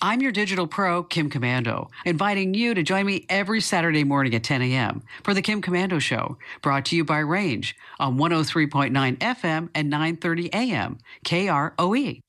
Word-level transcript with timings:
I'm 0.00 0.20
your 0.20 0.30
digital 0.30 0.68
pro, 0.68 1.02
Kim 1.02 1.28
Komando, 1.28 1.90
inviting 2.04 2.54
you 2.54 2.72
to 2.72 2.84
join 2.84 3.04
me 3.04 3.26
every 3.28 3.60
Saturday 3.60 4.04
morning 4.04 4.32
at 4.34 4.44
10 4.44 4.62
a.m. 4.62 5.02
for 5.24 5.34
the 5.34 5.42
Kim 5.42 5.60
Komando 5.60 6.00
Show, 6.00 6.38
brought 6.62 6.84
to 6.86 6.96
you 6.96 7.04
by 7.04 7.18
Range 7.18 7.74
on 7.98 8.16
103.9 8.16 9.16
FM 9.18 9.68
and 9.74 9.92
9:30 9.92 10.50
a.m. 10.54 10.98
KROE. 11.24 12.20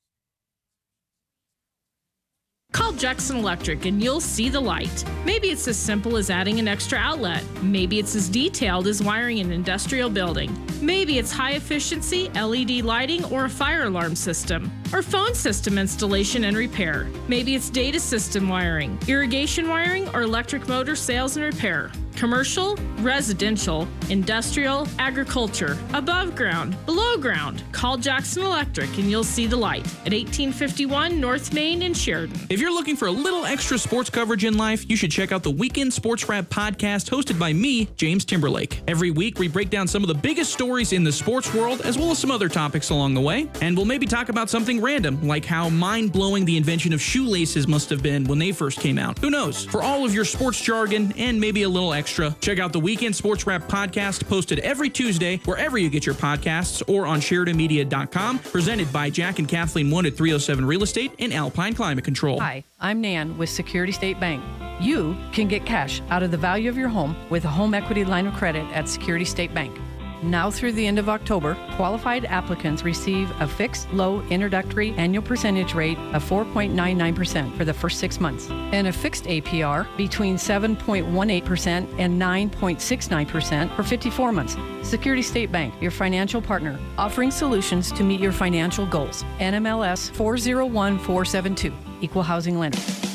Call 2.71 2.93
Jackson 2.93 3.37
Electric 3.37 3.85
and 3.85 4.01
you'll 4.01 4.21
see 4.21 4.47
the 4.47 4.59
light. 4.59 5.03
Maybe 5.25 5.49
it's 5.49 5.67
as 5.67 5.77
simple 5.77 6.17
as 6.17 6.29
adding 6.29 6.59
an 6.59 6.67
extra 6.67 6.99
outlet. 6.99 7.43
Maybe 7.63 7.97
it's 7.97 8.15
as 8.15 8.29
detailed 8.29 8.85
as 8.85 9.01
wiring 9.01 9.39
an 9.39 9.51
industrial 9.51 10.09
building. 10.09 10.55
Maybe 10.79 11.17
it's 11.17 11.31
high 11.31 11.53
efficiency 11.53 12.29
LED 12.29 12.83
lighting 12.83 13.25
or 13.25 13.45
a 13.45 13.49
fire 13.49 13.83
alarm 13.83 14.15
system. 14.15 14.71
Or 14.93 15.01
phone 15.01 15.33
system 15.33 15.79
installation 15.79 16.43
and 16.43 16.55
repair. 16.55 17.07
Maybe 17.27 17.55
it's 17.55 17.71
data 17.71 17.99
system 17.99 18.47
wiring, 18.47 18.99
irrigation 19.07 19.67
wiring, 19.67 20.07
or 20.09 20.21
electric 20.21 20.67
motor 20.67 20.95
sales 20.95 21.37
and 21.37 21.45
repair. 21.45 21.91
Commercial, 22.15 22.75
residential, 22.99 23.87
industrial, 24.09 24.87
agriculture, 24.97 25.77
above 25.93 26.35
ground, 26.35 26.75
below 26.85 27.17
ground. 27.17 27.63
Call 27.71 27.97
Jackson 27.97 28.43
Electric 28.43 28.89
and 28.97 29.09
you'll 29.09 29.23
see 29.23 29.47
the 29.47 29.55
light 29.55 29.85
at 30.05 30.13
1851 30.13 31.19
North 31.19 31.53
Main 31.53 31.81
in 31.81 31.93
Sheridan. 31.93 32.39
If 32.49 32.59
you're 32.59 32.73
looking 32.73 32.95
for 32.95 33.07
a 33.07 33.11
little 33.11 33.45
extra 33.45 33.77
sports 33.77 34.09
coverage 34.09 34.43
in 34.43 34.57
life, 34.57 34.89
you 34.89 34.95
should 34.95 35.11
check 35.11 35.31
out 35.31 35.43
the 35.43 35.51
Weekend 35.51 35.93
Sports 35.93 36.27
Wrap 36.27 36.45
podcast 36.45 37.09
hosted 37.09 37.39
by 37.39 37.53
me, 37.53 37.85
James 37.95 38.25
Timberlake. 38.25 38.81
Every 38.87 39.11
week, 39.11 39.39
we 39.39 39.47
break 39.47 39.69
down 39.69 39.87
some 39.87 40.03
of 40.03 40.07
the 40.07 40.13
biggest 40.13 40.51
stories 40.51 40.93
in 40.93 41.03
the 41.03 41.11
sports 41.11 41.53
world, 41.53 41.81
as 41.81 41.97
well 41.97 42.11
as 42.11 42.19
some 42.19 42.31
other 42.31 42.49
topics 42.49 42.89
along 42.89 43.13
the 43.13 43.21
way. 43.21 43.49
And 43.61 43.75
we'll 43.75 43.85
maybe 43.85 44.05
talk 44.05 44.29
about 44.29 44.49
something 44.49 44.81
random, 44.81 45.25
like 45.25 45.45
how 45.45 45.69
mind 45.69 46.11
blowing 46.11 46.45
the 46.45 46.57
invention 46.57 46.93
of 46.93 47.01
shoelaces 47.01 47.67
must 47.67 47.89
have 47.89 48.03
been 48.03 48.25
when 48.25 48.39
they 48.39 48.51
first 48.51 48.79
came 48.79 48.97
out. 48.97 49.17
Who 49.19 49.29
knows? 49.29 49.65
For 49.65 49.81
all 49.81 50.05
of 50.05 50.13
your 50.13 50.25
sports 50.25 50.61
jargon 50.61 51.13
and 51.17 51.39
maybe 51.39 51.63
a 51.63 51.69
little 51.69 51.93
extra, 51.93 52.08
check 52.41 52.59
out 52.59 52.73
the 52.73 52.79
Weekend 52.79 53.15
Sports 53.15 53.45
Wrap 53.47 53.63
podcast 53.67 54.27
posted 54.27 54.59
every 54.59 54.89
Tuesday, 54.89 55.37
wherever 55.45 55.77
you 55.77 55.89
get 55.89 56.05
your 56.05 56.15
podcasts, 56.15 56.81
or 56.87 57.05
on 57.05 57.19
SheridanMedia.com, 57.19 58.39
presented 58.39 58.91
by 58.91 59.09
Jack 59.09 59.39
and 59.39 59.47
Kathleen 59.47 59.91
One 59.91 60.05
at 60.05 60.15
307 60.15 60.65
Real 60.65 60.83
Estate 60.83 61.11
and 61.19 61.33
Alpine 61.33 61.73
Climate 61.73 62.03
Control. 62.03 62.39
Hi, 62.39 62.63
I'm 62.79 63.01
Nan 63.01 63.37
with 63.37 63.49
Security 63.49 63.91
State 63.91 64.19
Bank. 64.19 64.43
You 64.79 65.15
can 65.33 65.47
get 65.47 65.65
cash 65.65 66.01
out 66.09 66.23
of 66.23 66.31
the 66.31 66.37
value 66.37 66.69
of 66.69 66.77
your 66.77 66.89
home 66.89 67.15
with 67.29 67.45
a 67.45 67.49
home 67.49 67.73
equity 67.73 68.05
line 68.05 68.27
of 68.27 68.33
credit 68.33 68.65
at 68.73 68.87
Security 68.87 69.25
State 69.25 69.53
Bank. 69.53 69.77
Now 70.21 70.51
through 70.51 70.73
the 70.73 70.85
end 70.85 70.99
of 70.99 71.07
October, 71.07 71.55
qualified 71.75 72.25
applicants 72.25 72.83
receive 72.83 73.31
a 73.39 73.47
fixed 73.47 73.91
low 73.93 74.21
introductory 74.23 74.91
annual 74.93 75.23
percentage 75.23 75.73
rate 75.73 75.97
of 76.13 76.23
4.99% 76.27 77.55
for 77.55 77.63
the 77.63 77.73
first 77.73 77.99
six 77.99 78.19
months 78.19 78.49
and 78.49 78.87
a 78.87 78.91
fixed 78.91 79.25
APR 79.25 79.87
between 79.95 80.35
7.18% 80.35 81.67
and 81.97 82.21
9.69% 82.21 83.75
for 83.75 83.83
54 83.83 84.31
months. 84.31 84.57
Security 84.81 85.21
State 85.21 85.51
Bank, 85.51 85.73
your 85.81 85.91
financial 85.91 86.41
partner, 86.41 86.77
offering 86.97 87.31
solutions 87.31 87.91
to 87.93 88.03
meet 88.03 88.19
your 88.19 88.33
financial 88.33 88.85
goals. 88.85 89.23
NMLS 89.39 90.11
401472, 90.11 91.73
Equal 92.01 92.23
Housing 92.23 92.59
Lender. 92.59 93.08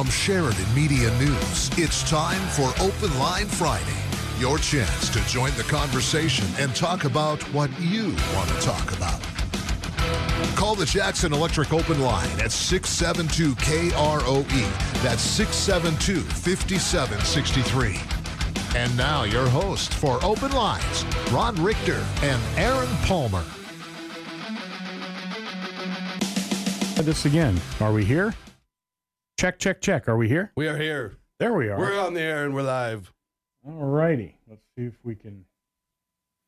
From 0.00 0.08
Sheridan 0.08 0.74
Media 0.74 1.10
News, 1.18 1.68
it's 1.76 2.08
time 2.08 2.40
for 2.48 2.72
Open 2.82 3.18
Line 3.18 3.44
Friday. 3.44 3.84
Your 4.38 4.56
chance 4.56 5.10
to 5.10 5.20
join 5.26 5.52
the 5.58 5.62
conversation 5.64 6.46
and 6.58 6.74
talk 6.74 7.04
about 7.04 7.42
what 7.52 7.68
you 7.78 8.04
want 8.34 8.48
to 8.48 8.58
talk 8.62 8.96
about. 8.96 9.20
Call 10.56 10.74
the 10.74 10.86
Jackson 10.86 11.34
Electric 11.34 11.74
Open 11.74 12.00
Line 12.00 12.30
at 12.40 12.50
672 12.50 13.54
KROE. 13.56 15.02
That's 15.02 15.20
672 15.20 16.22
5763. 16.22 18.00
And 18.80 18.96
now, 18.96 19.24
your 19.24 19.50
host 19.50 19.92
for 19.92 20.18
Open 20.24 20.52
Lines, 20.52 21.04
Ron 21.30 21.62
Richter 21.62 22.02
and 22.22 22.40
Aaron 22.56 22.88
Palmer. 23.02 23.44
This 27.02 27.26
again. 27.26 27.60
Are 27.80 27.92
we 27.92 28.06
here? 28.06 28.34
Check, 29.40 29.58
check, 29.58 29.80
check. 29.80 30.06
Are 30.06 30.18
we 30.18 30.28
here? 30.28 30.52
We 30.54 30.68
are 30.68 30.76
here. 30.76 31.16
There 31.38 31.54
we 31.54 31.70
are. 31.70 31.78
We're 31.78 31.98
on 31.98 32.12
the 32.12 32.20
air 32.20 32.44
and 32.44 32.54
we're 32.54 32.60
live. 32.60 33.10
All 33.66 33.86
righty. 33.86 34.36
Let's 34.46 34.60
see 34.76 34.84
if 34.84 34.98
we 35.02 35.14
can 35.14 35.46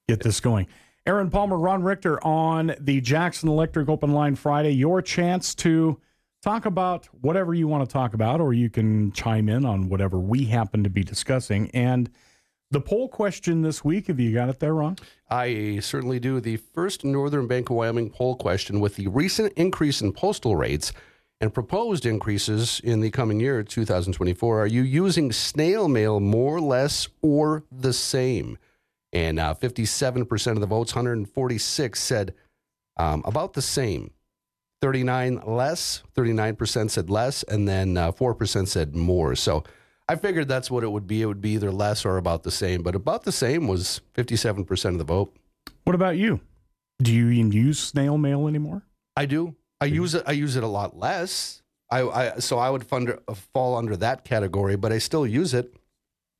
get 0.08 0.20
this 0.20 0.40
going. 0.40 0.66
Aaron 1.06 1.30
Palmer, 1.30 1.56
Ron 1.56 1.82
Richter 1.82 2.22
on 2.22 2.74
the 2.78 3.00
Jackson 3.00 3.48
Electric 3.48 3.88
Open 3.88 4.12
Line 4.12 4.36
Friday. 4.36 4.72
Your 4.72 5.00
chance 5.00 5.54
to 5.54 6.02
talk 6.42 6.66
about 6.66 7.06
whatever 7.22 7.54
you 7.54 7.66
want 7.66 7.88
to 7.88 7.90
talk 7.90 8.12
about, 8.12 8.42
or 8.42 8.52
you 8.52 8.68
can 8.68 9.10
chime 9.12 9.48
in 9.48 9.64
on 9.64 9.88
whatever 9.88 10.18
we 10.18 10.44
happen 10.44 10.84
to 10.84 10.90
be 10.90 11.02
discussing. 11.02 11.70
And 11.70 12.10
the 12.70 12.80
poll 12.82 13.08
question 13.08 13.62
this 13.62 13.82
week, 13.82 14.08
have 14.08 14.20
you 14.20 14.34
got 14.34 14.50
it 14.50 14.60
there, 14.60 14.74
Ron? 14.74 14.98
I 15.30 15.78
certainly 15.80 16.20
do. 16.20 16.40
The 16.40 16.58
first 16.58 17.06
Northern 17.06 17.46
Bank 17.46 17.70
of 17.70 17.76
Wyoming 17.76 18.10
poll 18.10 18.36
question 18.36 18.80
with 18.80 18.96
the 18.96 19.06
recent 19.06 19.54
increase 19.54 20.02
in 20.02 20.12
postal 20.12 20.56
rates 20.56 20.92
and 21.42 21.52
proposed 21.52 22.06
increases 22.06 22.80
in 22.84 23.00
the 23.00 23.10
coming 23.10 23.40
year, 23.40 23.64
2024. 23.64 24.62
Are 24.62 24.66
you 24.66 24.82
using 24.82 25.32
snail 25.32 25.88
mail 25.88 26.20
more, 26.20 26.60
less, 26.60 27.08
or 27.20 27.64
the 27.72 27.92
same? 27.92 28.56
And 29.12 29.40
uh, 29.40 29.52
57% 29.60 30.52
of 30.52 30.60
the 30.60 30.66
votes, 30.66 30.94
146, 30.94 32.00
said 32.00 32.34
um, 32.96 33.22
about 33.26 33.54
the 33.54 33.60
same. 33.60 34.12
39 34.82 35.42
less, 35.44 36.04
39% 36.14 36.90
said 36.90 37.10
less, 37.10 37.42
and 37.42 37.68
then 37.68 37.96
uh, 37.96 38.12
4% 38.12 38.68
said 38.68 38.94
more. 38.94 39.34
So 39.34 39.64
I 40.08 40.14
figured 40.14 40.46
that's 40.46 40.70
what 40.70 40.84
it 40.84 40.92
would 40.92 41.08
be. 41.08 41.22
It 41.22 41.26
would 41.26 41.40
be 41.40 41.50
either 41.50 41.72
less 41.72 42.04
or 42.04 42.18
about 42.18 42.44
the 42.44 42.50
same, 42.52 42.84
but 42.84 42.94
about 42.94 43.24
the 43.24 43.32
same 43.32 43.66
was 43.66 44.00
57% 44.14 44.84
of 44.90 44.98
the 44.98 45.04
vote. 45.04 45.36
What 45.84 45.96
about 45.96 46.16
you? 46.16 46.40
Do 47.02 47.12
you 47.12 47.30
even 47.30 47.50
use 47.50 47.80
snail 47.80 48.16
mail 48.16 48.46
anymore? 48.46 48.82
I 49.16 49.26
do. 49.26 49.56
I 49.82 49.86
use 49.86 50.14
it. 50.14 50.22
I 50.26 50.32
use 50.32 50.54
it 50.56 50.62
a 50.62 50.68
lot 50.68 50.96
less. 50.96 51.62
I, 51.90 52.02
I 52.08 52.38
so 52.38 52.58
I 52.58 52.70
would 52.70 52.86
fund, 52.86 53.18
uh, 53.26 53.34
fall 53.34 53.76
under 53.76 53.96
that 53.96 54.24
category, 54.24 54.76
but 54.76 54.92
I 54.92 54.98
still 54.98 55.26
use 55.26 55.54
it. 55.54 55.74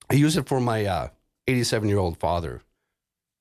I 0.09 0.15
use 0.15 0.37
it 0.37 0.49
for 0.49 0.61
my 0.61 1.11
87 1.49 1.87
uh, 1.87 1.91
year 1.91 1.99
old 1.99 2.19
father, 2.19 2.63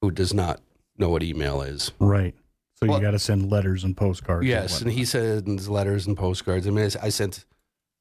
who 0.02 0.10
does 0.10 0.34
not 0.34 0.60
know 0.98 1.10
what 1.10 1.22
email 1.22 1.62
is. 1.62 1.92
Right. 2.00 2.34
So 2.76 2.88
well, 2.88 2.98
you 2.98 3.04
got 3.04 3.12
to 3.12 3.20
send 3.20 3.52
letters 3.52 3.84
and 3.84 3.96
postcards. 3.96 4.48
Yes, 4.48 4.80
and, 4.80 4.90
and, 4.90 4.98
he 4.98 5.06
sends 5.06 5.70
letters 5.70 6.08
and 6.08 6.18
postcards. 6.18 6.66
I 6.66 6.72
mean, 6.72 6.86
I, 6.86 7.06
I 7.06 7.10
sent. 7.10 7.46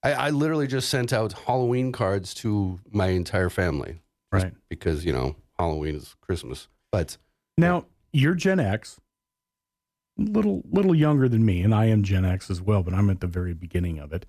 I, 0.02 0.12
I, 0.14 0.30
literally 0.30 0.66
just 0.66 0.88
sent 0.88 1.12
out 1.12 1.34
Halloween 1.34 1.92
cards 1.92 2.32
to 2.34 2.80
my 2.90 3.08
entire 3.08 3.50
family. 3.50 4.00
Right. 4.32 4.54
Because 4.70 5.04
you 5.04 5.12
know 5.12 5.36
Halloween 5.58 5.96
is 5.96 6.16
Christmas, 6.22 6.68
but 6.90 7.18
now 7.58 7.84
you're 8.10 8.34
Gen 8.34 8.58
X 8.58 8.98
little 10.24 10.62
little 10.70 10.94
younger 10.94 11.28
than 11.28 11.44
me, 11.44 11.62
and 11.62 11.74
I 11.74 11.86
am 11.86 12.02
Gen 12.02 12.24
X 12.24 12.50
as 12.50 12.60
well, 12.60 12.82
but 12.82 12.94
I'm 12.94 13.10
at 13.10 13.20
the 13.20 13.26
very 13.26 13.54
beginning 13.54 13.98
of 13.98 14.12
it. 14.12 14.26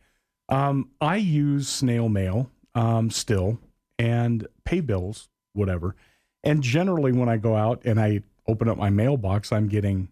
Um, 0.50 0.90
I 1.00 1.18
use 1.18 1.70
snail 1.70 2.10
mail 2.10 2.50
um, 2.76 3.10
still 3.10 3.60
and 3.98 4.48
pay 4.66 4.82
bills, 4.82 5.30
whatever. 5.54 5.96
And 6.44 6.64
generally, 6.64 7.12
when 7.12 7.30
I 7.30 7.38
go 7.38 7.56
out 7.56 7.82
and 7.86 8.00
I 8.00 8.22
open 8.48 8.68
up 8.68 8.78
my 8.78 8.90
mailbox, 8.90 9.52
I'm 9.52 9.68
getting 9.68 10.10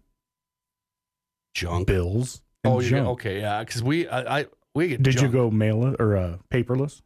junk 1.54 1.88
bills. 1.88 2.40
oh, 2.64 2.80
junk. 2.80 3.08
okay, 3.08 3.40
yeah. 3.40 3.60
Because 3.60 3.82
we, 3.82 4.06
I, 4.08 4.40
I, 4.40 4.46
we 4.74 4.88
get. 4.88 5.02
Did 5.02 5.14
junk. 5.14 5.26
you 5.26 5.32
go 5.32 5.50
mail 5.50 5.96
or 5.98 6.16
uh, 6.16 6.36
paperless? 6.52 7.02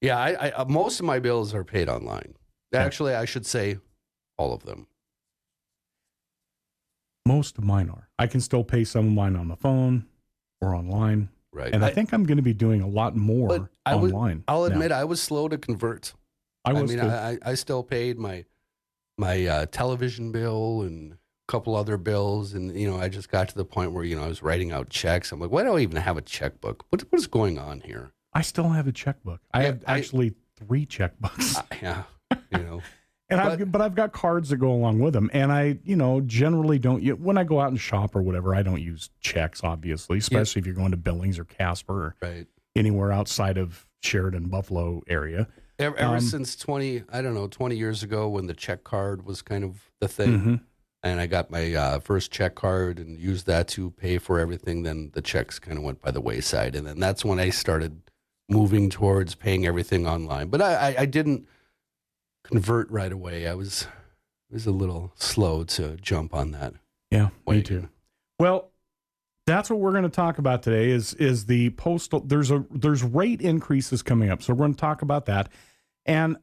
Yeah, 0.00 0.18
I, 0.18 0.32
I, 0.32 0.50
uh, 0.50 0.64
most 0.66 1.00
of 1.00 1.06
my 1.06 1.18
bills 1.18 1.54
are 1.54 1.64
paid 1.64 1.88
online. 1.88 2.34
Actually, 2.74 3.14
I 3.14 3.24
should 3.24 3.46
say 3.46 3.78
all 4.36 4.52
of 4.52 4.64
them. 4.64 4.86
Most 7.26 7.58
of 7.58 7.64
mine 7.64 7.88
are. 7.90 8.08
I 8.18 8.26
can 8.26 8.40
still 8.40 8.64
pay 8.64 8.84
some 8.84 9.06
of 9.06 9.12
mine 9.12 9.36
on 9.36 9.48
the 9.48 9.56
phone 9.56 10.06
or 10.60 10.74
online. 10.74 11.28
Right. 11.52 11.72
And 11.72 11.84
I, 11.84 11.88
I 11.88 11.90
think 11.92 12.12
I'm 12.12 12.24
going 12.24 12.36
to 12.36 12.42
be 12.42 12.52
doing 12.52 12.82
a 12.82 12.86
lot 12.86 13.16
more 13.16 13.68
I 13.84 13.94
online. 13.94 14.44
I'll 14.46 14.64
admit 14.64 14.92
I 14.92 15.04
was 15.04 15.22
slow 15.22 15.48
to 15.48 15.58
convert. 15.58 16.12
I 16.64 16.72
was. 16.72 16.92
I 16.92 16.96
mean, 16.96 17.00
I, 17.00 17.38
I, 17.42 17.54
still 17.54 17.82
paid 17.82 18.18
my 18.18 18.44
my 19.16 19.46
uh, 19.46 19.66
television 19.66 20.32
bill 20.32 20.82
and 20.82 21.12
a 21.12 21.16
couple 21.46 21.76
other 21.76 21.96
bills, 21.96 22.54
and 22.54 22.76
you 22.78 22.90
know, 22.90 22.98
I 22.98 23.08
just 23.08 23.30
got 23.30 23.48
to 23.48 23.54
the 23.54 23.64
point 23.64 23.92
where 23.92 24.04
you 24.04 24.16
know 24.16 24.24
I 24.24 24.28
was 24.28 24.42
writing 24.42 24.72
out 24.72 24.90
checks. 24.90 25.32
I'm 25.32 25.40
like, 25.40 25.50
why 25.50 25.62
do 25.62 25.76
I 25.76 25.80
even 25.80 25.96
have 25.96 26.16
a 26.16 26.22
checkbook? 26.22 26.84
What 26.90 27.02
what 27.10 27.18
is 27.18 27.26
going 27.26 27.58
on 27.58 27.80
here? 27.80 28.10
I 28.32 28.42
still 28.42 28.68
have 28.68 28.86
a 28.86 28.92
checkbook. 28.92 29.40
I 29.54 29.60
yeah, 29.60 29.66
have 29.66 29.84
actually 29.86 30.34
three 30.56 30.86
checkbooks. 30.86 31.62
Yeah, 31.82 32.02
you 32.50 32.58
know. 32.58 32.82
And 33.28 33.40
but, 33.40 33.60
I've, 33.60 33.72
but 33.72 33.80
I've 33.80 33.94
got 33.94 34.12
cards 34.12 34.50
that 34.50 34.58
go 34.58 34.70
along 34.70 35.00
with 35.00 35.12
them. 35.12 35.30
And 35.32 35.50
I, 35.50 35.78
you 35.84 35.96
know, 35.96 36.20
generally 36.20 36.78
don't, 36.78 37.02
when 37.20 37.36
I 37.36 37.44
go 37.44 37.60
out 37.60 37.68
and 37.68 37.80
shop 37.80 38.14
or 38.14 38.22
whatever, 38.22 38.54
I 38.54 38.62
don't 38.62 38.80
use 38.80 39.10
checks, 39.20 39.62
obviously, 39.64 40.18
especially 40.18 40.60
yeah. 40.60 40.62
if 40.62 40.66
you're 40.66 40.76
going 40.76 40.92
to 40.92 40.96
Billings 40.96 41.38
or 41.38 41.44
Casper 41.44 41.92
or 41.92 42.16
right. 42.22 42.46
anywhere 42.76 43.10
outside 43.10 43.58
of 43.58 43.84
Sheridan, 44.00 44.48
Buffalo 44.48 45.02
area. 45.08 45.48
Ever, 45.78 45.96
ever 45.96 46.14
Um, 46.14 46.20
since 46.20 46.54
20, 46.54 47.02
I 47.12 47.20
don't 47.20 47.34
know, 47.34 47.48
20 47.48 47.76
years 47.76 48.02
ago 48.04 48.28
when 48.28 48.46
the 48.46 48.54
check 48.54 48.84
card 48.84 49.26
was 49.26 49.42
kind 49.42 49.64
of 49.64 49.90
the 50.00 50.08
thing. 50.08 50.40
Mhm. 50.40 50.60
And 51.02 51.20
I 51.20 51.26
got 51.26 51.50
my 51.50 51.74
uh, 51.74 51.98
first 51.98 52.30
check 52.30 52.54
card 52.54 52.98
and 52.98 53.18
used 53.18 53.46
that 53.46 53.68
to 53.68 53.90
pay 53.90 54.18
for 54.18 54.38
everything. 54.38 54.82
Then 54.82 55.10
the 55.14 55.22
checks 55.22 55.58
kind 55.58 55.78
of 55.78 55.84
went 55.84 56.00
by 56.00 56.10
the 56.10 56.20
wayside. 56.20 56.74
And 56.74 56.86
then 56.86 56.98
that's 56.98 57.24
when 57.24 57.38
I 57.38 57.50
started 57.50 58.00
moving 58.48 58.88
towards 58.88 59.34
paying 59.34 59.66
everything 59.66 60.06
online. 60.06 60.48
But 60.48 60.62
I, 60.62 60.74
I, 60.74 60.94
I 61.00 61.06
didn't 61.06 61.46
convert 62.48 62.90
right 62.90 63.12
away. 63.12 63.46
I 63.46 63.54
was, 63.54 63.86
was 64.50 64.66
a 64.66 64.72
little 64.72 65.12
slow 65.16 65.64
to 65.64 65.96
jump 65.96 66.34
on 66.34 66.52
that. 66.52 66.74
Yeah, 67.10 67.28
me 67.46 67.62
too. 67.62 67.88
Well, 68.38 68.70
that's 69.46 69.70
what 69.70 69.78
we're 69.78 69.92
going 69.92 70.02
to 70.02 70.08
talk 70.08 70.38
about 70.38 70.62
today. 70.62 70.90
Is 70.90 71.14
is 71.14 71.46
the 71.46 71.70
postal? 71.70 72.20
There's 72.20 72.50
a 72.50 72.64
there's 72.70 73.02
rate 73.02 73.40
increases 73.40 74.02
coming 74.02 74.30
up, 74.30 74.42
so 74.42 74.52
we're 74.52 74.58
going 74.66 74.74
to 74.74 74.80
talk 74.80 75.02
about 75.02 75.26
that. 75.26 75.48
And 76.04 76.36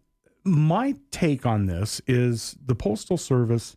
my 0.44 0.96
take 1.12 1.46
on 1.46 1.66
this 1.66 2.02
is 2.08 2.56
the 2.66 2.76
postal 2.76 3.18
service. 3.18 3.76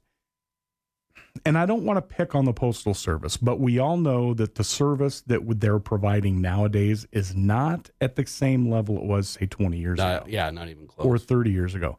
And 1.45 1.59
I 1.59 1.67
don't 1.67 1.85
want 1.85 1.99
to 1.99 2.03
pick 2.03 2.35
on 2.35 2.47
the 2.47 2.55
postal 2.55 2.95
service, 2.95 3.37
but 3.37 3.61
we 3.61 3.79
all 3.79 3.99
know 3.99 4.33
that 4.33 4.55
the 4.55 4.65
service 4.65 5.21
that 5.27 5.43
they're 5.61 5.79
providing 5.79 6.41
nowadays 6.41 7.07
is 7.13 7.37
not 7.37 7.91
at 8.01 8.17
the 8.17 8.25
same 8.25 8.71
level 8.71 8.97
it 8.97 9.05
was, 9.05 9.29
say, 9.29 9.45
20 9.45 9.77
years 9.77 9.99
ago 9.99 10.25
yeah, 10.27 10.49
not 10.51 10.69
even 10.71 10.87
close. 10.87 11.07
or 11.07 11.19
30 11.19 11.51
years 11.51 11.75
ago. 11.75 11.99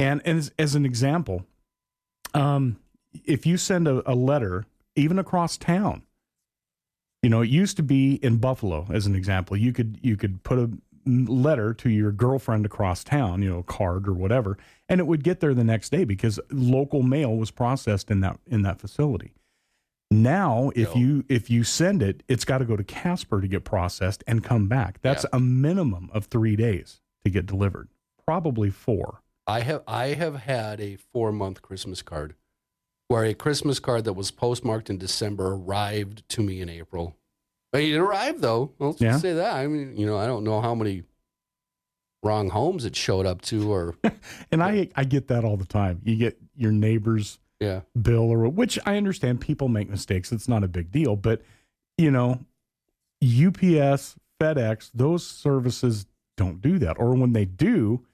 And, 0.00 0.22
and 0.24 0.38
as, 0.38 0.50
as 0.58 0.74
an 0.74 0.86
example, 0.86 1.44
um, 2.34 2.78
if 3.24 3.44
you 3.44 3.56
send 3.56 3.86
a, 3.86 4.02
a 4.10 4.14
letter, 4.14 4.64
even 4.96 5.18
across 5.18 5.56
town, 5.58 6.02
you 7.22 7.28
know, 7.28 7.42
it 7.42 7.50
used 7.50 7.76
to 7.76 7.82
be 7.82 8.14
in 8.14 8.38
Buffalo, 8.38 8.86
as 8.90 9.04
an 9.06 9.14
example, 9.14 9.56
you 9.56 9.72
could 9.74 9.98
you 10.02 10.16
could 10.16 10.42
put 10.42 10.58
a 10.58 10.70
letter 11.06 11.74
to 11.74 11.90
your 11.90 12.12
girlfriend 12.12 12.64
across 12.64 13.04
town, 13.04 13.42
you 13.42 13.50
know, 13.50 13.58
a 13.58 13.62
card 13.62 14.08
or 14.08 14.14
whatever, 14.14 14.56
and 14.88 15.00
it 15.00 15.06
would 15.06 15.22
get 15.22 15.40
there 15.40 15.52
the 15.52 15.64
next 15.64 15.90
day 15.90 16.04
because 16.04 16.40
local 16.50 17.02
mail 17.02 17.36
was 17.36 17.50
processed 17.50 18.10
in 18.10 18.20
that 18.20 18.38
in 18.46 18.62
that 18.62 18.80
facility. 18.80 19.34
Now, 20.10 20.70
if 20.74 20.94
No. 20.94 21.00
you 21.00 21.24
if 21.28 21.50
you 21.50 21.62
send 21.62 22.02
it, 22.02 22.22
it's 22.26 22.46
got 22.46 22.58
to 22.58 22.64
go 22.64 22.74
to 22.76 22.84
Casper 22.84 23.42
to 23.42 23.46
get 23.48 23.64
processed 23.64 24.24
and 24.26 24.42
come 24.42 24.66
back. 24.66 25.02
That's 25.02 25.24
Yeah. 25.24 25.36
a 25.36 25.40
minimum 25.40 26.08
of 26.14 26.24
three 26.24 26.56
days 26.56 27.02
to 27.24 27.30
get 27.30 27.44
delivered, 27.44 27.88
probably 28.24 28.70
four. 28.70 29.20
I 29.50 29.60
have 29.60 29.82
I 29.86 30.06
have 30.08 30.36
had 30.36 30.80
a 30.80 30.96
four 31.12 31.32
month 31.32 31.60
Christmas 31.62 32.02
card 32.02 32.34
where 33.08 33.24
a 33.24 33.34
Christmas 33.34 33.80
card 33.80 34.04
that 34.04 34.12
was 34.12 34.30
postmarked 34.30 34.88
in 34.88 34.98
December 34.98 35.54
arrived 35.54 36.28
to 36.30 36.40
me 36.42 36.60
in 36.60 36.68
April. 36.68 37.16
But 37.72 37.82
it 37.82 37.96
arrived 37.96 38.40
though. 38.40 38.72
Let's 38.78 39.00
Yeah. 39.00 39.10
just 39.12 39.22
say 39.22 39.32
that. 39.34 39.56
I 39.56 39.66
mean, 39.66 39.96
you 39.96 40.06
know, 40.06 40.16
I 40.16 40.26
don't 40.26 40.44
know 40.44 40.60
how 40.60 40.74
many 40.74 41.02
wrong 42.22 42.50
homes 42.50 42.84
it 42.84 42.94
showed 42.94 43.26
up 43.26 43.40
to 43.42 43.72
or 43.72 43.96
And 44.52 44.62
I 44.62 44.88
I 44.94 45.04
get 45.04 45.28
that 45.28 45.44
all 45.44 45.56
the 45.56 45.66
time. 45.66 46.00
You 46.04 46.16
get 46.16 46.38
your 46.56 46.72
neighbor's 46.72 47.38
yeah. 47.58 47.80
bill 48.00 48.30
or 48.30 48.48
which 48.48 48.78
I 48.86 48.96
understand 48.96 49.40
people 49.40 49.68
make 49.68 49.88
mistakes. 49.90 50.30
It's 50.32 50.48
not 50.48 50.62
a 50.64 50.68
big 50.68 50.90
deal, 50.92 51.16
but 51.16 51.42
you 51.98 52.10
know, 52.10 52.38
UPS, 53.22 54.16
FedEx, 54.40 54.90
those 54.94 55.26
services 55.26 56.06
don't 56.36 56.62
do 56.62 56.78
that. 56.78 56.98
Or 56.98 57.14
when 57.14 57.32
they 57.32 57.44
do, 57.44 58.04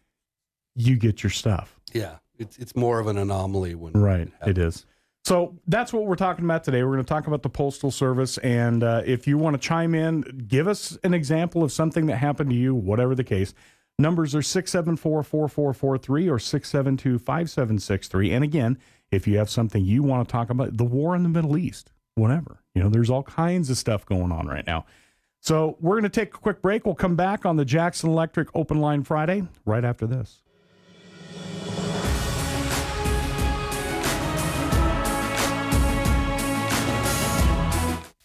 you 0.76 0.96
get 0.96 1.22
your 1.22 1.30
stuff. 1.30 1.80
Yeah. 1.92 2.16
It's 2.38 2.58
it's 2.58 2.76
more 2.76 3.00
of 3.00 3.06
an 3.06 3.18
anomaly 3.18 3.74
when 3.74 3.94
Right. 3.94 4.28
It 4.28 4.32
happens. 4.38 4.86
So 5.24 5.58
that's 5.66 5.92
what 5.92 6.06
we're 6.06 6.14
talking 6.14 6.44
about 6.44 6.62
today. 6.62 6.84
We're 6.84 6.92
going 6.92 7.04
to 7.04 7.08
talk 7.08 7.26
about 7.26 7.42
the 7.42 7.48
Postal 7.48 7.90
Service. 7.90 8.38
And 8.38 8.84
uh, 8.84 9.02
if 9.04 9.26
you 9.26 9.38
want 9.38 9.60
to 9.60 9.68
chime 9.68 9.92
in, 9.92 10.44
give 10.46 10.68
us 10.68 10.96
an 11.02 11.14
example 11.14 11.64
of 11.64 11.72
something 11.72 12.06
that 12.06 12.18
happened 12.18 12.50
to 12.50 12.56
you, 12.56 12.76
whatever 12.76 13.16
the 13.16 13.24
case. 13.24 13.52
Numbers 13.98 14.36
are 14.36 14.42
674 14.42 15.24
4443 15.24 16.28
or 16.28 16.38
672 16.38 17.18
5763. 17.18 18.32
And 18.34 18.44
again, 18.44 18.78
if 19.10 19.26
you 19.26 19.38
have 19.38 19.50
something 19.50 19.84
you 19.84 20.04
want 20.04 20.28
to 20.28 20.32
talk 20.32 20.48
about, 20.50 20.76
the 20.76 20.84
war 20.84 21.16
in 21.16 21.24
the 21.24 21.28
Middle 21.28 21.56
East, 21.56 21.90
whatever. 22.14 22.60
You 22.74 22.82
know, 22.84 22.88
there's 22.88 23.10
all 23.10 23.24
kinds 23.24 23.68
of 23.68 23.78
stuff 23.78 24.06
going 24.06 24.30
on 24.30 24.46
right 24.46 24.66
now. 24.66 24.84
So 25.40 25.76
we're 25.80 25.94
going 25.94 26.04
to 26.04 26.08
take 26.08 26.34
a 26.34 26.38
quick 26.38 26.62
break. 26.62 26.84
We'll 26.84 26.94
come 26.94 27.16
back 27.16 27.44
on 27.46 27.56
the 27.56 27.64
Jackson 27.64 28.10
Electric 28.10 28.48
Open 28.54 28.80
Line 28.80 29.02
Friday 29.02 29.42
right 29.64 29.84
after 29.84 30.06
this. 30.06 30.42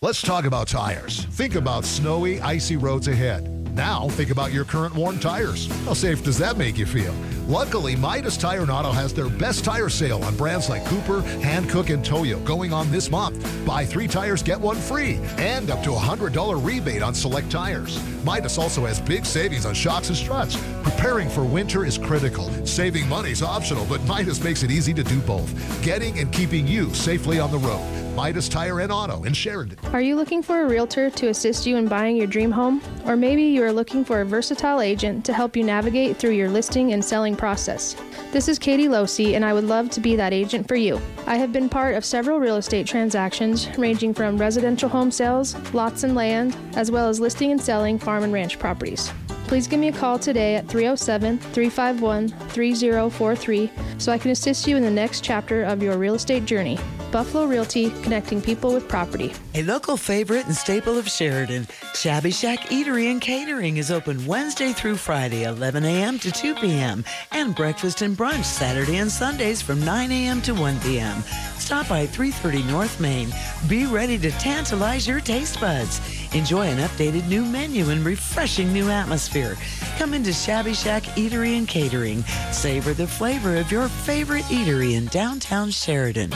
Let's 0.04 0.24
talk 0.24 0.46
about 0.46 0.68
tires. 0.68 1.26
Think 1.26 1.54
about 1.54 1.86
snowy, 1.86 2.42
icy 2.42 2.76
roads 2.76 3.08
ahead. 3.08 3.48
Now, 3.76 4.10
think 4.10 4.32
about 4.32 4.52
your 4.52 4.66
current 4.66 4.96
worn 4.96 5.20
tires. 5.20 5.68
How 5.86 5.94
safe 5.94 6.24
does 6.24 6.40
that 6.40 6.58
make 6.58 6.76
you 6.80 6.88
feel? 6.88 7.14
Luckily, 7.46 7.96
Midas 7.96 8.36
Tire 8.36 8.62
and 8.62 8.72
Auto 8.72 8.92
has 8.92 9.14
their 9.14 9.30
best 9.30 9.64
tire 9.64 9.90
sale 9.90 10.24
on 10.24 10.36
brands 10.38 10.70
like 10.70 10.84
Cooper, 10.88 11.22
Hankook, 11.44 11.94
and 11.94 12.04
Toyo 12.04 12.40
going 12.40 12.74
on 12.74 12.90
this 12.90 13.12
month. 13.12 13.48
Buy 13.64 13.86
three 13.86 14.08
tires, 14.08 14.42
get 14.42 14.60
one 14.60 14.78
free, 14.78 15.20
and 15.38 15.70
up 15.70 15.84
to 15.84 15.92
a 15.92 16.00
$100 16.00 16.66
rebate 16.66 17.04
on 17.04 17.14
select 17.14 17.52
tires. 17.52 18.02
Midas 18.24 18.58
also 18.58 18.88
has 18.88 19.00
big 19.00 19.24
savings 19.24 19.68
on 19.68 19.76
shocks 19.76 20.08
and 20.08 20.18
struts. 20.18 20.58
Preparing 20.82 21.30
for 21.30 21.44
winter 21.44 21.86
is 21.86 22.00
critical. 22.00 22.50
Saving 22.66 23.08
money 23.08 23.30
is 23.30 23.44
optional, 23.44 23.86
but 23.86 24.04
Midas 24.06 24.44
makes 24.44 24.64
it 24.64 24.72
easy 24.72 24.96
to 24.96 25.04
do 25.04 25.20
both. 25.22 25.54
Getting 25.84 26.18
and 26.18 26.34
keeping 26.34 26.66
you 26.66 26.92
safely 26.96 27.40
on 27.40 27.52
the 27.52 27.60
road. 27.60 28.02
Midas 28.16 28.50
Tire 28.50 28.82
and 28.82 28.92
Auto 28.92 29.24
in 29.24 29.34
Sheridan. 29.34 29.78
Are 29.94 30.02
you 30.02 30.18
looking 30.18 30.44
for 30.44 30.62
a 30.62 30.68
realtor 30.68 31.10
to 31.10 31.30
assist 31.30 31.66
you 31.66 31.78
in 31.78 31.88
buying 31.88 32.18
your 32.18 32.28
dream 32.28 32.52
home? 32.52 32.82
Or 33.06 33.16
maybe 33.16 33.44
you 33.44 33.64
are 33.64 33.72
looking 33.72 34.04
for 34.04 34.20
a 34.20 34.26
versatile 34.26 34.82
agent 34.82 35.24
to 35.26 35.34
help 35.34 35.56
you 35.56 35.64
navigate 35.64 36.18
through 36.18 36.32
your 36.32 36.50
listing 36.50 36.92
and 36.92 37.04
selling 37.04 37.38
process. 37.38 37.96
This 38.32 38.50
is 38.50 38.60
Katie 38.60 38.90
Losey, 38.90 39.36
and 39.36 39.46
I 39.46 39.54
would 39.54 39.64
love 39.64 39.90
to 39.92 40.02
be 40.02 40.18
that 40.18 40.34
agent 40.34 40.68
for 40.68 40.76
you. 40.76 41.00
I 41.26 41.38
have 41.38 41.54
been 41.54 41.70
part 41.70 41.96
of 41.96 42.04
several 42.04 42.40
real 42.40 42.58
estate 42.58 42.86
transactions 42.86 43.70
ranging 43.78 44.14
from 44.14 44.38
residential 44.38 44.90
home 44.90 45.12
sales, 45.12 45.56
lots 45.74 46.04
and 46.04 46.14
land, 46.14 46.58
as 46.76 46.92
well 46.92 47.08
as 47.08 47.22
listing 47.22 47.52
and 47.52 47.62
selling 47.62 47.98
farm 47.98 48.24
and 48.24 48.34
ranch 48.34 48.60
properties. 48.60 49.12
Please 49.48 49.68
give 49.68 49.80
me 49.80 49.88
a 49.88 49.94
call 49.94 50.20
today 50.20 50.56
at 50.56 50.68
307 50.68 51.38
351 51.38 52.28
3043 52.28 53.72
so 53.98 54.12
I 54.12 54.18
can 54.18 54.32
assist 54.32 54.68
you 54.68 54.78
in 54.78 54.84
the 54.84 54.92
next 54.92 55.24
chapter 55.24 55.64
of 55.64 55.82
your 55.82 55.98
real 55.98 56.16
estate 56.16 56.46
journey. 56.46 56.78
Buffalo 57.12 57.46
Realty, 57.46 57.90
connecting 58.04 58.42
people 58.42 58.74
with 58.74 58.88
property. 58.88 59.34
A 59.54 59.64
local 59.64 59.98
favorite 59.98 60.46
and 60.46 60.56
staple 60.56 60.98
of 60.98 61.10
Sheridan, 61.10 61.68
Shabby 61.94 62.32
Shack 62.32 62.60
Eatery 62.70 63.12
and 63.12 63.20
Catering 63.20 63.76
is 63.78 63.92
open 63.92 64.26
Wednesday 64.26 64.72
through 64.72 64.96
Friday, 64.96 65.44
11 65.44 65.84
a.m. 65.84 66.18
to 66.20 66.32
2 66.32 66.56
p.m., 66.56 67.04
and 67.32 67.54
breakfast 67.54 68.02
and 68.02 68.16
brunch 68.16 68.46
Saturday 68.46 68.98
and 68.98 69.12
Sundays 69.12 69.62
from 69.62 69.84
9 69.84 70.10
a.m. 70.10 70.42
to 70.44 70.54
1 70.54 70.80
p.m. 70.80 71.22
Stop 71.58 71.90
by 71.90 72.06
330 72.06 72.64
North 72.72 73.00
Main. 73.02 73.30
Be 73.68 73.86
ready 73.86 74.18
to 74.18 74.32
tantalize 74.32 75.06
your 75.06 75.20
taste 75.20 75.60
buds. 75.60 76.00
Enjoy 76.34 76.66
an 76.66 76.80
updated 76.80 77.28
new 77.28 77.44
menu 77.44 77.90
and 77.90 78.06
refreshing 78.06 78.72
new 78.72 78.90
atmosphere. 78.90 79.58
Come 79.98 80.14
into 80.14 80.32
Shabby 80.32 80.74
Shack 80.74 81.04
Eatery 81.16 81.58
and 81.58 81.68
Catering. 81.68 82.24
Savor 82.54 82.94
the 82.94 83.08
flavor 83.08 83.58
of 83.58 83.70
your 83.70 83.90
favorite 83.90 84.46
eatery 84.46 84.94
in 84.96 85.08
downtown 85.08 85.72
Sheridan. 85.72 86.32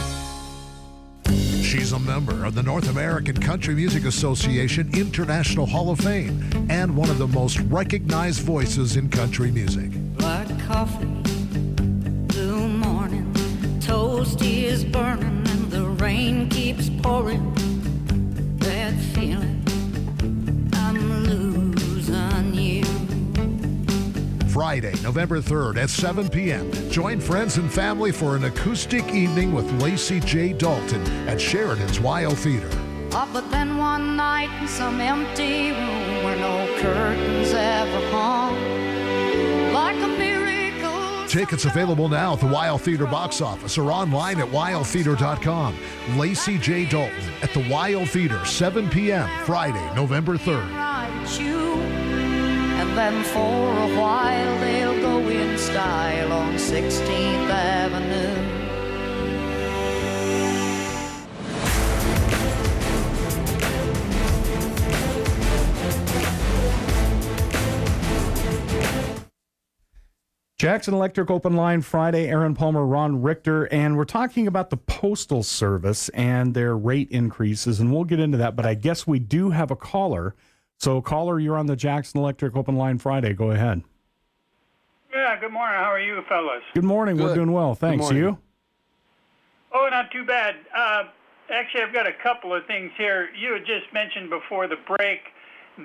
She's 1.85 1.93
a 1.93 1.99
member 1.99 2.45
of 2.45 2.55
the 2.55 2.63
North 2.63 2.89
American 2.89 3.39
Country 3.39 3.75
Music 3.75 4.05
Association 4.05 4.89
International 4.95 5.67
Hall 5.67 5.91
of 5.91 5.99
Fame 5.99 6.43
and 6.67 6.97
one 6.97 7.11
of 7.11 7.19
the 7.19 7.27
most 7.27 7.59
recognized 7.59 8.39
voices 8.39 8.97
in 8.97 9.07
country 9.07 9.51
music. 9.51 9.91
Like 10.15 10.47
coffee, 10.65 11.05
blue 11.05 12.67
morning, 12.69 13.31
toast 13.81 14.41
is 14.41 14.83
burning 14.83 15.45
and 15.47 15.69
the 15.69 15.83
rain 15.83 16.49
keeps 16.49 16.89
pouring. 16.89 17.53
That 18.57 18.95
feeling, 19.13 19.63
Friday, 24.55 24.93
November 25.03 25.41
3rd 25.41 25.75
at 25.83 25.89
7 25.89 26.29
p.m. 26.29 26.71
Join 26.89 27.19
friends 27.19 27.57
and 27.57 27.69
family 27.69 28.13
for 28.13 28.37
an 28.37 28.45
acoustic 28.45 29.05
evening 29.09 29.51
with 29.51 29.69
Lacy 29.81 30.21
J. 30.21 30.53
Dalton 30.53 31.05
at 31.27 31.41
Sheridan's 31.41 31.99
WYO 31.99 32.33
Theater. 32.33 32.69
Oh, 33.11 33.29
but 33.33 33.51
then 33.51 33.77
one 33.77 34.15
night 34.15 34.49
in 34.61 34.69
some 34.69 35.01
empty 35.01 35.71
room 35.71 36.23
where 36.23 36.37
no 36.37 36.73
curtains 36.79 37.51
ever 37.53 38.09
hung, 38.11 39.73
like 39.73 39.97
a 39.97 40.07
miracle. 40.17 41.27
Tickets 41.27 41.65
available 41.65 42.07
now 42.07 42.35
at 42.35 42.39
the 42.39 42.47
WYO 42.47 42.79
Theater 42.79 43.07
box 43.07 43.41
office 43.41 43.77
or 43.77 43.91
online 43.91 44.39
at 44.39 44.47
wyotheater.com. 44.47 45.77
Lacy 46.17 46.57
J. 46.59 46.85
Dalton 46.85 47.29
at 47.41 47.53
the 47.53 47.59
WYO 47.59 48.07
Theater, 48.07 48.45
7 48.45 48.89
p.m. 48.89 49.29
Friday, 49.43 49.95
November 49.95 50.37
3rd. 50.37 50.84
And 52.97 53.25
for 53.25 53.39
a 53.39 53.99
while 53.99 54.59
they'll 54.61 54.99
go 55.01 55.19
in 55.29 55.57
style 55.57 56.31
on 56.31 56.53
16th 56.53 57.49
Avenue. 57.49 58.55
Jackson 70.57 70.93
Electric 70.93 71.29
Open 71.29 71.55
Line 71.55 71.81
Friday. 71.81 72.29
Aaron 72.29 72.55
Palmer, 72.55 72.85
Ron 72.85 73.21
Richter, 73.21 73.65
and 73.65 73.97
we're 73.97 74.05
talking 74.05 74.47
about 74.47 74.69
the 74.69 74.77
Postal 74.77 75.43
Service 75.43 76.07
and 76.09 76.53
their 76.53 76.75
rate 76.77 77.11
increases, 77.11 77.81
and 77.81 77.93
we'll 77.93 78.05
get 78.05 78.21
into 78.21 78.37
that. 78.37 78.55
But 78.55 78.65
I 78.65 78.73
guess 78.73 79.05
we 79.05 79.19
do 79.19 79.49
have 79.49 79.69
a 79.69 79.75
caller. 79.75 80.33
So, 80.77 81.01
caller, 81.01 81.39
you're 81.39 81.57
on 81.57 81.65
the 81.65 81.75
Jackson 81.75 82.19
Electric 82.19 82.55
Open 82.55 82.75
Line 82.75 82.97
Friday. 82.97 83.33
Go 83.33 83.51
ahead. 83.51 83.81
Yeah, 85.13 85.39
good 85.39 85.51
morning. 85.51 85.79
How 85.79 85.91
are 85.91 85.99
you, 85.99 86.21
fellas? 86.27 86.61
Good 86.73 86.83
morning. 86.83 87.17
We're 87.17 87.33
doing 87.33 87.51
well. 87.51 87.73
Thanks. 87.73 88.11
You? 88.11 88.37
Oh, 89.73 89.87
not 89.89 90.11
too 90.11 90.25
bad. 90.25 90.55
Uh, 90.75 91.03
actually, 91.49 91.83
I've 91.83 91.93
got 91.93 92.07
a 92.07 92.13
couple 92.21 92.53
of 92.53 92.65
things 92.65 92.91
here. 92.97 93.29
You 93.37 93.53
had 93.53 93.65
just 93.65 93.91
mentioned 93.93 94.29
before 94.29 94.67
the 94.67 94.75
break 94.97 95.21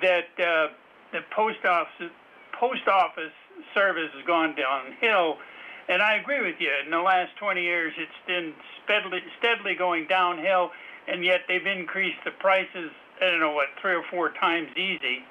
that 0.03 0.27
uh, 0.39 0.75
the 1.13 1.21
post 1.35 1.65
office 1.65 2.11
post 2.59 2.87
office 2.89 3.33
service 3.75 4.11
has 4.15 4.25
gone 4.27 4.55
downhill, 4.55 5.39
and 5.89 6.03
I 6.03 6.17
agree 6.17 6.41
with 6.41 6.57
you. 6.59 6.71
In 6.85 6.91
the 6.91 7.01
last 7.01 7.31
20 7.39 7.63
years, 7.63 7.93
it's 7.97 8.27
been 8.27 8.53
steadily 8.85 9.21
steadily 9.39 9.75
going 9.75 10.07
downhill, 10.09 10.71
and 11.09 11.25
yet 11.25 11.41
they've 11.49 11.67
increased 11.67 12.19
the 12.25 12.33
prices. 12.33 12.91
I 13.21 13.31
don't 13.31 13.41
know 13.41 13.53
what 13.53 13.69
three 13.81 13.95
or 13.95 14.05
four 14.11 14.31
times 14.41 14.69
easy. 14.77 15.25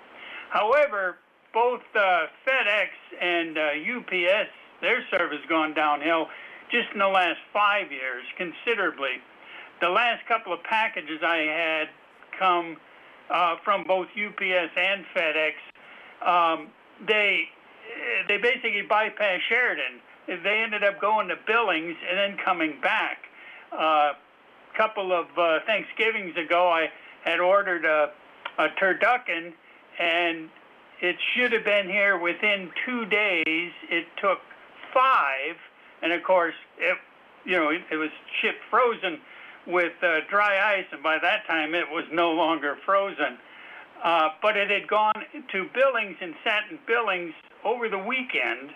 However, 0.49 1.17
both 1.53 1.81
uh, 1.95 2.27
FedEx 2.47 2.89
and 3.19 3.57
uh, 3.57 3.97
UPS, 3.97 4.49
their 4.81 5.03
service 5.09 5.39
gone 5.47 5.73
downhill 5.73 6.27
just 6.71 6.87
in 6.93 6.99
the 6.99 7.07
last 7.07 7.39
five 7.51 7.91
years 7.91 8.23
considerably. 8.37 9.21
The 9.81 9.89
last 9.89 10.25
couple 10.27 10.53
of 10.53 10.61
packages 10.63 11.21
I 11.23 11.37
had 11.37 11.89
come 12.37 12.77
uh, 13.29 13.55
from 13.63 13.83
both 13.85 14.07
UPS 14.13 14.71
and 14.75 15.05
FedEx. 15.15 15.53
Um, 16.25 16.67
they 17.07 17.47
they 18.27 18.37
basically 18.37 18.83
bypassed 18.89 19.41
Sheridan. 19.47 19.99
They 20.27 20.61
ended 20.63 20.83
up 20.83 21.01
going 21.01 21.27
to 21.29 21.35
Billings 21.47 21.95
and 22.07 22.17
then 22.17 22.37
coming 22.43 22.79
back. 22.81 23.17
A 23.71 24.11
couple 24.77 25.11
of 25.11 25.25
uh, 25.37 25.59
Thanksgivings 25.65 26.35
ago, 26.37 26.69
I 26.69 26.89
had 27.23 27.39
ordered 27.39 27.85
a, 27.85 28.11
a 28.57 28.69
turducken, 28.81 29.53
and 29.99 30.49
it 31.01 31.15
should 31.33 31.51
have 31.51 31.65
been 31.65 31.87
here 31.87 32.17
within 32.17 32.69
two 32.85 33.05
days. 33.05 33.71
It 33.89 34.05
took 34.21 34.39
five, 34.93 35.55
and 36.01 36.11
of 36.11 36.23
course, 36.23 36.55
it 36.77 36.97
you 37.45 37.57
know 37.57 37.69
it, 37.69 37.81
it 37.91 37.95
was 37.95 38.09
shipped 38.41 38.61
frozen 38.69 39.19
with 39.67 39.93
uh, 40.03 40.21
dry 40.29 40.77
ice, 40.77 40.85
and 40.91 41.03
by 41.03 41.17
that 41.19 41.45
time 41.47 41.75
it 41.75 41.89
was 41.89 42.05
no 42.11 42.31
longer 42.31 42.77
frozen. 42.85 43.37
Uh, 44.03 44.29
but 44.41 44.55
it 44.55 44.69
had 44.69 44.87
gone 44.87 45.13
to 45.51 45.67
Billings 45.73 46.15
and 46.21 46.33
sat 46.43 46.63
in 46.71 46.79
Billings 46.87 47.33
over 47.65 47.89
the 47.89 47.97
weekend, 47.97 48.71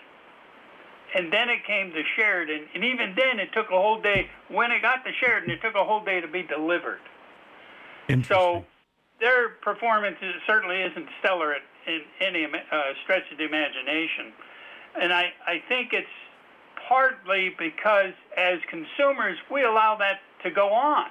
and 1.16 1.32
then 1.32 1.50
it 1.50 1.66
came 1.66 1.92
to 1.92 2.04
Sheridan, 2.16 2.68
and 2.76 2.84
even 2.84 3.16
then 3.16 3.40
it 3.40 3.50
took 3.54 3.68
a 3.68 3.80
whole 3.80 4.02
day. 4.02 4.30
When 4.50 4.72
it 4.72 4.82
got 4.82 5.06
to 5.06 5.12
Sheridan, 5.14 5.50
it 5.50 5.62
took 5.62 5.76
a 5.76 5.84
whole 5.84 6.04
day 6.04 6.20
to 6.20 6.28
be 6.28 6.44
delivered. 6.44 7.00
So 8.28 8.66
their 9.20 9.50
performance 9.62 10.18
is, 10.22 10.34
certainly 10.46 10.82
isn't 10.82 11.08
stellar 11.20 11.54
at, 11.54 11.62
in 11.88 12.02
any 12.22 12.46
uh, 12.46 12.82
stretch 13.04 13.24
of 13.32 13.38
the 13.38 13.46
imagination. 13.46 14.34
And 15.00 15.12
I, 15.12 15.34
I 15.48 15.64
think 15.68 15.94
it's 15.94 16.08
partly 16.88 17.56
because 17.58 18.14
as 18.38 18.60
consumers, 18.70 19.38
we 19.52 19.64
allow 19.64 19.96
that 19.98 20.20
to 20.44 20.52
go 20.52 20.72
on. 20.74 21.10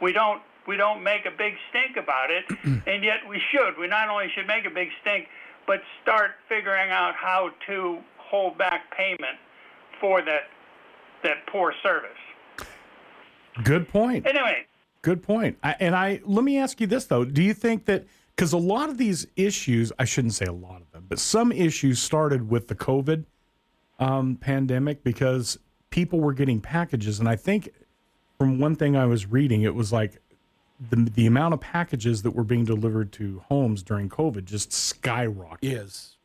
We 0.00 0.12
don't, 0.12 0.42
we 0.66 0.76
don't 0.76 1.02
make 1.02 1.26
a 1.26 1.30
big 1.30 1.54
stink 1.70 1.96
about 1.96 2.30
it, 2.30 2.44
and 2.86 3.02
yet 3.02 3.20
we 3.28 3.40
should. 3.50 3.78
We 3.78 3.88
not 3.88 4.08
only 4.08 4.28
should 4.34 4.46
make 4.46 4.66
a 4.66 4.70
big 4.70 4.88
stink, 5.00 5.28
but 5.66 5.80
start 6.02 6.32
figuring 6.48 6.90
out 6.90 7.14
how 7.14 7.50
to 7.66 7.98
hold 8.18 8.58
back 8.58 8.94
payment 8.96 9.38
for 10.00 10.22
that, 10.22 10.48
that 11.22 11.46
poor 11.46 11.72
service. 11.82 12.10
Good 13.62 13.88
point. 13.88 14.26
Anyway, 14.26 14.66
Good 15.02 15.22
point. 15.22 15.58
I, 15.62 15.74
and 15.80 15.94
I 15.94 16.20
let 16.24 16.44
me 16.44 16.58
ask 16.58 16.80
you 16.80 16.86
this 16.86 17.06
though: 17.06 17.24
Do 17.24 17.42
you 17.42 17.54
think 17.54 17.86
that 17.86 18.06
because 18.34 18.52
a 18.52 18.58
lot 18.58 18.88
of 18.88 18.98
these 18.98 19.26
issues, 19.36 19.92
I 19.98 20.04
shouldn't 20.04 20.34
say 20.34 20.46
a 20.46 20.52
lot 20.52 20.80
of 20.80 20.90
them, 20.92 21.06
but 21.08 21.18
some 21.18 21.52
issues 21.52 22.00
started 22.00 22.48
with 22.48 22.68
the 22.68 22.74
COVID 22.74 23.24
um, 23.98 24.36
pandemic 24.36 25.04
because 25.04 25.58
people 25.90 26.20
were 26.20 26.32
getting 26.32 26.60
packages, 26.60 27.18
and 27.20 27.28
I 27.28 27.36
think 27.36 27.70
from 28.38 28.58
one 28.58 28.76
thing 28.76 28.96
I 28.96 29.06
was 29.06 29.26
reading, 29.26 29.62
it 29.62 29.74
was 29.74 29.92
like 29.92 30.20
the 30.90 30.96
the 30.96 31.26
amount 31.26 31.54
of 31.54 31.60
packages 31.60 32.22
that 32.22 32.30
were 32.30 32.44
being 32.44 32.64
delivered 32.64 33.12
to 33.12 33.42
homes 33.48 33.82
during 33.82 34.08
COVID 34.08 34.44
just 34.44 34.70
skyrocketed. 34.70 35.58
Yes. 35.62 36.16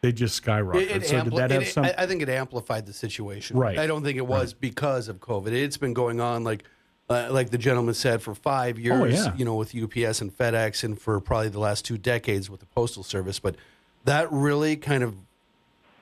They 0.00 0.10
just 0.10 0.42
skyrocketed. 0.42 0.82
It, 0.82 0.90
it 0.90 1.06
so 1.06 1.20
ampli- 1.20 1.24
did 1.24 1.32
that 1.34 1.50
have 1.52 1.62
it- 1.62 1.72
some? 1.72 1.84
I, 1.84 1.94
I 1.98 2.06
think 2.06 2.22
it 2.22 2.28
amplified 2.28 2.86
the 2.86 2.92
situation. 2.92 3.56
Right. 3.56 3.78
I 3.78 3.86
don't 3.86 4.02
think 4.02 4.18
it 4.18 4.26
was 4.26 4.52
because 4.52 5.08
of 5.08 5.20
COVID. 5.20 5.52
It's 5.52 5.76
been 5.76 5.92
going 5.94 6.20
on 6.20 6.42
like, 6.42 6.64
uh, 7.08 7.28
like 7.30 7.50
the 7.50 7.58
gentleman 7.58 7.94
said, 7.94 8.22
for 8.22 8.34
five 8.34 8.78
years. 8.78 9.00
Oh, 9.00 9.04
yeah. 9.04 9.34
You 9.36 9.44
know, 9.44 9.56
with 9.56 9.74
UPS 9.74 10.20
and 10.20 10.36
FedEx, 10.36 10.84
and 10.84 10.98
for 11.00 11.20
probably 11.20 11.48
the 11.48 11.58
last 11.60 11.84
two 11.84 11.98
decades 11.98 12.48
with 12.48 12.60
the 12.60 12.66
Postal 12.66 13.02
Service. 13.02 13.38
But 13.38 13.56
that 14.04 14.30
really 14.32 14.76
kind 14.76 15.02
of 15.02 15.14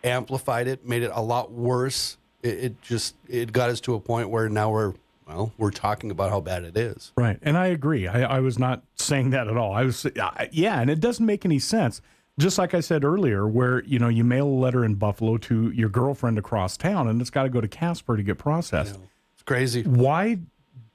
amplified 0.04 0.66
it, 0.68 0.86
made 0.86 1.02
it 1.02 1.10
a 1.14 1.22
lot 1.22 1.52
worse. 1.52 2.16
It, 2.42 2.48
it 2.58 2.82
just 2.82 3.14
it 3.28 3.52
got 3.52 3.70
us 3.70 3.80
to 3.82 3.94
a 3.94 4.00
point 4.00 4.30
where 4.30 4.48
now 4.48 4.70
we're 4.70 4.94
well, 5.26 5.52
we're 5.58 5.70
talking 5.70 6.10
about 6.10 6.30
how 6.30 6.40
bad 6.40 6.64
it 6.64 6.76
is. 6.76 7.12
Right. 7.16 7.38
And 7.42 7.56
I 7.56 7.66
agree. 7.68 8.08
I, 8.08 8.22
I 8.22 8.40
was 8.40 8.58
not 8.58 8.82
saying 8.96 9.30
that 9.30 9.46
at 9.46 9.56
all. 9.56 9.72
I 9.72 9.84
was, 9.84 10.04
I- 10.20 10.48
yeah, 10.50 10.80
and 10.80 10.90
it 10.90 10.98
doesn't 10.98 11.24
make 11.24 11.44
any 11.44 11.60
sense. 11.60 12.00
Just 12.38 12.58
like 12.58 12.74
I 12.74 12.80
said 12.80 13.04
earlier, 13.04 13.46
where, 13.46 13.84
you 13.84 13.98
know, 13.98 14.08
you 14.08 14.24
mail 14.24 14.46
a 14.46 14.48
letter 14.48 14.84
in 14.84 14.94
Buffalo 14.94 15.36
to 15.38 15.70
your 15.70 15.88
girlfriend 15.88 16.38
across 16.38 16.76
town 16.76 17.06
and 17.06 17.20
it's 17.20 17.30
got 17.30 17.42
to 17.44 17.48
go 17.48 17.60
to 17.60 17.68
Casper 17.68 18.16
to 18.16 18.22
get 18.22 18.38
processed. 18.38 18.98
It's 19.34 19.42
crazy. 19.44 19.82
Why, 19.82 20.38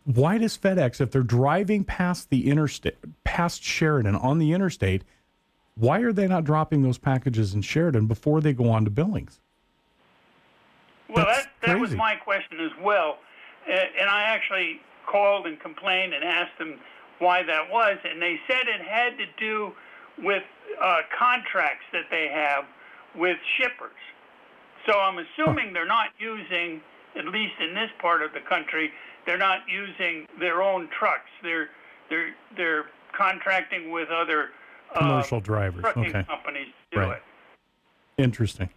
why 0.05 0.37
does 0.37 0.57
FedEx, 0.57 1.01
if 1.01 1.11
they're 1.11 1.23
driving 1.23 1.83
past 1.83 2.29
the 2.29 2.49
interstate, 2.49 2.97
past 3.23 3.63
Sheridan 3.63 4.15
on 4.15 4.37
the 4.37 4.53
interstate, 4.53 5.03
why 5.75 5.99
are 5.99 6.13
they 6.13 6.27
not 6.27 6.43
dropping 6.43 6.83
those 6.83 6.97
packages 6.97 7.53
in 7.53 7.61
Sheridan 7.61 8.05
before 8.05 8.39
they 8.39 8.53
go 8.53 8.69
on 8.69 8.85
to 8.85 8.91
Billings? 8.91 9.39
Well, 11.09 11.25
That's 11.25 11.45
that, 11.61 11.67
that 11.67 11.79
was 11.79 11.93
my 11.95 12.15
question 12.15 12.59
as 12.61 12.71
well. 12.81 13.17
And 13.67 14.09
I 14.09 14.23
actually 14.23 14.79
called 15.07 15.47
and 15.47 15.59
complained 15.59 16.13
and 16.13 16.23
asked 16.23 16.57
them 16.59 16.79
why 17.19 17.43
that 17.43 17.71
was. 17.71 17.97
And 18.03 18.21
they 18.21 18.39
said 18.47 18.67
it 18.67 18.81
had 18.81 19.17
to 19.17 19.25
do 19.37 19.73
with 20.19 20.43
uh, 20.81 20.99
contracts 21.17 21.85
that 21.91 22.05
they 22.11 22.29
have 22.31 22.65
with 23.15 23.37
shippers. 23.57 23.91
So 24.85 24.99
I'm 24.99 25.17
assuming 25.17 25.73
they're 25.73 25.87
not 25.87 26.09
using, 26.19 26.81
at 27.17 27.25
least 27.25 27.53
in 27.59 27.73
this 27.73 27.89
part 27.99 28.21
of 28.21 28.33
the 28.33 28.41
country, 28.41 28.91
they're 29.25 29.37
not 29.37 29.59
using 29.69 30.27
their 30.39 30.61
own 30.61 30.87
trucks. 30.97 31.29
They're 31.43 31.69
they're 32.09 32.33
they're 32.55 32.85
contracting 33.17 33.91
with 33.91 34.09
other 34.09 34.49
uh, 34.93 34.99
Commercial 34.99 35.39
drivers. 35.39 35.81
trucking 35.81 36.07
Okay. 36.07 36.23
companies 36.23 36.67
to 36.91 36.97
do 36.97 37.01
Right. 37.01 37.17
it. 37.17 37.23
Interesting. 38.21 38.69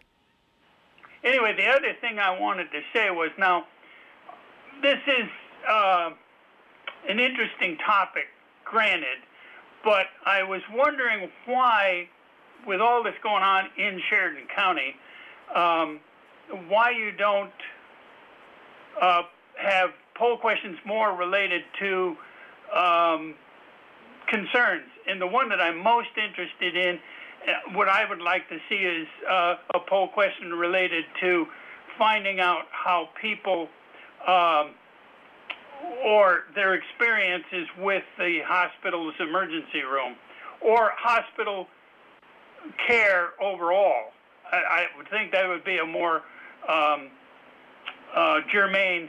Anyway, 1.25 1.55
the 1.57 1.67
other 1.67 1.93
thing 2.01 2.19
I 2.19 2.39
wanted 2.39 2.71
to 2.73 2.81
say 2.93 3.11
was 3.11 3.31
now, 3.39 3.67
this 4.83 4.99
is 5.07 5.29
uh, 5.69 6.11
an 7.09 7.19
interesting 7.21 7.77
topic, 7.79 8.27
granted, 8.65 9.19
but 9.85 10.07
I 10.25 10.43
was 10.45 10.63
wondering 10.73 11.29
why, 11.47 12.09
with 12.67 12.81
all 12.81 13.03
this 13.03 13.15
going 13.23 13.43
on 13.43 13.67
in 13.77 14.01
Sheridan 14.09 14.47
County, 14.55 14.95
um, 15.55 16.01
why 16.69 16.91
you 16.91 17.13
don't 17.13 17.51
uh, 19.01 19.23
have 19.61 19.91
poll 20.19 20.37
questions 20.37 20.77
more 20.85 21.17
related 21.17 21.63
to 21.79 22.17
um, 22.75 23.35
concerns. 24.29 24.89
And 25.07 25.21
the 25.21 25.27
one 25.27 25.49
that 25.49 25.61
I'm 25.61 25.83
most 25.83 26.11
interested 26.17 26.77
in, 26.77 26.99
uh, 27.47 27.77
what 27.77 27.89
I 27.89 28.09
would 28.09 28.21
like 28.21 28.49
to 28.49 28.59
see 28.69 28.77
is 28.77 29.07
uh, 29.29 29.55
a 29.75 29.81
poll 29.89 30.09
question 30.09 30.53
related 30.53 31.05
to 31.21 31.47
finding 31.97 32.41
out 32.41 32.65
how 32.71 33.09
people 33.21 33.69
um, 34.27 34.71
or 36.05 36.45
their 36.55 36.75
experiences 36.75 37.67
with 37.79 38.03
the 38.19 38.41
hospital's 38.45 39.15
emergency 39.21 39.83
room 39.83 40.17
or 40.61 40.91
hospital 40.97 41.67
care 42.87 43.31
overall. 43.41 44.13
I, 44.51 44.57
I 44.57 44.87
would 44.97 45.09
think 45.09 45.33
that 45.33 45.47
would 45.49 45.65
be 45.65 45.79
a 45.79 45.87
more 45.87 46.23
um, 46.69 47.11
uh, 48.15 48.41
germane 48.53 49.09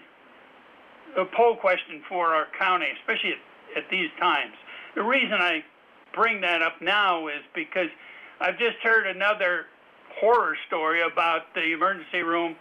uh, 1.17 1.25
poll 1.35 1.55
question 1.55 2.01
for 2.07 2.33
our 2.33 2.47
county, 2.57 2.87
especially 2.99 3.31
at, 3.31 3.83
at 3.83 3.89
these 3.89 4.09
times. 4.19 4.53
The 4.95 5.03
reason 5.03 5.33
I 5.33 5.63
bring 6.13 6.41
that 6.41 6.61
up 6.61 6.81
now 6.81 7.27
is 7.27 7.41
because 7.53 7.89
I've 8.41 8.57
just 8.57 8.77
heard 8.81 9.07
another 9.07 9.65
horror 10.19 10.55
story 10.67 11.01
about 11.01 11.53
the 11.53 11.73
emergency 11.73 12.21
room. 12.21 12.55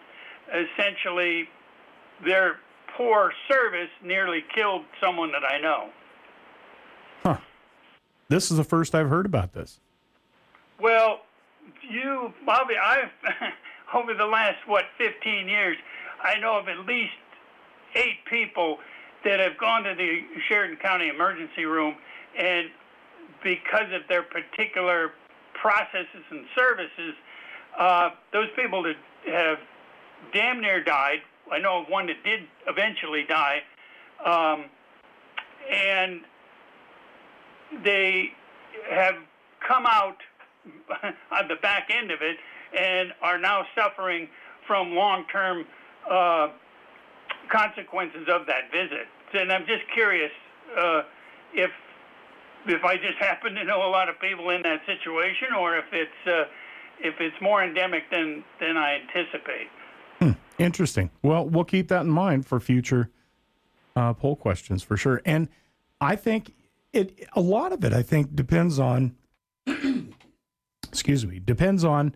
Essentially, 0.53 1.47
their 2.25 2.57
poor 2.95 3.31
service 3.49 3.89
nearly 4.03 4.43
killed 4.53 4.83
someone 5.01 5.31
that 5.31 5.43
I 5.43 5.59
know. 5.59 5.89
Huh. 7.23 7.37
This 8.27 8.51
is 8.51 8.57
the 8.57 8.63
first 8.63 8.95
I've 8.95 9.09
heard 9.09 9.25
about 9.25 9.53
this. 9.53 9.79
Well, 10.79 11.21
you, 11.81 12.33
Bobby, 12.45 12.75
I've 12.81 13.09
over 13.93 14.13
the 14.13 14.25
last 14.25 14.57
what 14.67 14.85
15 14.97 15.47
years, 15.47 15.77
I 16.23 16.39
know 16.39 16.57
of 16.59 16.67
at 16.67 16.85
least 16.85 17.13
eight 17.95 18.25
people 18.29 18.77
that 19.23 19.39
have 19.39 19.57
gone 19.57 19.83
to 19.83 19.95
the 19.95 20.21
Sheridan 20.47 20.77
County 20.77 21.09
Emergency 21.09 21.65
Room, 21.65 21.95
and 22.37 22.67
because 23.43 23.91
of 23.93 24.01
their 24.07 24.23
particular 24.23 25.11
processes 25.53 26.23
and 26.31 26.45
services, 26.55 27.13
uh, 27.77 28.09
those 28.33 28.47
people 28.55 28.83
that 28.83 28.95
have 29.27 29.57
damn 30.33 30.61
near 30.61 30.83
died. 30.83 31.19
I 31.51 31.59
know 31.59 31.81
of 31.81 31.89
one 31.89 32.07
that 32.07 32.23
did 32.23 32.41
eventually 32.67 33.25
die, 33.27 33.61
um, 34.23 34.65
and 35.71 36.21
they 37.83 38.31
have 38.91 39.15
come 39.67 39.85
out 39.85 40.17
on 41.31 41.47
the 41.47 41.55
back 41.55 41.89
end 41.89 42.11
of 42.11 42.21
it 42.21 42.37
and 42.77 43.13
are 43.21 43.37
now 43.37 43.65
suffering 43.75 44.27
from 44.67 44.93
long-term 44.93 45.65
uh, 46.09 46.49
consequences 47.51 48.27
of 48.29 48.45
that 48.47 48.71
visit. 48.71 49.07
And 49.33 49.51
I'm 49.51 49.65
just 49.65 49.83
curious 49.93 50.31
uh, 50.77 51.03
if 51.53 51.71
if 52.67 52.83
I 52.83 52.95
just 52.95 53.17
happen 53.19 53.53
to 53.55 53.63
know 53.63 53.87
a 53.87 53.89
lot 53.89 54.09
of 54.09 54.19
people 54.19 54.49
in 54.49 54.61
that 54.63 54.81
situation, 54.85 55.53
or 55.57 55.77
if 55.77 55.85
it's 55.91 56.27
uh, 56.27 56.43
if 56.99 57.15
it's 57.19 57.35
more 57.41 57.63
endemic 57.63 58.03
than 58.11 58.43
than 58.59 58.77
I 58.77 58.99
anticipate. 59.01 59.67
Hmm. 60.19 60.31
Interesting. 60.57 61.09
Well, 61.23 61.45
we'll 61.45 61.63
keep 61.63 61.87
that 61.87 62.01
in 62.01 62.09
mind 62.09 62.45
for 62.45 62.59
future 62.59 63.09
uh, 63.95 64.13
poll 64.13 64.35
questions 64.35 64.83
for 64.83 64.97
sure. 64.97 65.21
And 65.25 65.47
I 66.01 66.15
think 66.15 66.53
it 66.91 67.27
a 67.33 67.41
lot 67.41 67.71
of 67.71 67.83
it. 67.83 67.93
I 67.93 68.03
think 68.03 68.35
depends 68.35 68.79
on. 68.79 69.15
excuse 70.89 71.25
me. 71.25 71.39
Depends 71.39 71.83
on 71.83 72.15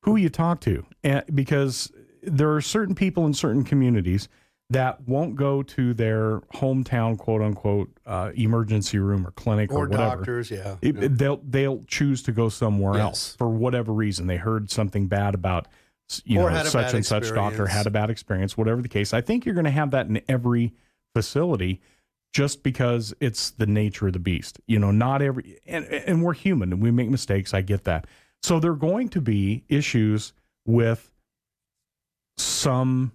who 0.00 0.16
you 0.16 0.28
talk 0.28 0.60
to, 0.62 0.84
and 1.04 1.24
because 1.34 1.92
there 2.22 2.52
are 2.54 2.60
certain 2.60 2.94
people 2.94 3.26
in 3.26 3.34
certain 3.34 3.64
communities 3.64 4.28
that 4.70 5.06
won't 5.06 5.36
go 5.36 5.62
to 5.62 5.92
their 5.92 6.40
hometown 6.54 7.18
quote 7.18 7.42
unquote 7.42 7.90
uh, 8.06 8.30
emergency 8.34 8.98
room 8.98 9.26
or 9.26 9.30
clinic 9.32 9.70
or, 9.72 9.84
Or 9.84 9.88
whatever. 9.88 10.16
doctors, 10.16 10.50
yeah. 10.50 10.76
It- 10.80 10.96
Yeah. 10.96 11.08
They'll 11.10 11.40
they'll 11.44 11.84
choose 11.86 12.22
to 12.24 12.32
go 12.32 12.48
somewhere 12.48 12.94
Yes. 12.94 13.02
else 13.02 13.36
for 13.36 13.48
whatever 13.50 13.92
reason. 13.92 14.26
They 14.28 14.38
heard 14.38 14.70
something 14.70 15.08
bad 15.08 15.34
about 15.34 15.68
you 16.24 16.40
Or 16.40 16.50
know 16.50 16.62
such 16.64 16.94
and 16.94 17.04
such 17.04 17.28
doctor 17.34 17.66
had 17.66 17.86
a 17.86 17.90
bad 17.90 18.08
experience, 18.10 18.56
whatever 18.56 18.82
the 18.82 18.88
case. 18.88 19.12
I 19.14 19.20
think 19.20 19.44
you're 19.44 19.54
going 19.54 19.64
to 19.64 19.70
have 19.70 19.90
that 19.92 20.06
in 20.06 20.20
every 20.28 20.72
facility 21.14 21.80
just 22.32 22.62
because 22.62 23.12
it's 23.20 23.50
the 23.50 23.66
nature 23.66 24.06
of 24.06 24.12
the 24.14 24.18
beast. 24.18 24.58
You 24.66 24.78
know, 24.78 24.90
not 24.90 25.20
every 25.22 25.58
and 25.66 25.84
and 25.86 26.22
we're 26.22 26.32
human 26.34 26.72
and 26.72 26.82
we 26.82 26.90
make 26.90 27.10
mistakes. 27.10 27.52
I 27.52 27.60
get 27.62 27.84
that. 27.84 28.06
So 28.42 28.58
there're 28.58 28.74
going 28.74 29.08
to 29.10 29.20
be 29.20 29.64
issues 29.68 30.32
with 30.66 31.11
some 32.42 33.12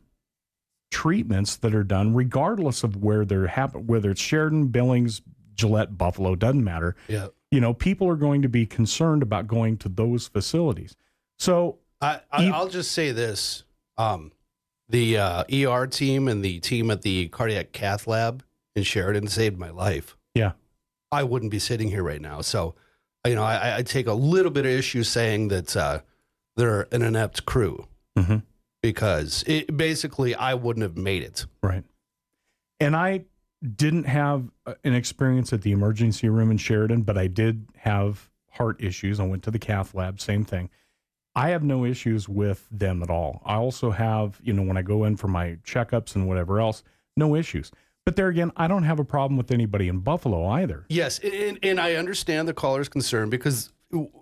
treatments 0.91 1.57
that 1.57 1.75
are 1.75 1.84
done 1.84 2.13
regardless 2.13 2.84
of 2.84 2.96
where 2.98 3.25
they're 3.25 3.48
happen 3.48 3.86
whether 3.88 4.12
it's 4.12 4.22
Sheridan, 4.22 4.67
Billings, 4.67 5.22
Gillette, 5.55 5.98
Buffalo, 5.98 6.36
doesn't 6.36 6.63
matter. 6.63 6.96
Yeah. 7.07 7.27
You 7.51 7.62
know, 7.62 7.74
people 7.74 8.07
are 8.10 8.15
going 8.15 8.41
to 8.41 8.50
be 8.50 8.65
concerned 8.65 9.22
about 9.24 9.48
going 9.48 9.77
to 9.77 9.89
those 9.89 10.27
facilities. 10.27 10.96
So 11.39 11.79
I, 12.01 12.22
I 12.31 12.43
You- 12.43 12.53
I'll 12.53 12.67
just 12.67 12.91
say 12.91 13.12
this: 13.12 13.63
um, 13.98 14.31
the 14.89 15.17
uh, 15.17 15.43
ER 15.51 15.88
team 15.88 16.27
and 16.27 16.43
the 16.43 16.60
team 16.60 16.91
at 16.91 17.01
the 17.01 17.27
cardiac 17.29 17.72
cath 17.74 18.05
lab 18.07 18.43
in 18.75 18.84
Sheridan 18.84 19.27
saved 19.27 19.57
my 19.57 19.69
life. 19.69 20.15
Yeah. 20.36 20.53
I 21.12 21.24
wouldn't 21.24 21.51
be 21.51 21.60
sitting 21.60 21.88
here 21.89 22.03
right 22.03 22.22
now. 22.22 22.41
So, 22.41 22.75
you 23.25 23.36
know, 23.36 23.43
I, 23.43 23.77
I 23.77 23.81
take 23.81 24.07
a 24.07 24.13
little 24.13 24.51
bit 24.51 24.65
of 24.65 24.72
issue 24.72 25.03
saying 25.03 25.48
that 25.50 25.75
uh, 25.75 26.01
they're 26.55 26.88
an 26.93 27.01
inept 27.01 27.46
crew 27.46 27.88
Mhm. 28.17 28.43
Because 28.88 29.44
it, 29.48 29.75
basically 29.75 30.34
I 30.34 30.53
wouldn't 30.53 30.82
have 30.82 30.96
made 30.96 31.22
it. 31.22 31.46
Right. 31.62 31.84
And 32.80 32.95
I 32.95 33.26
didn't 33.76 34.06
have 34.06 34.50
uh, 34.65 34.76
an 34.86 34.93
experience 34.93 35.52
at 35.52 35.62
the 35.62 35.73
emergency 35.73 36.30
room 36.30 36.52
in 36.52 36.58
Sheridan, 36.58 37.02
but 37.02 37.17
I 37.17 37.28
did 37.28 37.67
have 37.76 38.30
heart 38.50 38.82
issues. 38.82 39.19
I 39.19 39.26
went 39.26 39.43
to 39.43 39.52
the 39.52 39.60
cath 39.60 39.93
lab, 39.93 40.21
same 40.21 40.45
thing. 40.45 40.69
I 41.36 41.50
have 41.50 41.63
no 41.63 41.84
issues 41.84 42.30
with 42.30 42.65
them 42.71 43.04
at 43.04 43.10
all. 43.10 43.41
I 43.45 43.56
also 43.56 43.91
have, 43.91 44.39
you 44.41 44.54
know, 44.54 44.63
when 44.63 44.78
I 44.78 44.84
go 44.84 45.04
in 45.04 45.17
for 45.17 45.28
my 45.28 45.58
checkups 45.65 46.15
and 46.15 46.26
whatever 46.26 46.62
else, 46.62 46.82
no 47.17 47.36
issues. 47.36 47.71
But 48.06 48.15
there 48.15 48.30
again, 48.30 48.54
I 48.56 48.69
don't 48.69 48.84
have 48.84 49.00
a 49.00 49.06
problem 49.06 49.36
with 49.36 49.52
anybody 49.52 49.89
in 49.89 50.00
Buffalo 50.00 50.47
either. 50.47 50.86
Yes, 50.88 51.19
and, 51.19 51.60
and 51.62 51.78
I 51.78 51.95
understand 51.95 52.47
the 52.47 52.54
caller's 52.54 52.88
concern 52.88 53.30
because 53.30 53.73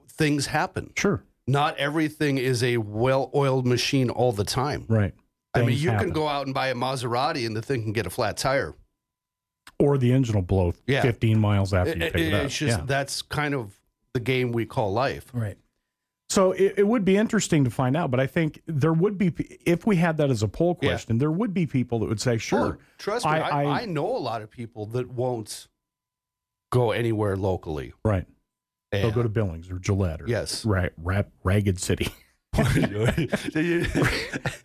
things 0.09 0.47
happen. 0.47 0.91
Sure. 0.97 1.23
Not 1.47 1.77
everything 1.77 2.37
is 2.37 2.63
a 2.63 2.77
well-oiled 2.77 3.67
machine 3.67 4.09
all 4.09 4.31
the 4.31 4.43
time. 4.43 4.85
Right. 4.87 5.13
I 5.53 5.61
mean, 5.61 5.77
you 5.77 5.89
happen. 5.91 6.07
can 6.07 6.13
go 6.13 6.27
out 6.27 6.45
and 6.47 6.53
buy 6.53 6.67
a 6.69 6.75
Maserati 6.75 7.45
and 7.45 7.55
the 7.55 7.61
thing 7.61 7.83
can 7.83 7.93
get 7.93 8.05
a 8.05 8.09
flat 8.09 8.35
tire. 8.37 8.73
Or 9.79 9.97
the 9.97 10.11
engine 10.11 10.35
will 10.35 10.41
blow 10.41 10.73
Yeah. 10.87 11.01
15 11.01 11.39
miles 11.39 11.73
after 11.73 11.93
you 11.93 11.99
pick 11.99 12.15
it, 12.15 12.21
it- 12.21 12.33
up. 12.33 12.45
it's 12.45 12.57
just 12.57 12.79
Yeah. 12.79 12.85
that's 12.85 13.21
kind 13.21 13.53
of 13.53 13.79
the 14.13 14.19
game 14.19 14.51
we 14.51 14.65
call 14.65 14.91
life. 14.91 15.25
Right. 15.33 15.57
So 16.29 16.53
it, 16.53 16.73
it 16.77 16.87
would 16.87 17.05
be 17.05 17.15
interesting 17.17 17.63
to 17.65 17.69
find 17.69 17.95
out, 17.95 18.09
but 18.09 18.19
I 18.19 18.25
think 18.27 18.61
there 18.65 18.91
would 18.93 19.17
be, 19.17 19.27
if 19.65 19.85
we 19.85 19.97
had 19.97 20.17
that 20.17 20.31
as 20.31 20.41
a 20.41 20.47
poll 20.47 20.77
Yeah. 20.81 20.89
question, 20.89 21.19
there 21.19 21.31
would 21.31 21.53
be 21.53 21.67
people 21.67 21.99
that 21.99 22.07
would 22.09 22.19
say, 22.19 22.37
sure. 22.37 22.77
Oh, 22.79 22.83
trust 22.97 23.25
me, 23.25 23.31
I, 23.31 23.63
I- 23.63 23.81
I, 23.81 23.85
know 23.85 24.07
a 24.07 24.17
lot 24.17 24.41
of 24.41 24.49
people 24.49 24.87
that 24.87 25.09
won't 25.11 25.67
go 26.71 26.91
anywhere 26.91 27.37
locally. 27.37 27.93
Right. 28.03 28.25
They'll 29.01 29.11
go 29.11 29.23
to 29.23 29.29
Billings 29.29 29.69
or 29.71 29.79
Gillette 29.79 30.21
or 30.21 30.27
Yes. 30.27 30.65
right, 30.65 30.91
rap, 30.97 31.29
Ragged 31.43 31.79
City. 31.79 32.07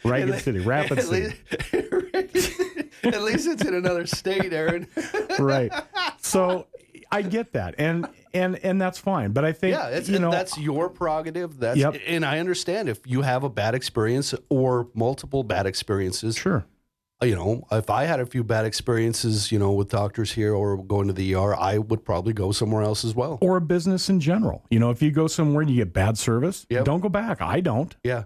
Ragged 0.04 0.40
City, 0.42 0.60
Rapid 0.60 1.02
City. 1.02 1.36
At 3.02 3.22
least 3.22 3.48
it's 3.48 3.64
in 3.64 3.74
another 3.74 4.06
state, 4.06 4.52
Aaron. 4.52 4.86
right. 5.38 5.72
So 6.20 6.66
I 7.10 7.22
get 7.22 7.52
that. 7.54 7.74
And 7.78 8.06
and 8.34 8.56
and 8.58 8.80
that's 8.80 8.98
fine. 8.98 9.32
But 9.32 9.44
I 9.44 9.52
think 9.52 9.74
yeah, 9.74 9.88
it's, 9.88 10.08
you 10.08 10.18
know 10.18 10.30
that's 10.30 10.56
your 10.58 10.88
prerogative. 10.88 11.58
That's 11.58 11.78
Yep. 11.78 11.96
and 12.06 12.24
I 12.24 12.38
understand 12.38 12.88
if 12.88 13.00
you 13.06 13.22
have 13.22 13.42
a 13.42 13.48
bad 13.48 13.74
experience 13.74 14.34
or 14.48 14.88
multiple 14.94 15.42
bad 15.42 15.66
experiences. 15.66 16.36
sure. 16.36 16.64
You 17.22 17.34
know, 17.34 17.66
if 17.70 17.90
I 17.90 18.04
had 18.04 18.18
a 18.20 18.24
few 18.24 18.42
bad 18.42 18.64
experiences, 18.64 19.52
you 19.52 19.58
know, 19.58 19.72
with 19.72 19.90
doctors 19.90 20.32
here 20.32 20.54
or 20.54 20.82
going 20.82 21.06
to 21.08 21.12
the 21.12 21.34
ER, 21.34 21.54
I 21.54 21.76
would 21.76 22.02
probably 22.02 22.32
go 22.32 22.50
somewhere 22.50 22.82
else 22.82 23.04
as 23.04 23.14
well. 23.14 23.36
Or 23.42 23.58
a 23.58 23.60
business 23.60 24.08
in 24.08 24.20
general. 24.20 24.64
You 24.70 24.78
know, 24.78 24.88
if 24.90 25.02
you 25.02 25.10
go 25.10 25.26
somewhere 25.26 25.60
and 25.60 25.70
you 25.70 25.76
get 25.76 25.92
bad 25.92 26.16
service, 26.16 26.64
Yep. 26.70 26.84
don't 26.86 27.00
go 27.00 27.10
back. 27.10 27.42
I 27.42 27.60
don't. 27.60 27.94
Yeah. 28.02 28.24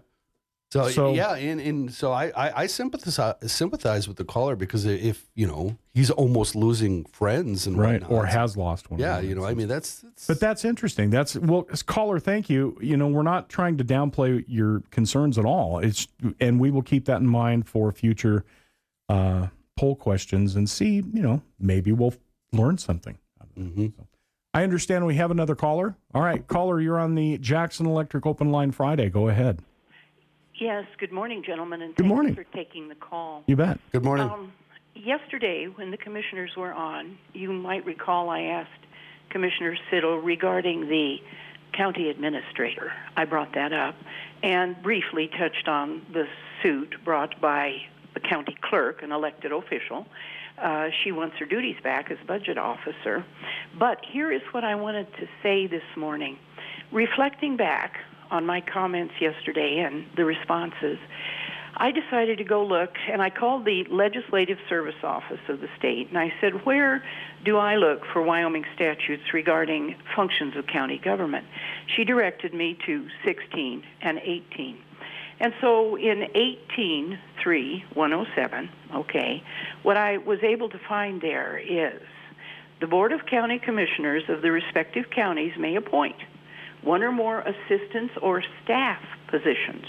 So, 0.70 0.88
So- 0.90 1.12
yeah, 1.14 1.34
and, 1.34 1.60
and 1.60 1.92
so 1.92 2.12
I, 2.12 2.26
I, 2.36 2.62
I 2.62 2.66
sympathize 2.66 3.34
sympathize 3.52 4.06
with 4.08 4.16
the 4.16 4.24
caller 4.24 4.54
because 4.56 4.84
if 4.84 5.24
you 5.34 5.46
know 5.46 5.76
he's 5.92 6.10
almost 6.10 6.54
losing 6.56 7.04
friends 7.06 7.66
and 7.66 7.76
Right. 7.76 8.00
whatnot. 8.02 8.10
Or 8.12 8.26
has 8.26 8.56
lost 8.56 8.90
one. 8.92 8.98
yeah, 9.00 9.18
you 9.20 9.34
know, 9.34 9.44
I 9.44 9.54
mean 9.54 9.68
that's, 9.68 10.00
that's 10.02 10.26
But 10.28 10.38
that's 10.40 10.64
interesting. 10.64 11.10
That's 11.10 11.36
well, 11.36 11.62
caller, 11.86 12.18
thank 12.20 12.48
you. 12.50 12.76
You 12.80 12.96
know, 12.96 13.08
we're 13.08 13.22
not 13.22 13.48
trying 13.48 13.76
to 13.78 13.84
downplay 13.84 14.44
your 14.48 14.82
concerns 14.90 15.36
at 15.38 15.44
all. 15.44 15.78
It's 15.80 16.06
and 16.40 16.60
we 16.60 16.70
will 16.72 16.82
keep 16.82 17.04
that 17.06 17.20
in 17.20 17.26
mind 17.28 17.68
for 17.68 17.90
future 17.92 18.44
uh, 19.08 19.48
poll 19.76 19.96
questions 19.96 20.56
and 20.56 20.68
see. 20.68 20.96
You 21.12 21.22
know, 21.22 21.42
maybe 21.58 21.92
we'll 21.92 22.14
learn 22.52 22.78
something. 22.78 23.18
Mhm. 23.58 23.92
I 24.52 24.62
understand 24.62 25.04
we 25.06 25.16
have 25.16 25.30
another 25.30 25.54
caller. 25.54 25.96
All 26.14 26.22
right, 26.22 26.46
caller, 26.46 26.80
you're 26.80 26.98
on 26.98 27.14
the 27.14 27.38
Jackson 27.38 27.86
Electric 27.86 28.24
Open 28.26 28.50
Line 28.50 28.70
Friday. 28.70 29.08
Go 29.10 29.28
ahead. 29.28 29.60
Yes, 30.60 30.84
good 30.98 31.10
morning, 31.12 31.42
gentlemen, 31.44 31.82
and 31.82 31.94
Good 31.96 32.04
thank 32.04 32.08
morning. 32.14 32.36
you 32.36 32.44
for 32.44 32.52
taking 32.54 32.88
the 32.88 32.94
call. 32.94 33.42
You 33.48 33.56
bet. 33.56 33.78
good 33.90 34.04
morning. 34.04 34.28
Um, 34.30 34.52
yesterday, 34.94 35.66
when 35.66 35.90
the 35.90 35.96
commissioners 35.96 36.52
were 36.56 36.72
on, 36.72 37.18
you 37.32 37.52
might 37.52 37.84
recall 37.84 38.28
I 38.30 38.42
asked 38.42 38.70
Commissioner 39.30 39.76
Siddle 39.90 40.24
regarding 40.24 40.88
the 40.88 41.16
county 41.72 42.08
administrator. 42.08 42.92
I 43.16 43.24
brought 43.24 43.52
that 43.54 43.72
up 43.72 43.96
and 44.44 44.80
briefly 44.80 45.28
touched 45.36 45.66
on 45.66 46.02
the 46.12 46.26
suit 46.62 46.94
brought 47.04 47.40
by 47.40 47.72
the 48.14 48.20
county 48.20 48.56
clerk, 48.62 49.02
an 49.02 49.12
elected 49.12 49.52
official. 49.52 50.06
Uh, 50.58 50.88
she 51.02 51.12
wants 51.12 51.36
her 51.38 51.46
duties 51.46 51.76
back 51.82 52.10
as 52.10 52.18
budget 52.26 52.56
officer. 52.56 53.24
But 53.78 54.04
here 54.04 54.32
is 54.32 54.42
what 54.52 54.64
I 54.64 54.74
wanted 54.76 55.12
to 55.14 55.28
say 55.42 55.66
this 55.66 55.82
morning. 55.96 56.38
Reflecting 56.92 57.56
back 57.56 57.98
on 58.30 58.46
my 58.46 58.60
comments 58.60 59.14
yesterday 59.20 59.80
and 59.80 60.06
the 60.16 60.24
responses, 60.24 60.98
I 61.76 61.90
decided 61.90 62.38
to 62.38 62.44
go 62.44 62.64
look, 62.64 62.90
and 63.10 63.20
I 63.20 63.30
called 63.30 63.64
the 63.64 63.84
Legislative 63.90 64.58
Service 64.68 64.94
Office 65.02 65.40
of 65.48 65.60
the 65.60 65.68
state, 65.76 66.08
and 66.08 66.16
I 66.16 66.32
said, 66.40 66.64
Where 66.64 67.04
do 67.44 67.56
I 67.56 67.74
look 67.74 68.02
for 68.12 68.22
Wyoming 68.22 68.64
statutes 68.76 69.24
regarding 69.32 69.96
functions 70.14 70.56
of 70.56 70.68
county 70.68 70.98
government? 70.98 71.46
She 71.96 72.04
directed 72.04 72.54
me 72.54 72.78
to 72.86 73.08
16 73.24 73.82
and 74.02 74.18
18. 74.20 74.78
And 75.40 75.52
so 75.60 75.96
in 75.96 76.20
183 76.20 77.84
okay, 78.94 79.42
what 79.82 79.96
I 79.96 80.18
was 80.18 80.38
able 80.42 80.68
to 80.68 80.78
find 80.88 81.20
there 81.20 81.58
is 81.58 82.00
the 82.80 82.86
Board 82.86 83.12
of 83.12 83.26
County 83.26 83.58
Commissioners 83.58 84.22
of 84.28 84.42
the 84.42 84.52
respective 84.52 85.10
counties 85.10 85.52
may 85.58 85.76
appoint 85.76 86.16
one 86.82 87.02
or 87.02 87.12
more 87.12 87.40
assistants 87.40 88.14
or 88.20 88.42
staff 88.62 89.02
positions 89.28 89.86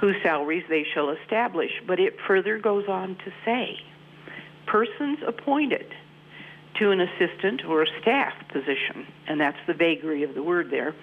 whose 0.00 0.16
salaries 0.22 0.64
they 0.68 0.84
shall 0.94 1.10
establish. 1.10 1.70
But 1.86 2.00
it 2.00 2.16
further 2.26 2.58
goes 2.58 2.84
on 2.88 3.16
to 3.24 3.32
say 3.44 3.78
persons 4.66 5.18
appointed 5.26 5.86
to 6.78 6.90
an 6.90 7.00
assistant 7.00 7.64
or 7.64 7.82
a 7.82 7.86
staff 8.00 8.32
position, 8.48 9.06
and 9.26 9.40
that's 9.40 9.58
the 9.66 9.74
vagary 9.74 10.22
of 10.22 10.34
the 10.34 10.42
word 10.42 10.70
there, 10.70 10.94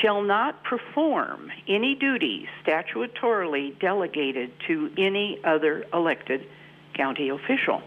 shall 0.00 0.22
not 0.22 0.62
perform 0.64 1.50
any 1.68 1.94
duties 1.94 2.46
statutorily 2.64 3.78
delegated 3.78 4.52
to 4.66 4.90
any 4.96 5.38
other 5.44 5.84
elected 5.92 6.46
county 6.94 7.28
official. 7.28 7.82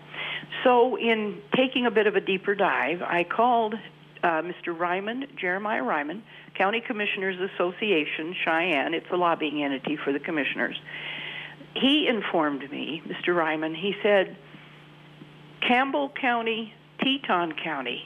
So, 0.64 0.98
in 0.98 1.42
taking 1.56 1.86
a 1.86 1.92
bit 1.92 2.08
of 2.08 2.16
a 2.16 2.22
deeper 2.22 2.56
dive, 2.56 3.02
I 3.02 3.24
called 3.24 3.76
uh, 4.24 4.42
Mr. 4.42 4.78
Rieman, 4.78 5.28
Jeremiah 5.36 5.84
Rieman, 5.84 6.22
County 6.56 6.82
Commissioners 6.82 7.38
Association, 7.54 8.36
Cheyenne. 8.44 8.94
It's 8.94 9.10
a 9.12 9.18
lobbying 9.18 9.64
entity 9.64 9.98
for 9.98 10.14
the 10.14 10.20
commissioners. 10.20 10.80
He 11.76 12.08
informed 12.08 12.70
me, 12.72 13.02
Mr. 13.08 13.36
Rieman, 13.36 13.76
he 13.76 13.96
said, 14.02 14.38
Campbell 15.68 16.10
County, 16.10 16.74
Teton 17.00 17.54
County, 17.64 18.04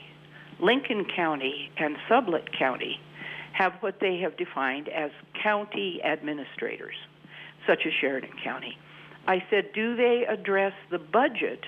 Lincoln 0.60 1.04
County, 1.04 1.70
and 1.76 1.96
Sublette 2.08 2.52
County 2.58 3.00
have 3.52 3.74
what 3.80 4.00
they 4.00 4.18
have 4.18 4.36
defined 4.36 4.88
as 4.88 5.10
county 5.42 6.00
administrators, 6.04 6.94
such 7.66 7.86
as 7.86 7.92
Sheridan 8.00 8.32
County. 8.42 8.78
I 9.26 9.44
said, 9.50 9.72
do 9.72 9.96
they 9.96 10.24
address 10.26 10.72
the 10.90 10.98
budget, 10.98 11.64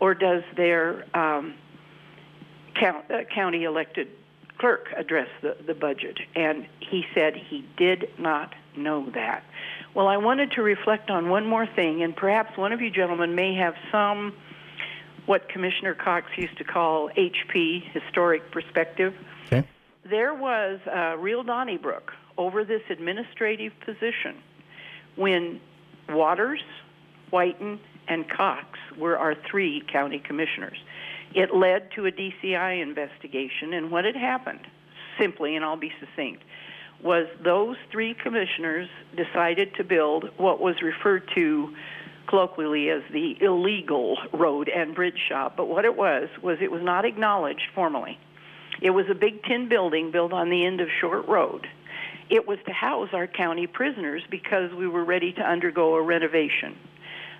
or 0.00 0.14
does 0.14 0.42
their 0.56 1.04
um, 1.14 1.54
count, 2.74 3.10
uh, 3.10 3.24
county 3.34 3.64
elected 3.64 4.08
clerk 4.58 4.88
address 4.96 5.28
the, 5.42 5.56
the 5.66 5.74
budget? 5.74 6.18
And 6.34 6.66
he 6.80 7.04
said 7.14 7.36
he 7.36 7.64
did 7.76 8.08
not 8.18 8.54
know 8.76 9.08
that. 9.10 9.44
Well, 9.94 10.08
I 10.08 10.16
wanted 10.16 10.52
to 10.52 10.62
reflect 10.62 11.10
on 11.10 11.28
one 11.28 11.46
more 11.46 11.66
thing, 11.66 12.02
and 12.02 12.14
perhaps 12.14 12.56
one 12.56 12.72
of 12.72 12.80
you 12.80 12.90
gentlemen 12.90 13.34
may 13.34 13.54
have 13.54 13.74
some 13.92 14.34
what 15.26 15.48
Commissioner 15.48 15.94
Cox 15.94 16.26
used 16.36 16.56
to 16.58 16.64
call 16.64 17.10
HP, 17.10 17.82
historic 17.92 18.50
perspective. 18.50 19.14
Okay. 19.46 19.66
There 20.08 20.34
was 20.34 20.80
a 20.86 21.16
real 21.18 21.42
Donnybrook 21.42 22.12
over 22.38 22.64
this 22.64 22.82
administrative 22.90 23.72
position 23.80 24.36
when 25.16 25.60
Waters, 26.08 26.62
Whiten, 27.30 27.80
and 28.08 28.28
Cox 28.30 28.78
were 28.96 29.18
our 29.18 29.34
three 29.50 29.82
county 29.92 30.20
commissioners. 30.20 30.78
It 31.34 31.54
led 31.54 31.90
to 31.92 32.06
a 32.06 32.12
DCI 32.12 32.80
investigation, 32.80 33.72
and 33.72 33.90
what 33.90 34.04
had 34.04 34.16
happened, 34.16 34.60
simply, 35.18 35.56
and 35.56 35.64
I'll 35.64 35.76
be 35.76 35.92
succinct, 35.98 36.42
was 37.02 37.26
those 37.42 37.76
three 37.90 38.14
commissioners 38.14 38.88
decided 39.16 39.74
to 39.74 39.84
build 39.84 40.30
what 40.36 40.60
was 40.60 40.80
referred 40.82 41.28
to 41.34 41.74
colloquially 42.26 42.90
as 42.90 43.02
the 43.12 43.36
illegal 43.40 44.16
road 44.32 44.68
and 44.68 44.94
bridge 44.94 45.18
shop. 45.28 45.56
But 45.56 45.66
what 45.66 45.84
it 45.84 45.96
was, 45.96 46.28
was 46.42 46.58
it 46.60 46.70
was 46.70 46.82
not 46.82 47.04
acknowledged 47.04 47.68
formally. 47.74 48.18
It 48.82 48.90
was 48.90 49.06
a 49.10 49.14
big 49.14 49.42
tin 49.44 49.68
building 49.68 50.10
built 50.10 50.32
on 50.32 50.50
the 50.50 50.64
end 50.64 50.80
of 50.80 50.88
Short 51.00 51.26
Road. 51.28 51.66
It 52.28 52.46
was 52.46 52.58
to 52.66 52.72
house 52.72 53.10
our 53.12 53.26
county 53.26 53.66
prisoners 53.66 54.22
because 54.30 54.72
we 54.72 54.88
were 54.88 55.04
ready 55.04 55.32
to 55.32 55.40
undergo 55.40 55.94
a 55.94 56.02
renovation. 56.02 56.76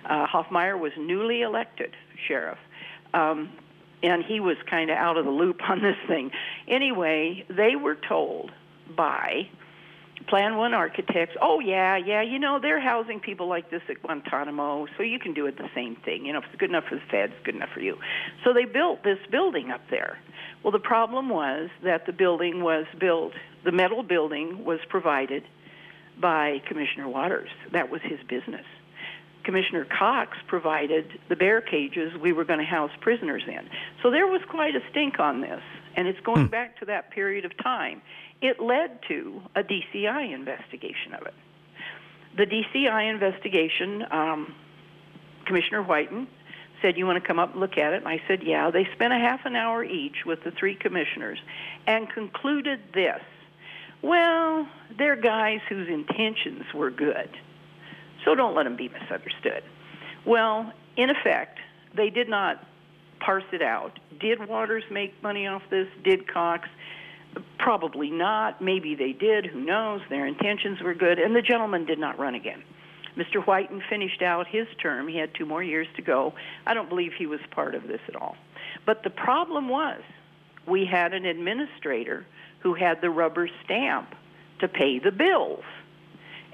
Uh, 0.05 0.25
Hoffmeyer 0.25 0.79
was 0.79 0.93
newly 0.97 1.41
elected 1.41 1.95
sheriff. 2.27 2.57
Um, 3.13 3.49
and 4.03 4.23
he 4.23 4.39
was 4.39 4.57
kind 4.69 4.89
of 4.89 4.97
out 4.97 5.17
of 5.17 5.25
the 5.25 5.31
loop 5.31 5.61
on 5.69 5.81
this 5.81 5.97
thing. 6.07 6.31
Anyway, 6.67 7.45
they 7.49 7.75
were 7.75 7.95
told 7.95 8.51
by 8.95 9.49
Plan 10.27 10.57
One 10.57 10.73
architects, 10.73 11.35
oh 11.41 11.59
yeah, 11.59 11.95
yeah, 11.95 12.21
you 12.21 12.39
know 12.39 12.59
they're 12.59 12.81
housing 12.81 13.19
people 13.19 13.47
like 13.47 13.69
this 13.69 13.81
at 13.87 14.01
Guantanamo, 14.01 14.87
so 14.97 15.03
you 15.03 15.19
can 15.19 15.33
do 15.33 15.45
it 15.45 15.57
the 15.57 15.69
same 15.75 15.95
thing. 15.95 16.25
You 16.25 16.33
know, 16.33 16.39
if 16.39 16.45
it's 16.45 16.55
good 16.59 16.69
enough 16.69 16.85
for 16.89 16.95
the 16.95 17.01
feds, 17.09 17.33
good 17.43 17.55
enough 17.55 17.69
for 17.73 17.79
you. 17.79 17.97
So 18.43 18.51
they 18.51 18.65
built 18.65 19.03
this 19.03 19.19
building 19.31 19.71
up 19.71 19.81
there. 19.89 20.19
Well, 20.63 20.71
the 20.71 20.79
problem 20.79 21.29
was 21.29 21.69
that 21.83 22.05
the 22.05 22.13
building 22.13 22.61
was 22.61 22.85
built, 22.99 23.33
the 23.63 23.71
metal 23.71 24.03
building 24.03 24.65
was 24.65 24.79
provided 24.89 25.43
by 26.19 26.61
Commissioner 26.67 27.07
Waters. 27.07 27.49
That 27.71 27.89
was 27.89 28.01
his 28.01 28.19
business. 28.27 28.65
Commissioner 29.47 29.85
Cox 29.85 30.37
provided 30.47 31.21
the 31.29 31.37
bear 31.37 31.61
cages 31.61 32.11
we 32.21 32.33
were 32.33 32.43
going 32.43 32.59
to 32.59 32.65
house 32.65 32.91
prisoners 32.99 33.43
in. 33.47 33.69
So 34.03 34.11
there 34.11 34.27
was 34.27 34.41
quite 34.49 34.75
a 34.75 34.81
stink 34.91 35.21
on 35.21 35.39
this, 35.39 35.61
and 35.95 36.05
it's 36.05 36.19
going 36.19 36.47
hmm. 36.47 36.51
back 36.51 36.77
to 36.79 36.85
that 36.87 37.11
period 37.11 37.45
of 37.45 37.55
time. 37.63 38.01
It 38.41 38.59
led 38.59 38.99
to 39.07 39.41
a 39.55 39.63
DCI 39.63 40.33
investigation 40.33 41.13
of 41.13 41.25
it. 41.27 41.33
The 42.35 42.45
DCI 42.45 43.09
investigation, 43.09 44.03
um, 44.11 44.53
Commissioner 45.45 45.81
Whiten 45.81 46.27
said, 46.81 46.97
You 46.97 47.05
want 47.05 47.23
to 47.23 47.25
come 47.25 47.39
up 47.39 47.53
and 47.53 47.61
look 47.61 47.77
at 47.77 47.93
it? 47.93 48.03
And 48.03 48.07
I 48.07 48.21
said, 48.27 48.43
Yeah. 48.43 48.69
They 48.69 48.85
spent 48.95 49.13
a 49.13 49.17
half 49.17 49.45
an 49.45 49.55
hour 49.55 49.81
each 49.81 50.25
with 50.25 50.43
the 50.43 50.51
three 50.51 50.75
commissioners 50.75 51.39
and 51.87 52.09
concluded 52.09 52.81
this. 52.93 53.21
Well, 54.01 54.67
they're 54.97 55.15
guys 55.15 55.61
whose 55.69 55.87
intentions 55.87 56.65
were 56.73 56.91
good, 56.91 57.29
so 58.27 58.35
don't 58.35 58.53
let 58.53 58.63
them 58.63 58.75
be 58.75 58.89
misunderstood. 58.89 59.63
Well, 60.25 60.73
in 60.97 61.09
effect, 61.09 61.59
they 61.95 62.09
did 62.09 62.27
not 62.27 62.61
parse 63.21 63.45
it 63.53 63.61
out. 63.61 63.99
Did 64.19 64.45
Waters 64.49 64.83
make 64.91 65.23
money 65.23 65.47
off 65.47 65.61
this? 65.69 65.87
Did 66.03 66.27
Cox? 66.27 66.67
Probably 67.57 68.09
not. 68.09 68.61
Maybe 68.61 68.95
they 68.95 69.13
did. 69.13 69.45
Who 69.45 69.61
knows? 69.61 70.01
Their 70.09 70.25
intentions 70.25 70.81
were 70.81 70.93
good. 70.93 71.19
And 71.19 71.33
the 71.33 71.41
gentleman 71.41 71.85
did 71.85 71.99
not 71.99 72.19
run 72.19 72.35
again. 72.35 72.63
Mr. 73.15 73.41
Whiten 73.41 73.81
finished 73.89 74.21
out 74.21 74.45
his 74.45 74.67
term. 74.81 75.07
He 75.07 75.17
had 75.17 75.33
two 75.33 75.45
more 75.45 75.63
years 75.63 75.87
to 75.95 76.01
go. 76.01 76.33
I 76.65 76.73
don't 76.73 76.89
believe 76.89 77.13
he 77.17 77.27
was 77.27 77.39
part 77.51 77.75
of 77.75 77.87
this 77.87 78.01
at 78.09 78.15
all. 78.17 78.35
But 78.85 79.03
the 79.03 79.09
problem 79.09 79.69
was 79.69 80.01
we 80.67 80.85
had 80.85 81.13
an 81.13 81.25
administrator 81.25 82.25
who 82.59 82.73
had 82.73 82.99
the 82.99 83.09
rubber 83.09 83.49
stamp 83.63 84.13
to 84.59 84.67
pay 84.67 84.99
the 84.99 85.11
bills, 85.11 85.63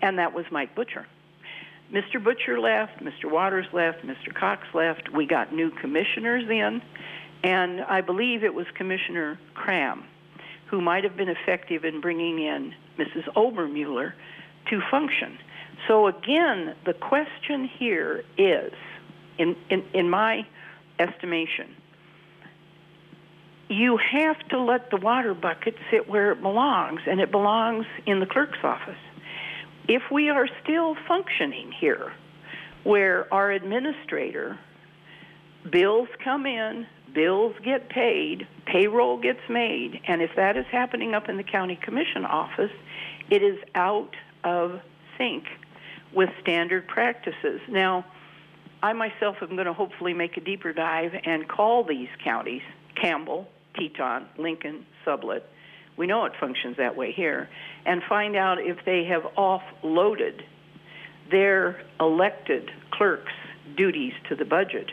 and 0.04 0.20
that 0.20 0.34
was 0.34 0.46
Mike 0.52 0.76
Butcher. 0.76 1.08
Mr. 1.94 2.22
Butcher 2.22 2.60
left, 2.60 3.04
Mr. 3.04 3.32
Waters 3.32 3.68
left, 3.72 4.04
Mr. 4.04 4.34
Cox 4.34 4.64
left. 4.74 5.14
We 5.14 5.28
got 5.28 5.54
new 5.54 5.70
commissioners 5.70 6.44
in, 6.50 6.82
and 7.44 7.82
I 7.82 8.02
believe 8.02 8.44
it 8.44 8.54
was 8.54 8.66
Commissioner 8.76 9.40
Cram 9.54 10.04
who 10.74 10.82
might 10.82 11.04
have 11.04 11.16
been 11.16 11.30
effective 11.30 11.86
in 11.86 12.02
bringing 12.02 12.40
in 12.40 12.74
Mrs. 12.98 13.32
Obermuller 13.36 14.14
to 14.72 14.82
function. 14.90 15.38
So 15.88 16.08
again, 16.08 16.76
the 16.84 16.96
question 16.96 17.66
here 17.66 18.24
is, 18.40 18.74
in, 19.38 19.56
in, 19.70 19.84
in 19.94 20.10
my 20.10 20.48
estimation, 20.98 21.76
you 23.70 23.98
have 23.98 24.40
to 24.50 24.60
let 24.60 24.90
the 24.90 24.98
water 24.98 25.36
bucket 25.36 25.76
sit 25.92 26.10
where 26.10 26.32
it 26.32 26.42
belongs, 26.42 27.02
and 27.06 27.20
it 27.20 27.30
belongs 27.30 27.86
in 28.08 28.20
the 28.20 28.26
clerk's 28.26 28.64
office. 28.64 28.98
If 29.88 30.04
we 30.12 30.30
are 30.30 30.48
still 30.64 30.96
functioning 31.08 31.72
here, 31.72 32.14
where 32.84 33.32
our 33.34 33.52
administrator 33.52 34.58
bills 35.72 36.08
come 36.24 36.46
in, 36.46 36.86
bills 37.14 37.56
get 37.64 37.90
paid, 37.90 38.48
payroll 38.66 39.18
gets 39.18 39.40
made, 39.50 40.00
and 40.08 40.22
if 40.22 40.32
that 40.36 40.58
is 40.58 40.66
happening 40.72 41.14
up 41.14 41.30
in 41.30 41.38
the 41.38 41.44
county 41.44 41.78
commission 41.82 42.26
office, 42.26 42.72
it 43.30 43.42
is 43.42 43.58
out 43.76 44.16
of 44.44 44.80
sync 45.18 45.46
with 46.14 46.30
standard 46.42 46.88
practices. 46.88 47.62
Now, 47.70 48.06
I 48.82 48.94
myself 48.94 49.38
am 49.42 49.56
going 49.56 49.66
to 49.66 49.74
hopefully 49.74 50.14
make 50.14 50.38
a 50.38 50.42
deeper 50.42 50.74
dive 50.74 51.12
and 51.26 51.48
call 51.48 51.84
these 51.84 52.10
counties 52.24 52.62
Campbell, 53.02 53.48
Teton, 53.76 54.28
Lincoln, 54.38 54.86
Sublette. 55.06 55.44
We 55.98 56.08
know 56.08 56.26
it 56.26 56.34
functions 56.40 56.78
that 56.78 56.96
way 56.96 57.12
here, 57.12 57.50
and 57.86 58.02
find 58.08 58.36
out 58.36 58.60
if 58.60 58.78
they 58.86 59.06
have 59.06 59.24
offloaded 59.38 60.42
their 61.30 61.82
elected 62.00 62.72
clerks' 62.92 63.32
duties 63.78 64.14
to 64.30 64.36
the 64.36 64.46
budget 64.46 64.92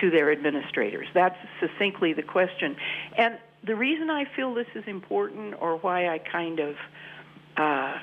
to 0.00 0.10
their 0.10 0.32
administrators. 0.32 1.06
That's 1.14 1.36
succinctly 1.60 2.12
the 2.12 2.22
question. 2.22 2.76
And 3.16 3.38
the 3.66 3.76
reason 3.76 4.10
I 4.10 4.24
feel 4.36 4.54
this 4.54 4.66
is 4.74 4.84
important, 4.86 5.54
or 5.60 5.78
why 5.78 6.08
I 6.08 6.18
kind 6.18 6.60
of 6.60 6.76
uh, 7.56 7.98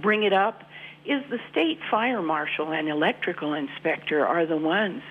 bring 0.00 0.22
it 0.22 0.32
up, 0.32 0.62
is 1.04 1.22
the 1.30 1.38
state 1.50 1.78
fire 1.90 2.22
marshal 2.22 2.72
and 2.72 2.88
electrical 2.88 3.54
inspector 3.54 4.26
are 4.26 4.46
the 4.46 4.56
ones 4.56 5.02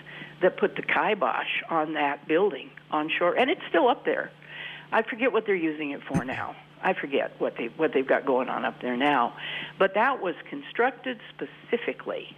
that 0.42 0.58
put 0.58 0.76
the 0.76 0.84
kibosh 0.84 1.64
on 1.70 1.94
that 1.94 2.28
building 2.28 2.70
on 2.92 3.10
shore, 3.18 3.34
and 3.34 3.50
it's 3.50 3.62
still 3.70 3.88
up 3.88 4.06
there. 4.06 4.32
I 4.92 5.02
forget 5.04 5.32
what 5.32 5.46
they're 5.46 5.56
using 5.56 5.92
it 5.92 6.02
for 6.04 6.24
now. 6.24 6.56
I 6.82 6.94
forget 6.94 7.32
what 7.40 7.58
they 7.58 7.66
what 7.78 7.94
they've 7.94 8.08
got 8.08 8.26
going 8.26 8.50
on 8.50 8.64
up 8.64 8.82
there 8.82 8.96
now, 8.96 9.36
but 9.80 9.96
that 9.96 10.22
was 10.22 10.36
constructed 10.50 11.20
specifically 11.36 12.36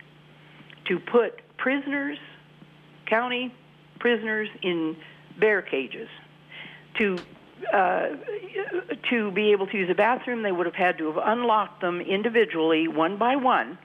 to 0.86 1.00
put 1.00 1.42
prisoners 1.58 2.18
county 3.06 3.54
prisoners 4.00 4.50
in 4.62 4.96
bear 5.40 5.62
cages. 5.62 6.08
To 7.00 7.18
uh, 7.74 8.10
to 9.10 9.32
be 9.32 9.52
able 9.52 9.68
to 9.68 9.78
use 9.78 9.90
a 9.90 9.96
bathroom, 9.96 10.44
they 10.44 10.52
would 10.52 10.66
have 10.66 10.76
had 10.76 10.98
to 10.98 11.08
have 11.12 11.22
unlocked 11.22 11.82
them 11.82 12.00
individually, 12.00 12.88
one 12.88 13.18
by 13.18 13.36
one, 13.36 13.78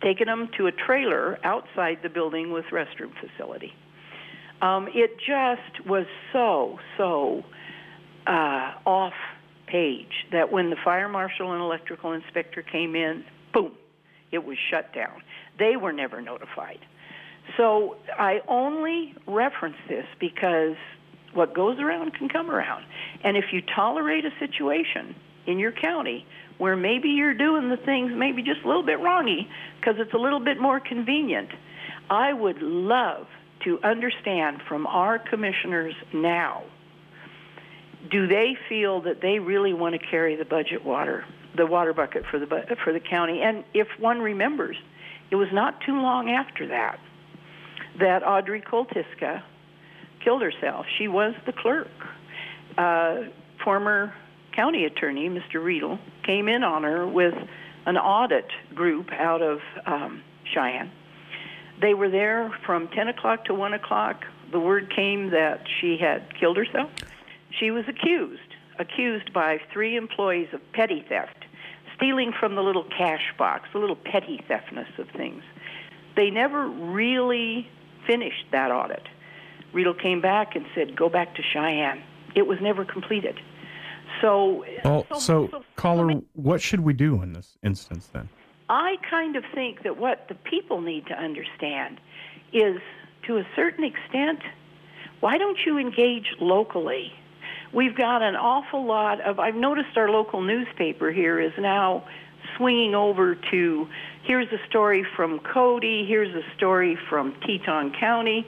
taken 0.00 0.26
them 0.28 0.48
to 0.56 0.68
a 0.68 0.72
trailer 0.72 1.38
outside 1.42 1.98
the 2.02 2.08
building 2.08 2.52
with 2.52 2.64
restroom 2.66 3.10
facility. 3.20 3.74
Um, 4.62 4.88
it 4.94 5.18
just 5.18 5.84
was 5.86 6.06
so, 6.32 6.78
so 6.96 7.44
uh, 8.28 8.74
off 8.84 9.14
page 9.66 10.26
that 10.32 10.52
when 10.52 10.70
the 10.70 10.76
fire 10.84 11.08
marshal 11.08 11.52
and 11.52 11.62
electrical 11.62 12.12
inspector 12.12 12.62
came 12.62 12.94
in, 12.94 13.24
boom, 13.52 13.72
it 14.30 14.44
was 14.44 14.56
shut 14.70 14.94
down. 14.94 15.22
They 15.58 15.76
were 15.76 15.92
never 15.92 16.20
notified. 16.20 16.78
So 17.56 17.96
I 18.18 18.40
only 18.46 19.14
reference 19.26 19.76
this 19.88 20.04
because 20.20 20.76
what 21.32 21.54
goes 21.54 21.78
around 21.78 22.14
can 22.14 22.28
come 22.28 22.50
around. 22.50 22.84
And 23.24 23.36
if 23.36 23.46
you 23.52 23.62
tolerate 23.74 24.24
a 24.24 24.30
situation 24.38 25.14
in 25.46 25.58
your 25.58 25.72
county 25.72 26.26
where 26.58 26.76
maybe 26.76 27.08
you're 27.08 27.34
doing 27.34 27.70
the 27.70 27.76
things 27.78 28.12
maybe 28.14 28.42
just 28.42 28.60
a 28.64 28.66
little 28.66 28.82
bit 28.82 28.98
wrongy 28.98 29.46
because 29.80 29.94
it's 29.98 30.12
a 30.12 30.18
little 30.18 30.40
bit 30.40 30.60
more 30.60 30.80
convenient, 30.80 31.48
I 32.10 32.32
would 32.32 32.60
love 32.60 33.26
to 33.64 33.78
understand 33.82 34.60
from 34.68 34.86
our 34.86 35.18
commissioners 35.18 35.94
now 36.12 36.64
do 38.10 38.26
they 38.26 38.56
feel 38.68 39.00
that 39.02 39.20
they 39.20 39.38
really 39.38 39.74
want 39.74 40.00
to 40.00 40.06
carry 40.06 40.36
the 40.36 40.44
budget 40.44 40.84
water, 40.84 41.24
the 41.56 41.66
water 41.66 41.92
bucket 41.92 42.24
for 42.30 42.38
the 42.38 42.46
for 42.84 42.92
the 42.92 43.00
county? 43.00 43.42
And 43.42 43.64
if 43.74 43.88
one 43.98 44.20
remembers, 44.20 44.76
it 45.30 45.36
was 45.36 45.48
not 45.52 45.80
too 45.80 46.00
long 46.00 46.30
after 46.30 46.68
that 46.68 47.00
that 47.98 48.22
Audrey 48.24 48.60
Koltiska 48.60 49.42
killed 50.22 50.42
herself. 50.42 50.86
She 50.98 51.08
was 51.08 51.34
the 51.46 51.52
clerk. 51.52 51.88
Uh, 52.76 53.24
former 53.64 54.14
county 54.54 54.84
attorney, 54.84 55.28
Mr. 55.28 55.62
Riedel, 55.62 55.98
came 56.24 56.48
in 56.48 56.62
on 56.62 56.84
her 56.84 57.06
with 57.06 57.34
an 57.86 57.96
audit 57.96 58.46
group 58.74 59.10
out 59.12 59.42
of 59.42 59.60
um, 59.86 60.22
Cheyenne. 60.52 60.90
They 61.80 61.94
were 61.94 62.10
there 62.10 62.52
from 62.66 62.88
10 62.88 63.08
o'clock 63.08 63.44
to 63.46 63.54
1 63.54 63.74
o'clock. 63.74 64.24
The 64.50 64.60
word 64.60 64.92
came 64.94 65.30
that 65.30 65.62
she 65.80 65.96
had 65.96 66.34
killed 66.38 66.56
herself. 66.56 66.90
She 67.58 67.70
was 67.70 67.84
accused, 67.88 68.54
accused 68.78 69.32
by 69.32 69.60
three 69.72 69.96
employees 69.96 70.48
of 70.52 70.60
petty 70.72 71.04
theft, 71.08 71.44
stealing 71.96 72.32
from 72.38 72.54
the 72.54 72.62
little 72.62 72.84
cash 72.84 73.34
box, 73.36 73.68
the 73.72 73.78
little 73.78 73.96
petty 73.96 74.44
theftness 74.48 74.98
of 74.98 75.08
things. 75.10 75.42
They 76.16 76.30
never 76.30 76.68
really 76.68 77.68
finished 78.06 78.44
that 78.52 78.70
audit. 78.70 79.02
Riedel 79.72 79.94
came 79.94 80.20
back 80.20 80.56
and 80.56 80.64
said, 80.74 80.96
"Go 80.96 81.08
back 81.08 81.34
to 81.34 81.42
Cheyenne." 81.42 82.02
It 82.34 82.46
was 82.46 82.60
never 82.60 82.84
completed. 82.84 83.40
So, 84.20 84.64
oh, 84.84 85.04
well, 85.10 85.20
so, 85.20 85.46
so, 85.46 85.48
so 85.50 85.64
caller, 85.76 86.10
so 86.10 86.24
what 86.34 86.60
should 86.60 86.80
we 86.80 86.92
do 86.92 87.22
in 87.22 87.32
this 87.32 87.58
instance 87.62 88.08
then? 88.12 88.28
I 88.68 88.96
kind 89.08 89.36
of 89.36 89.44
think 89.54 89.82
that 89.82 89.96
what 89.96 90.28
the 90.28 90.34
people 90.34 90.80
need 90.80 91.06
to 91.06 91.14
understand 91.14 92.00
is, 92.52 92.80
to 93.26 93.38
a 93.38 93.46
certain 93.54 93.84
extent, 93.84 94.40
why 95.20 95.38
don't 95.38 95.58
you 95.66 95.78
engage 95.78 96.34
locally? 96.40 97.12
We've 97.72 97.94
got 97.94 98.22
an 98.22 98.34
awful 98.34 98.84
lot 98.84 99.20
of. 99.20 99.38
I've 99.38 99.54
noticed 99.54 99.96
our 99.96 100.10
local 100.10 100.40
newspaper 100.40 101.10
here 101.10 101.38
is 101.38 101.52
now 101.58 102.04
swinging 102.56 102.94
over 102.94 103.34
to 103.50 103.88
here's 104.22 104.50
a 104.52 104.58
story 104.68 105.04
from 105.16 105.40
Cody, 105.40 106.06
here's 106.06 106.34
a 106.34 106.42
story 106.56 106.98
from 107.08 107.34
Teton 107.46 107.92
County, 107.92 108.46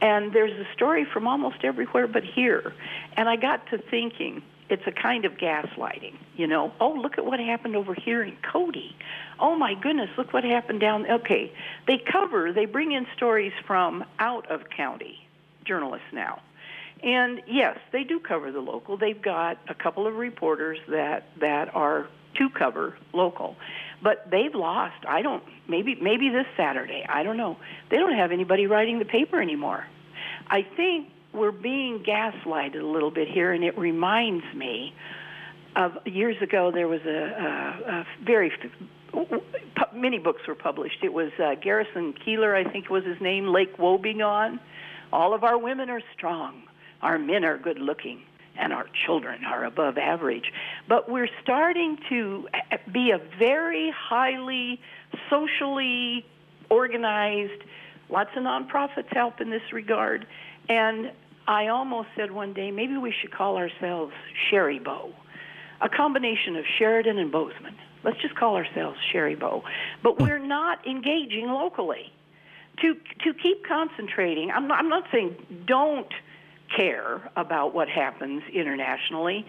and 0.00 0.32
there's 0.32 0.52
a 0.52 0.70
story 0.74 1.04
from 1.04 1.26
almost 1.26 1.64
everywhere 1.64 2.06
but 2.06 2.24
here. 2.24 2.74
And 3.16 3.28
I 3.28 3.36
got 3.36 3.66
to 3.70 3.78
thinking, 3.78 4.42
it's 4.68 4.86
a 4.86 4.92
kind 4.92 5.24
of 5.24 5.32
gaslighting, 5.38 6.16
you 6.36 6.46
know. 6.46 6.72
Oh, 6.78 6.92
look 6.92 7.16
at 7.16 7.24
what 7.24 7.40
happened 7.40 7.74
over 7.74 7.94
here 7.94 8.22
in 8.22 8.36
Cody. 8.42 8.94
Oh 9.40 9.56
my 9.56 9.74
goodness, 9.74 10.10
look 10.18 10.32
what 10.34 10.44
happened 10.44 10.80
down. 10.80 11.10
Okay, 11.10 11.52
they 11.86 11.98
cover, 11.98 12.52
they 12.52 12.66
bring 12.66 12.92
in 12.92 13.06
stories 13.16 13.52
from 13.66 14.04
out 14.18 14.50
of 14.50 14.68
county 14.68 15.26
journalists 15.64 16.08
now. 16.12 16.40
And 17.02 17.40
yes, 17.46 17.78
they 17.92 18.04
do 18.04 18.18
cover 18.20 18.50
the 18.50 18.60
local. 18.60 18.96
They've 18.96 19.20
got 19.20 19.58
a 19.68 19.74
couple 19.74 20.06
of 20.06 20.14
reporters 20.14 20.78
that 20.88 21.28
that 21.40 21.74
are 21.74 22.08
to 22.36 22.48
cover 22.50 22.96
local. 23.12 23.56
But 24.02 24.28
they've 24.30 24.54
lost. 24.54 25.04
I 25.06 25.22
don't 25.22 25.42
maybe 25.68 25.96
maybe 26.00 26.28
this 26.28 26.46
Saturday. 26.56 27.04
I 27.08 27.22
don't 27.22 27.36
know. 27.36 27.56
They 27.90 27.96
don't 27.96 28.16
have 28.16 28.32
anybody 28.32 28.66
writing 28.66 28.98
the 28.98 29.04
paper 29.04 29.40
anymore. 29.40 29.86
I 30.48 30.62
think 30.76 31.08
we're 31.32 31.52
being 31.52 32.02
gaslighted 32.02 32.80
a 32.80 32.86
little 32.86 33.10
bit 33.10 33.28
here, 33.28 33.52
and 33.52 33.62
it 33.62 33.76
reminds 33.78 34.44
me 34.54 34.94
of 35.76 35.92
years 36.06 36.40
ago. 36.42 36.70
There 36.72 36.88
was 36.88 37.02
a, 37.06 37.08
a, 37.08 37.92
a 37.92 38.06
very 38.24 38.52
many 39.94 40.18
books 40.18 40.42
were 40.46 40.54
published. 40.54 41.02
It 41.02 41.12
was 41.12 41.30
uh, 41.38 41.54
Garrison 41.62 42.14
Keillor, 42.14 42.54
I 42.54 42.70
think 42.70 42.88
was 42.88 43.04
his 43.04 43.20
name, 43.20 43.48
Lake 43.48 43.76
Wobegon. 43.76 44.58
All 45.12 45.34
of 45.34 45.44
our 45.44 45.58
women 45.58 45.90
are 45.90 46.02
strong. 46.16 46.62
Our 47.02 47.18
men 47.18 47.44
are 47.44 47.58
good 47.58 47.78
looking 47.78 48.22
and 48.58 48.72
our 48.72 48.86
children 49.06 49.44
are 49.44 49.64
above 49.64 49.96
average. 49.96 50.52
But 50.88 51.08
we're 51.08 51.28
starting 51.42 51.98
to 52.08 52.48
uh, 52.52 52.76
be 52.92 53.12
a 53.12 53.20
very 53.38 53.92
highly 53.96 54.80
socially 55.30 56.26
organized, 56.68 57.62
lots 58.10 58.30
of 58.36 58.42
nonprofits 58.42 59.12
help 59.12 59.40
in 59.40 59.50
this 59.50 59.72
regard. 59.72 60.26
And 60.68 61.12
I 61.46 61.68
almost 61.68 62.08
said 62.16 62.30
one 62.32 62.52
day, 62.52 62.70
maybe 62.70 62.96
we 62.96 63.14
should 63.20 63.32
call 63.32 63.56
ourselves 63.56 64.12
Sherry 64.50 64.78
Bow, 64.80 65.12
a 65.80 65.88
combination 65.88 66.56
of 66.56 66.64
Sheridan 66.78 67.18
and 67.18 67.30
Bozeman. 67.30 67.76
Let's 68.04 68.20
just 68.20 68.34
call 68.34 68.56
ourselves 68.56 68.98
Sherry 69.12 69.34
Bow. 69.34 69.62
But 70.02 70.16
hmm. 70.16 70.24
we're 70.24 70.38
not 70.38 70.86
engaging 70.86 71.46
locally. 71.46 72.12
To, 72.82 72.94
to 72.94 73.34
keep 73.34 73.66
concentrating, 73.66 74.52
I'm 74.52 74.68
not, 74.68 74.78
I'm 74.78 74.88
not 74.88 75.02
saying 75.10 75.34
don't 75.66 76.12
care 76.76 77.30
about 77.36 77.74
what 77.74 77.88
happens 77.88 78.42
internationally, 78.52 79.46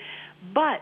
but 0.54 0.82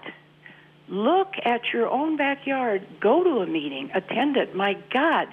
look 0.88 1.34
at 1.44 1.62
your 1.74 1.90
own 1.90 2.18
backyard, 2.18 2.88
go 3.00 3.24
to 3.24 3.40
a 3.40 3.48
meeting, 3.48 3.90
attend 3.94 4.38
it. 4.38 4.56
My 4.56 4.78
God, 4.92 5.28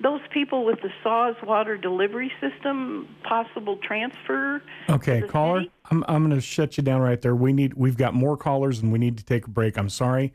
those 0.00 0.20
people 0.32 0.64
with 0.64 0.80
the 0.82 0.90
SAWS 1.02 1.36
water 1.42 1.76
delivery 1.76 2.32
system, 2.40 3.08
possible 3.22 3.78
transfer. 3.82 4.62
Okay, 4.88 5.22
caller, 5.22 5.60
city. 5.60 5.72
I'm 5.90 6.04
I'm 6.08 6.26
going 6.26 6.38
to 6.38 6.40
shut 6.40 6.76
you 6.76 6.82
down 6.82 7.00
right 7.00 7.20
there. 7.20 7.34
We 7.34 7.52
need 7.52 7.74
we've 7.74 7.96
got 7.96 8.14
more 8.14 8.36
callers 8.36 8.80
and 8.80 8.92
we 8.92 8.98
need 8.98 9.18
to 9.18 9.24
take 9.24 9.46
a 9.46 9.50
break. 9.50 9.76
I'm 9.76 9.90
sorry, 9.90 10.32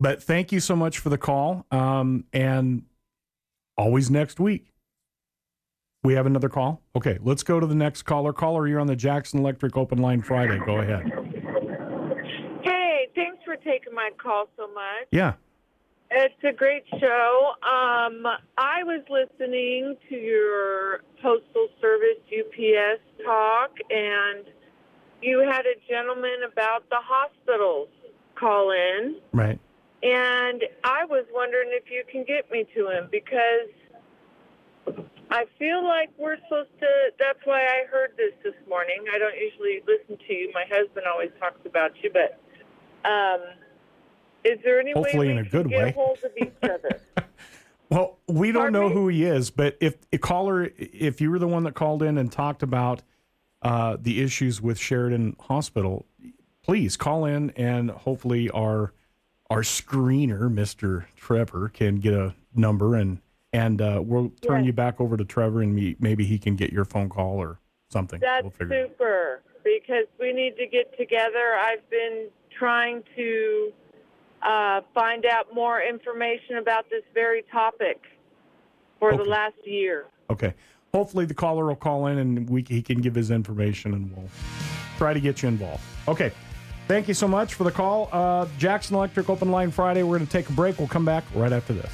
but 0.00 0.22
thank 0.22 0.52
you 0.52 0.60
so 0.60 0.76
much 0.76 0.98
for 0.98 1.08
the 1.08 1.18
call. 1.18 1.66
Um, 1.70 2.24
and 2.32 2.82
always 3.76 4.10
next 4.10 4.40
week. 4.40 4.72
We 6.04 6.14
have 6.14 6.26
another 6.26 6.48
call? 6.48 6.80
Okay, 6.94 7.18
let's 7.22 7.42
go 7.42 7.58
to 7.58 7.66
the 7.66 7.74
next 7.74 8.02
caller. 8.02 8.32
Caller, 8.32 8.68
you're 8.68 8.78
on 8.78 8.86
the 8.86 8.96
Jackson 8.96 9.40
Electric 9.40 9.76
Open 9.76 9.98
Line 9.98 10.22
Friday. 10.22 10.60
Go 10.64 10.78
ahead. 10.78 11.10
Hey, 12.62 13.08
thanks 13.16 13.44
for 13.44 13.56
taking 13.56 13.92
my 13.94 14.10
call 14.16 14.48
so 14.56 14.68
much. 14.68 15.08
Yeah. 15.10 15.34
It's 16.10 16.42
a 16.44 16.52
great 16.52 16.84
show. 17.00 17.52
Um, 17.62 18.24
I 18.56 18.82
was 18.84 19.02
listening 19.10 19.96
to 20.08 20.14
your 20.14 21.00
Postal 21.20 21.68
Service 21.80 22.18
UPS 22.26 23.02
talk, 23.24 23.72
and 23.90 24.46
you 25.20 25.40
had 25.40 25.66
a 25.66 25.74
gentleman 25.88 26.44
about 26.50 26.88
the 26.90 26.98
hospitals 27.02 27.88
call 28.36 28.70
in. 28.70 29.16
Right. 29.32 29.58
And 30.02 30.62
I 30.84 31.04
was 31.06 31.24
wondering 31.32 31.70
if 31.72 31.90
you 31.90 32.04
can 32.10 32.24
get 32.24 32.50
me 32.52 32.64
to 32.76 32.88
him 32.88 33.08
because 33.10 33.68
I 35.30 35.44
feel 35.58 35.84
like 35.84 36.10
we're 36.18 36.36
supposed 36.44 36.70
to. 36.80 36.86
That's 37.18 37.38
why 37.44 37.62
I 37.62 37.84
heard 37.90 38.10
this 38.16 38.32
this 38.42 38.54
morning. 38.68 39.04
I 39.12 39.18
don't 39.18 39.34
usually 39.36 39.82
listen 39.86 40.16
to 40.26 40.32
you. 40.32 40.50
My 40.54 40.64
husband 40.70 41.06
always 41.06 41.30
talks 41.38 41.60
about 41.66 41.92
you, 42.02 42.10
but 42.12 42.40
um, 43.08 43.40
is 44.44 44.58
there 44.64 44.80
any 44.80 44.92
Hopefully 44.92 45.28
way 45.28 45.32
in 45.32 45.38
a 45.38 45.44
good 45.44 45.66
way. 45.70 45.92
hold 45.92 46.18
of 46.24 46.30
each 46.36 46.52
other? 46.62 47.00
well, 47.90 48.18
we 48.26 48.52
don't 48.52 48.62
Pardon 48.62 48.80
know 48.80 48.88
me? 48.88 48.94
who 48.94 49.08
he 49.08 49.24
is, 49.24 49.50
but 49.50 49.76
if 49.80 49.96
a 50.12 50.18
caller, 50.18 50.70
if 50.76 51.20
you 51.20 51.30
were 51.30 51.38
the 51.38 51.48
one 51.48 51.64
that 51.64 51.74
called 51.74 52.02
in 52.02 52.16
and 52.16 52.32
talked 52.32 52.62
about 52.62 53.02
uh, 53.62 53.96
the 54.00 54.22
issues 54.22 54.62
with 54.62 54.78
Sheridan 54.78 55.36
Hospital, 55.40 56.06
please 56.62 56.96
call 56.96 57.24
in 57.24 57.50
and 57.50 57.90
hopefully 57.90 58.48
our 58.50 58.92
our 59.50 59.62
screener, 59.62 60.50
Mister 60.50 61.08
Trevor, 61.16 61.68
can 61.68 61.96
get 61.96 62.14
a 62.14 62.34
number 62.54 62.94
and 62.94 63.20
and 63.52 63.80
uh, 63.80 64.00
we'll 64.04 64.30
turn 64.42 64.60
Yes. 64.60 64.66
you 64.66 64.72
back 64.72 65.00
over 65.00 65.16
to 65.16 65.24
Trevor, 65.24 65.62
and 65.62 65.74
me, 65.74 65.96
maybe 66.00 66.24
he 66.24 66.38
can 66.38 66.56
get 66.56 66.72
your 66.72 66.84
phone 66.84 67.08
call 67.08 67.36
or 67.38 67.58
something. 67.90 68.20
That's 68.20 68.42
we'll 68.42 68.50
figure 68.50 68.74
it 68.74 68.82
out. 68.84 68.90
super 68.90 69.42
because 69.64 70.06
we 70.20 70.32
need 70.32 70.56
to 70.56 70.66
get 70.66 70.96
together. 70.98 71.54
I've 71.60 71.88
been 71.90 72.28
trying 72.58 73.02
to 73.16 73.72
uh, 74.42 74.80
find 74.94 75.24
out 75.26 75.54
more 75.54 75.80
information 75.82 76.56
about 76.58 76.88
this 76.90 77.02
very 77.14 77.42
topic 77.50 78.00
for 78.98 79.16
the 79.16 79.24
last 79.24 79.56
year. 79.64 80.06
Okay. 80.30 80.54
Hopefully, 80.94 81.24
the 81.26 81.34
caller 81.34 81.66
will 81.66 81.76
call 81.76 82.06
in 82.06 82.18
and 82.18 82.48
we 82.48 82.64
he 82.66 82.80
can 82.82 83.00
give 83.00 83.14
his 83.14 83.30
information, 83.30 83.92
and 83.94 84.16
we'll 84.16 84.28
try 84.96 85.12
to 85.12 85.20
get 85.20 85.42
you 85.42 85.48
involved. 85.48 85.82
Okay. 86.06 86.32
Thank 86.86 87.06
you 87.06 87.12
so 87.14 87.28
much 87.28 87.52
for 87.52 87.64
the 87.64 87.70
call. 87.70 88.08
Uh, 88.10 88.46
Jackson 88.56 88.96
Electric 88.96 89.28
Open 89.28 89.50
Line 89.50 89.70
Friday. 89.70 90.02
We're 90.02 90.16
going 90.16 90.26
to 90.26 90.32
take 90.32 90.48
a 90.48 90.52
break. 90.52 90.78
We'll 90.78 90.88
come 90.88 91.04
back 91.04 91.24
right 91.34 91.52
after 91.52 91.74
this. 91.74 91.92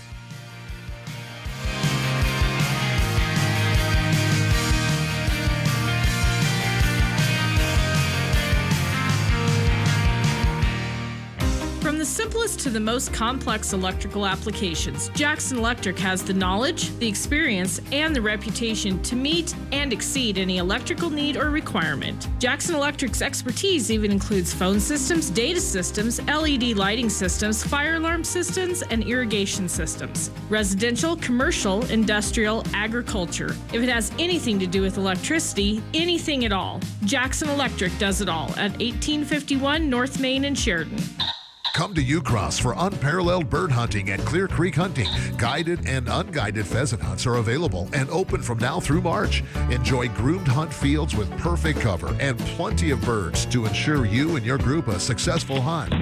The 12.75 12.81
most 12.81 13.13
complex 13.13 13.73
electrical 13.73 14.27
applications, 14.27 15.09
Jackson 15.11 15.59
Electric 15.59 15.97
has 15.97 16.25
the 16.25 16.35
knowledge, 16.35 16.91
the 16.99 17.07
experience, 17.07 17.81
and 17.93 18.15
the 18.15 18.21
reputation 18.21 19.01
to 19.05 19.15
meet 19.15 19.55
and 19.71 19.93
exceed 19.93 20.39
any 20.39 20.59
electrical 20.59 21.09
need 21.09 21.37
or 21.37 21.51
requirement. 21.51 22.27
Jackson 22.41 22.75
Electric's 22.75 23.23
expertise 23.23 23.93
even 23.93 24.11
includes 24.11 24.53
phone 24.53 24.81
systems, 24.81 25.31
data 25.31 25.61
systems, 25.61 26.21
LED 26.23 26.77
lighting 26.77 27.09
systems, 27.09 27.63
fire 27.63 27.95
alarm 27.95 28.25
systems, 28.25 28.83
and 28.83 29.05
irrigation 29.05 29.69
systems. 29.69 30.33
Residential, 30.51 31.15
commercial, 31.17 31.85
industrial, 31.93 32.65
agriculture. 32.75 33.55
If 33.73 33.85
it 33.85 33.89
has 33.89 34.11
anything 34.19 34.59
to 34.59 34.67
do 34.67 34.83
with 34.83 34.99
electricity, 34.99 35.81
anything 35.95 36.45
at 36.45 36.53
all, 36.53 36.81
Jackson 37.05 37.49
Electric 37.51 37.97
does 37.99 38.21
it 38.21 38.29
all 38.29 38.51
at 38.57 38.73
1851 38.81 39.89
North 39.89 40.19
Main 40.19 40.45
in 40.45 40.57
Sheridan. 40.57 40.99
Come 41.75 41.93
to 41.95 42.05
Ucross 42.05 42.61
for 42.61 42.73
unparalleled 42.79 43.51
bird 43.51 43.73
hunting 43.73 44.11
at 44.11 44.21
Clear 44.21 44.47
Creek 44.47 44.77
Hunting. 44.77 45.09
Guided 45.37 45.89
and 45.89 46.09
unguided 46.09 46.65
pheasant 46.65 47.03
hunts 47.03 47.27
are 47.27 47.39
available 47.39 47.89
and 47.93 48.09
open 48.11 48.43
from 48.43 48.59
now 48.59 48.79
through 48.79 49.03
March. 49.03 49.43
Enjoy 49.71 50.09
groomed 50.11 50.47
hunt 50.47 50.73
fields 50.73 51.17
with 51.17 51.29
perfect 51.33 51.81
cover 51.81 52.17
and 52.21 52.39
plenty 52.39 52.93
of 52.93 53.01
birds 53.01 53.45
to 53.47 53.67
ensure 53.67 54.07
you 54.07 54.37
and 54.37 54.47
your 54.47 54.57
group 54.57 54.87
a 54.87 55.01
successful 55.01 55.61
hunt. 55.61 55.93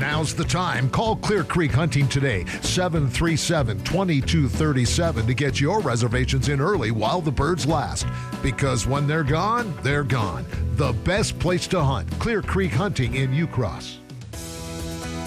Now's 0.00 0.34
the 0.34 0.42
time. 0.42 0.88
Call 0.88 1.16
Clear 1.16 1.44
Creek 1.44 1.72
Hunting 1.72 2.08
today, 2.08 2.46
737 2.62 3.84
2237 3.84 5.26
to 5.26 5.34
get 5.34 5.60
your 5.60 5.80
reservations 5.80 6.48
in 6.48 6.62
early 6.62 6.92
while 6.92 7.20
the 7.20 7.30
birds 7.30 7.66
last. 7.66 8.06
Because 8.42 8.86
when 8.86 9.06
they're 9.06 9.22
gone, 9.22 9.74
they're 9.82 10.02
gone. 10.02 10.46
The 10.76 10.94
best 11.04 11.38
place 11.38 11.66
to 11.68 11.82
hunt, 11.82 12.10
Clear 12.18 12.40
Creek 12.40 12.72
Hunting 12.72 13.16
in 13.16 13.32
Ucross. 13.32 13.98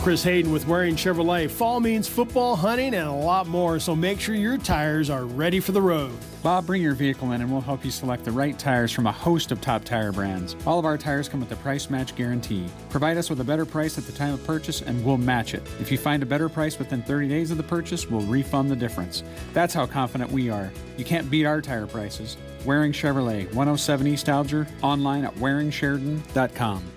Chris 0.08 0.24
Hayden 0.24 0.54
with 0.54 0.66
Waring 0.66 0.96
Chevrolet. 0.96 1.50
Fall 1.50 1.82
means 1.82 2.08
football, 2.08 2.56
hunting, 2.56 2.94
and 2.94 3.10
a 3.10 3.12
lot 3.12 3.46
more, 3.46 3.78
so 3.78 3.94
make 3.94 4.22
sure 4.22 4.36
your 4.36 4.58
tires 4.58 5.10
are 5.10 5.26
ready 5.26 5.60
for 5.60 5.74
the 5.74 5.82
road. 5.82 6.14
Bob, 6.42 6.66
bring 6.66 6.82
your 6.82 6.94
vehicle 6.94 7.34
in 7.34 7.42
and 7.42 7.52
we'll 7.52 7.60
help 7.60 7.84
you 7.84 7.92
select 7.92 8.24
the 8.24 8.32
right 8.32 8.58
tires 8.58 8.90
from 8.90 9.06
a 9.06 9.12
host 9.12 9.52
of 9.52 9.60
top 9.60 9.84
tire 9.84 10.14
brands. 10.14 10.56
All 10.66 10.80
of 10.80 10.86
our 10.86 10.98
tires 10.98 11.28
come 11.28 11.42
with 11.42 11.52
a 11.52 11.58
price 11.58 11.90
match 11.90 12.16
guarantee. 12.16 12.68
Provide 12.90 13.18
us 13.18 13.30
with 13.30 13.42
a 13.42 13.44
better 13.44 13.66
price 13.66 13.98
at 13.98 14.06
the 14.06 14.14
time 14.14 14.34
of 14.34 14.42
purchase 14.46 14.82
and 14.82 15.04
we'll 15.04 15.18
match 15.18 15.54
it. 15.54 15.62
If 15.82 15.92
you 15.92 15.98
find 15.98 16.24
a 16.24 16.26
better 16.26 16.48
price 16.48 16.80
within 16.80 17.02
30 17.02 17.28
days 17.28 17.52
of 17.52 17.58
the 17.58 17.64
purchase, 17.64 18.10
we'll 18.10 18.22
refund 18.22 18.72
the 18.72 18.78
difference. 18.78 19.24
That's 19.52 19.74
how 19.74 19.88
confident 19.88 20.32
we 20.32 20.50
are. 20.50 20.72
You 20.96 21.04
can't 21.04 21.30
beat 21.30 21.46
our 21.46 21.60
tire 21.60 21.86
prices. 21.86 22.38
Waring 22.64 22.94
Chevrolet, 22.94 23.48
107 23.48 24.08
East 24.08 24.30
Alger, 24.30 24.68
online 24.82 25.26
at 25.26 25.36
waringsheridan.com. 25.36 26.97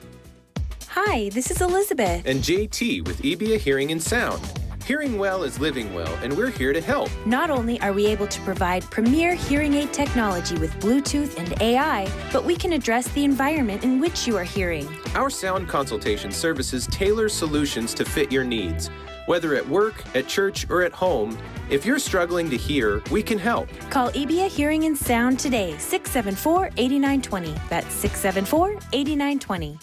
Hi, 0.95 1.29
this 1.29 1.53
is 1.53 1.61
Elizabeth. 1.61 2.27
And 2.27 2.41
JT 2.41 3.07
with 3.07 3.23
EBA 3.23 3.59
Hearing 3.59 3.93
and 3.93 4.03
Sound. 4.03 4.43
Hearing 4.85 5.21
well 5.21 5.45
is 5.45 5.61
living 5.61 5.95
well, 5.95 6.13
and 6.17 6.37
we're 6.37 6.51
here 6.51 6.73
to 6.73 6.81
help. 6.81 7.11
Not 7.25 7.49
only 7.49 7.81
are 7.81 7.93
we 7.93 8.07
able 8.07 8.27
to 8.27 8.41
provide 8.41 8.83
premier 8.91 9.37
hearing 9.37 9.75
aid 9.75 9.93
technology 9.93 10.59
with 10.59 10.73
Bluetooth 10.81 11.39
and 11.39 11.63
AI, 11.63 12.11
but 12.33 12.45
we 12.45 12.57
can 12.57 12.73
address 12.73 13.07
the 13.13 13.23
environment 13.23 13.85
in 13.85 14.01
which 14.01 14.27
you 14.27 14.37
are 14.37 14.43
hearing. 14.43 14.89
Our 15.15 15.31
sound 15.31 15.69
consultation 15.69 16.33
services 16.33 16.89
tailor 16.89 17.29
solutions 17.29 17.95
to 17.95 18.05
fit 18.05 18.33
your 18.33 18.43
needs. 18.43 18.89
Whether 19.27 19.55
at 19.55 19.69
work, 19.69 20.03
at 20.17 20.27
church, 20.27 20.69
or 20.69 20.83
at 20.83 20.93
home, 20.93 21.39
if 21.71 21.87
you're 21.87 22.01
struggling 22.01 22.51
to 22.51 22.57
hear, 22.57 23.01
we 23.13 23.23
can 23.23 23.39
help. 23.39 23.69
Call 23.91 24.11
EBA 24.11 24.49
Hearing 24.49 24.87
and 24.87 24.99
Sound 24.99 25.39
today, 25.39 25.79
674 25.79 26.71
8920. 26.77 27.55
That's 27.69 27.95
674 27.95 28.73
8920. 28.93 29.79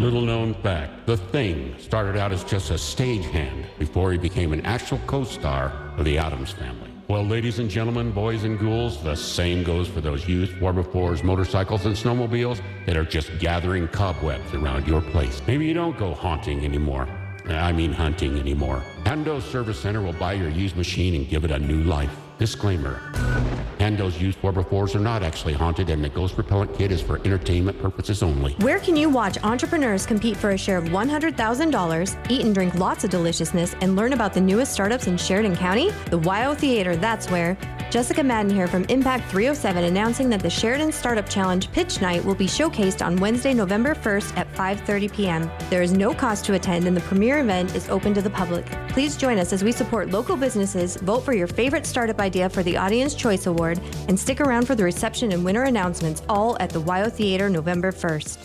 Little 0.00 0.22
known 0.22 0.54
fact 0.54 1.06
The 1.06 1.18
Thing 1.18 1.74
started 1.78 2.16
out 2.16 2.32
as 2.32 2.42
just 2.42 2.70
a 2.70 2.74
stagehand 2.74 3.66
before 3.78 4.12
he 4.12 4.16
became 4.16 4.54
an 4.54 4.64
actual 4.64 4.98
co 5.06 5.24
star 5.24 5.92
of 5.98 6.06
the 6.06 6.16
Addams 6.16 6.52
family. 6.52 6.90
Well, 7.08 7.22
ladies 7.22 7.58
and 7.58 7.68
gentlemen, 7.68 8.10
boys 8.10 8.44
and 8.44 8.58
ghouls, 8.58 9.02
the 9.02 9.14
same 9.14 9.62
goes 9.62 9.88
for 9.88 10.00
those 10.00 10.26
used 10.26 10.52
4x4s, 10.52 11.22
motorcycles, 11.22 11.84
and 11.84 11.94
snowmobiles 11.94 12.62
that 12.86 12.96
are 12.96 13.04
just 13.04 13.38
gathering 13.40 13.88
cobwebs 13.88 14.54
around 14.54 14.88
your 14.88 15.02
place. 15.02 15.42
Maybe 15.46 15.66
you 15.66 15.74
don't 15.74 15.98
go 15.98 16.14
haunting 16.14 16.64
anymore. 16.64 17.06
I 17.46 17.70
mean 17.72 17.92
hunting 17.92 18.38
anymore. 18.38 18.82
Hando's 19.04 19.44
Service 19.44 19.78
Center 19.78 20.00
will 20.00 20.14
buy 20.14 20.32
your 20.32 20.48
used 20.48 20.78
machine 20.78 21.14
and 21.14 21.28
give 21.28 21.44
it 21.44 21.50
a 21.50 21.58
new 21.58 21.82
life. 21.82 22.16
Disclaimer. 22.40 22.94
Hando's 23.78 24.18
used 24.18 24.40
4x4s 24.40 24.94
are 24.94 25.00
not 25.00 25.22
actually 25.22 25.52
haunted 25.52 25.90
and 25.90 26.02
the 26.02 26.08
ghost 26.08 26.38
repellent 26.38 26.74
kit 26.74 26.90
is 26.90 27.02
for 27.02 27.18
entertainment 27.18 27.80
purposes 27.82 28.22
only. 28.22 28.54
Where 28.60 28.78
can 28.78 28.96
you 28.96 29.10
watch 29.10 29.36
entrepreneurs 29.44 30.06
compete 30.06 30.38
for 30.38 30.50
a 30.50 30.56
share 30.56 30.78
of 30.78 30.84
$100,000, 30.84 32.30
eat 32.30 32.44
and 32.44 32.54
drink 32.54 32.74
lots 32.76 33.04
of 33.04 33.10
deliciousness, 33.10 33.74
and 33.82 33.94
learn 33.94 34.14
about 34.14 34.32
the 34.32 34.40
newest 34.40 34.72
startups 34.72 35.06
in 35.06 35.18
Sheridan 35.18 35.54
County? 35.54 35.90
The 36.08 36.18
WYO 36.18 36.56
Theater, 36.56 36.96
that's 36.96 37.30
where. 37.30 37.58
Jessica 37.90 38.22
Madden 38.22 38.54
here 38.54 38.68
from 38.68 38.84
Impact 38.84 39.28
307 39.32 39.84
announcing 39.84 40.30
that 40.30 40.40
the 40.40 40.48
Sheridan 40.48 40.92
Startup 40.92 41.28
Challenge 41.28 41.70
Pitch 41.72 42.00
Night 42.00 42.24
will 42.24 42.36
be 42.36 42.46
showcased 42.46 43.04
on 43.04 43.16
Wednesday, 43.16 43.52
November 43.52 43.96
1st 43.96 44.36
at 44.36 44.52
5:30 44.54 45.12
p.m. 45.12 45.50
There 45.70 45.82
is 45.82 45.92
no 45.92 46.14
cost 46.14 46.44
to 46.44 46.54
attend 46.54 46.86
and 46.86 46.96
the 46.96 47.00
premier 47.00 47.40
event 47.40 47.74
is 47.74 47.88
open 47.88 48.14
to 48.14 48.22
the 48.22 48.30
public. 48.30 48.64
Please 48.90 49.16
join 49.16 49.38
us 49.38 49.52
as 49.52 49.64
we 49.64 49.72
support 49.72 50.10
local 50.10 50.36
businesses, 50.36 50.98
vote 50.98 51.24
for 51.24 51.32
your 51.32 51.48
favorite 51.48 51.84
startup 51.84 52.20
idea 52.20 52.29
for 52.50 52.62
the 52.62 52.76
Audience 52.76 53.14
Choice 53.14 53.46
Award, 53.46 53.80
and 54.08 54.18
stick 54.18 54.40
around 54.40 54.66
for 54.66 54.74
the 54.74 54.84
reception 54.84 55.32
and 55.32 55.44
winner 55.44 55.64
announcements 55.64 56.22
all 56.28 56.56
at 56.60 56.70
the 56.70 56.80
WYO 56.80 57.12
Theater 57.12 57.50
November 57.50 57.92
1st. 57.92 58.38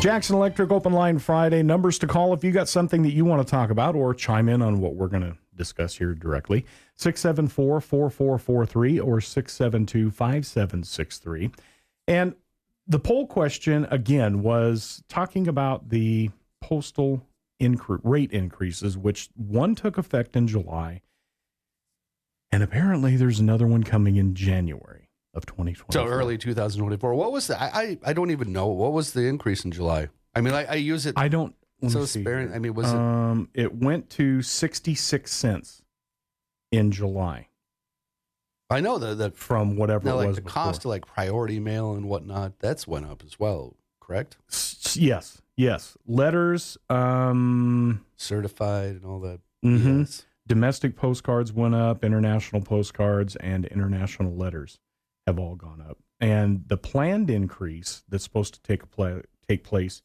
Jackson 0.00 0.36
Electric 0.36 0.70
Open 0.70 0.92
Line 0.92 1.18
Friday. 1.18 1.62
Numbers 1.62 1.98
to 1.98 2.06
call 2.06 2.32
if 2.32 2.44
you 2.44 2.52
got 2.52 2.68
something 2.68 3.02
that 3.02 3.12
you 3.12 3.24
want 3.24 3.44
to 3.44 3.50
talk 3.50 3.70
about 3.70 3.96
or 3.96 4.14
chime 4.14 4.48
in 4.48 4.62
on 4.62 4.78
what 4.78 4.94
we're 4.94 5.08
going 5.08 5.22
to 5.22 5.36
discuss 5.56 5.96
here 5.96 6.14
directly. 6.14 6.64
674 6.94 7.80
4443 7.80 9.00
or 9.00 9.20
672 9.20 10.10
5763. 10.10 11.50
And 12.06 12.34
the 12.86 13.00
poll 13.00 13.26
question, 13.26 13.86
again, 13.90 14.42
was 14.42 15.02
talking 15.08 15.48
about 15.48 15.88
the 15.88 16.30
postal 16.60 17.26
incre- 17.60 18.00
rate 18.02 18.32
increases, 18.32 18.96
which 18.96 19.28
one 19.34 19.74
took 19.74 19.98
effect 19.98 20.36
in 20.36 20.46
July. 20.46 21.02
And 22.52 22.62
apparently 22.62 23.16
there's 23.16 23.40
another 23.40 23.66
one 23.66 23.82
coming 23.82 24.16
in 24.16 24.34
January 24.34 25.08
of 25.34 25.46
2024. 25.46 25.92
So 25.92 26.06
early 26.06 26.38
2024. 26.38 27.14
What 27.14 27.32
was 27.32 27.48
the? 27.48 27.60
I, 27.60 27.66
I 27.66 27.98
I 28.06 28.12
don't 28.12 28.30
even 28.30 28.52
know. 28.52 28.68
What 28.68 28.92
was 28.92 29.12
the 29.12 29.26
increase 29.26 29.64
in 29.64 29.72
July? 29.72 30.08
I 30.34 30.40
mean, 30.40 30.54
I, 30.54 30.64
I 30.64 30.74
use 30.74 31.06
it. 31.06 31.14
I 31.16 31.28
don't. 31.28 31.54
So 31.88 32.04
sparing. 32.06 32.52
I 32.54 32.58
mean, 32.58 32.72
was 32.74 32.90
it? 32.90 32.96
Um, 32.96 33.48
it 33.52 33.74
went 33.74 34.08
to 34.10 34.40
66 34.42 35.30
cents 35.30 35.82
in 36.72 36.90
July 36.90 37.48
I 38.70 38.80
know 38.80 38.98
that 38.98 39.18
that 39.18 39.36
from 39.36 39.76
whatever 39.76 40.04
now, 40.06 40.14
it 40.14 40.16
like 40.16 40.26
was 40.28 40.36
the 40.36 40.42
before. 40.42 40.64
cost 40.64 40.80
of 40.80 40.86
like 40.86 41.06
priority 41.06 41.60
mail 41.60 41.92
and 41.92 42.08
whatnot. 42.08 42.58
That's 42.58 42.86
went 42.88 43.06
up 43.06 43.22
as 43.24 43.38
well. 43.38 43.76
Correct. 44.00 44.36
S- 44.50 44.96
Yes, 44.98 45.42
yes. 45.56 45.96
Letters, 46.06 46.78
um, 46.90 48.04
Certified 48.16 48.96
and 48.96 49.04
all 49.04 49.20
that. 49.20 49.40
mhm. 49.64 50.02
BS. 50.02 50.24
domestic 50.46 50.96
postcards 50.96 51.52
went 51.52 51.74
up, 51.74 52.04
international 52.04 52.62
postcards 52.62 53.36
and 53.36 53.64
international 53.66 54.34
letters 54.34 54.78
have 55.26 55.38
all 55.38 55.54
gone 55.56 55.80
up. 55.80 55.98
And 56.20 56.64
the 56.68 56.76
planned 56.76 57.28
increase 57.30 58.02
that's 58.08 58.24
supposed 58.24 58.54
to 58.54 58.62
take 58.62 58.82
a 58.82 58.86
pla- 58.86 59.20
take 59.48 59.64
place, 59.64 60.02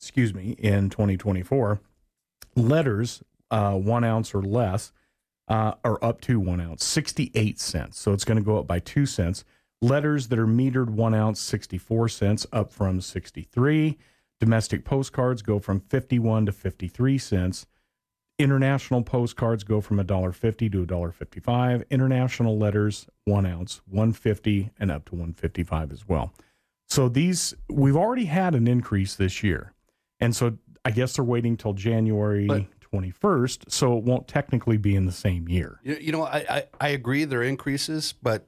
excuse 0.00 0.34
me, 0.34 0.52
in 0.58 0.90
2024, 0.90 1.80
letters 2.56 3.22
uh, 3.50 3.74
one 3.74 4.02
ounce 4.02 4.34
or 4.34 4.42
less 4.42 4.92
uh, 5.48 5.74
are 5.84 6.02
up 6.02 6.20
to 6.22 6.40
one 6.40 6.60
ounce, 6.60 6.84
68 6.84 7.60
cents. 7.60 7.98
So 8.00 8.12
it's 8.12 8.24
going 8.24 8.38
to 8.38 8.42
go 8.42 8.58
up 8.58 8.66
by 8.66 8.80
two 8.80 9.06
cents. 9.06 9.44
Letters 9.82 10.28
that 10.28 10.38
are 10.38 10.46
metered 10.46 10.88
one 10.88 11.14
ounce, 11.14 11.40
64 11.40 12.08
cents, 12.08 12.46
up 12.52 12.72
from 12.72 13.00
63. 13.00 13.98
Domestic 14.40 14.84
postcards 14.84 15.42
go 15.42 15.58
from 15.58 15.80
51 15.80 16.46
to 16.46 16.52
53 16.52 17.18
cents. 17.18 17.66
International 18.38 19.02
postcards 19.02 19.64
go 19.64 19.80
from 19.80 19.98
$1.50 19.98 20.72
to 20.72 20.86
$1.55. 20.86 21.88
International 21.90 22.58
letters, 22.58 23.06
one 23.24 23.46
ounce, 23.46 23.80
150 23.86 24.70
and 24.78 24.90
up 24.90 25.06
to 25.06 25.12
155 25.14 25.92
as 25.92 26.06
well. 26.08 26.32
So 26.88 27.08
these 27.08 27.54
we've 27.68 27.96
already 27.96 28.26
had 28.26 28.54
an 28.54 28.68
increase 28.68 29.14
this 29.16 29.42
year. 29.42 29.72
And 30.20 30.36
so 30.36 30.56
I 30.84 30.90
guess 30.90 31.16
they're 31.16 31.24
waiting 31.24 31.56
till 31.56 31.72
January 31.72 32.46
But- 32.46 32.66
21st, 32.92 33.70
so 33.70 33.98
it 33.98 34.04
won't 34.04 34.28
technically 34.28 34.76
be 34.76 34.94
in 34.94 35.06
the 35.06 35.12
same 35.12 35.48
year. 35.48 35.80
You, 35.82 36.12
know, 36.12 36.22
I, 36.22 36.44
I 36.48 36.64
I 36.80 36.88
agree 36.90 37.24
there 37.24 37.40
are 37.40 37.42
increases, 37.42 38.14
but 38.22 38.46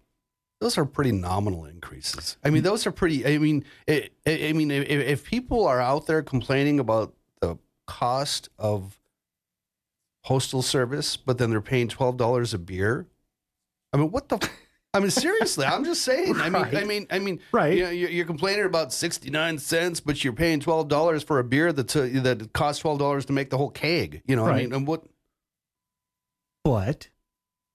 those 0.60 0.76
are 0.78 0.84
pretty 0.84 1.12
nominal 1.12 1.64
increases. 1.66 2.36
I 2.44 2.50
mean, 2.50 2.62
those 2.62 2.86
are 2.86 2.90
pretty. 2.92 3.24
I 3.26 3.38
mean, 3.38 3.64
it, 3.86 4.12
I 4.26 4.48
I 4.48 4.52
mean, 4.52 4.70
if, 4.70 4.88
if 4.88 5.24
people 5.24 5.66
are 5.66 5.80
out 5.80 6.06
there 6.06 6.22
complaining 6.22 6.80
about 6.80 7.14
the 7.40 7.56
cost 7.86 8.48
of 8.58 8.98
postal 10.24 10.62
service, 10.62 11.16
but 11.16 11.38
then 11.38 11.50
they're 11.50 11.60
paying 11.60 11.88
twelve 11.88 12.16
dollars 12.16 12.54
a 12.54 12.58
beer, 12.58 13.06
I 13.92 13.96
mean, 13.98 14.10
what 14.10 14.28
the? 14.28 14.50
I 14.94 15.00
mean, 15.00 15.10
seriously, 15.10 15.64
I'm 15.66 15.84
just 15.84 16.02
saying. 16.10 16.40
I 16.40 16.48
mean, 16.50 16.76
I 16.76 16.84
mean, 16.84 17.06
I 17.10 17.18
mean, 17.18 17.40
Right. 17.52 17.76
You 17.76 17.84
know, 17.84 17.90
you're, 17.90 18.08
you're 18.10 18.24
complaining 18.24 18.64
about 18.64 18.90
69 18.92 19.58
cents, 19.58 20.00
but 20.00 20.24
you're 20.24 20.32
paying 20.32 20.60
twelve 20.60 20.88
dollars 20.88 21.22
for 21.22 21.38
a 21.38 21.44
beer 21.44 21.72
that's 21.72 21.94
uh, 21.94 22.08
that 22.22 22.52
costs 22.52 22.80
twelve 22.82 22.98
dollars 22.98 23.26
to 23.26 23.32
make 23.32 23.50
the 23.50 23.58
whole 23.58 23.70
keg. 23.70 24.22
You 24.26 24.34
know, 24.34 24.44
I 24.44 24.48
Right. 24.50 24.62
mean, 24.64 24.72
and 24.74 24.86
what? 24.88 25.04
But, 26.64 27.08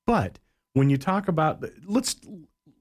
but 0.06 0.40
when 0.74 0.90
you 0.90 0.98
talk 0.98 1.28
about, 1.28 1.64
let's 1.86 2.16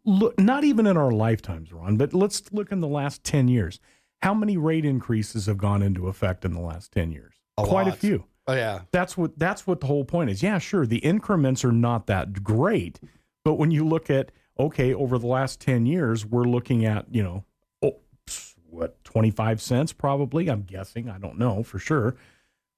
look, 0.05 0.39
not 0.39 0.65
even 0.65 0.87
in 0.87 0.97
our 0.97 1.11
lifetimes, 1.11 1.73
Ron, 1.73 1.97
but 1.97 2.15
let's 2.15 2.53
look 2.53 2.73
in 2.73 2.81
the 2.81 2.89
last 2.89 3.25
10 3.25 3.49
years. 3.49 3.81
How 4.23 4.35
many 4.35 4.57
rate 4.57 4.85
increases 4.85 5.47
have 5.47 5.59
gone 5.59 5.83
into 5.83 6.09
effect 6.09 6.45
in 6.45 6.55
the 6.55 6.61
last 6.61 6.93
10 6.93 7.11
years? 7.11 7.35
A 7.59 7.65
Quite 7.65 7.89
a 7.89 7.93
few. 7.93 8.25
Oh 8.47 8.55
yeah, 8.55 8.81
That's 8.91 9.17
what 9.17 9.39
that's 9.39 9.69
what 9.69 9.81
the 9.81 9.87
whole 9.87 10.05
point 10.05 10.29
is. 10.29 10.43
Yeah, 10.43 10.59
sure, 10.59 10.85
the 10.85 10.99
increments 10.99 11.65
are 11.65 11.71
not 11.71 12.09
that 12.09 12.43
great, 12.43 12.99
but 13.45 13.55
when 13.55 13.71
you 13.71 13.87
look 13.87 14.11
at 14.11 14.33
okay, 14.59 14.95
over 14.95 15.19
the 15.19 15.27
last 15.27 15.61
10 15.61 15.87
years, 15.87 16.27
we're 16.27 16.45
looking 16.45 16.85
at, 16.85 17.07
you 17.13 17.23
know, 17.23 17.45
oh, 17.83 17.97
what 18.69 19.03
25 19.05 19.61
cents 19.61 19.93
probably, 19.93 20.49
I'm 20.49 20.63
guessing, 20.63 21.09
I 21.09 21.19
don't 21.19 21.39
know 21.39 21.63
for 21.63 21.79
sure. 21.79 22.17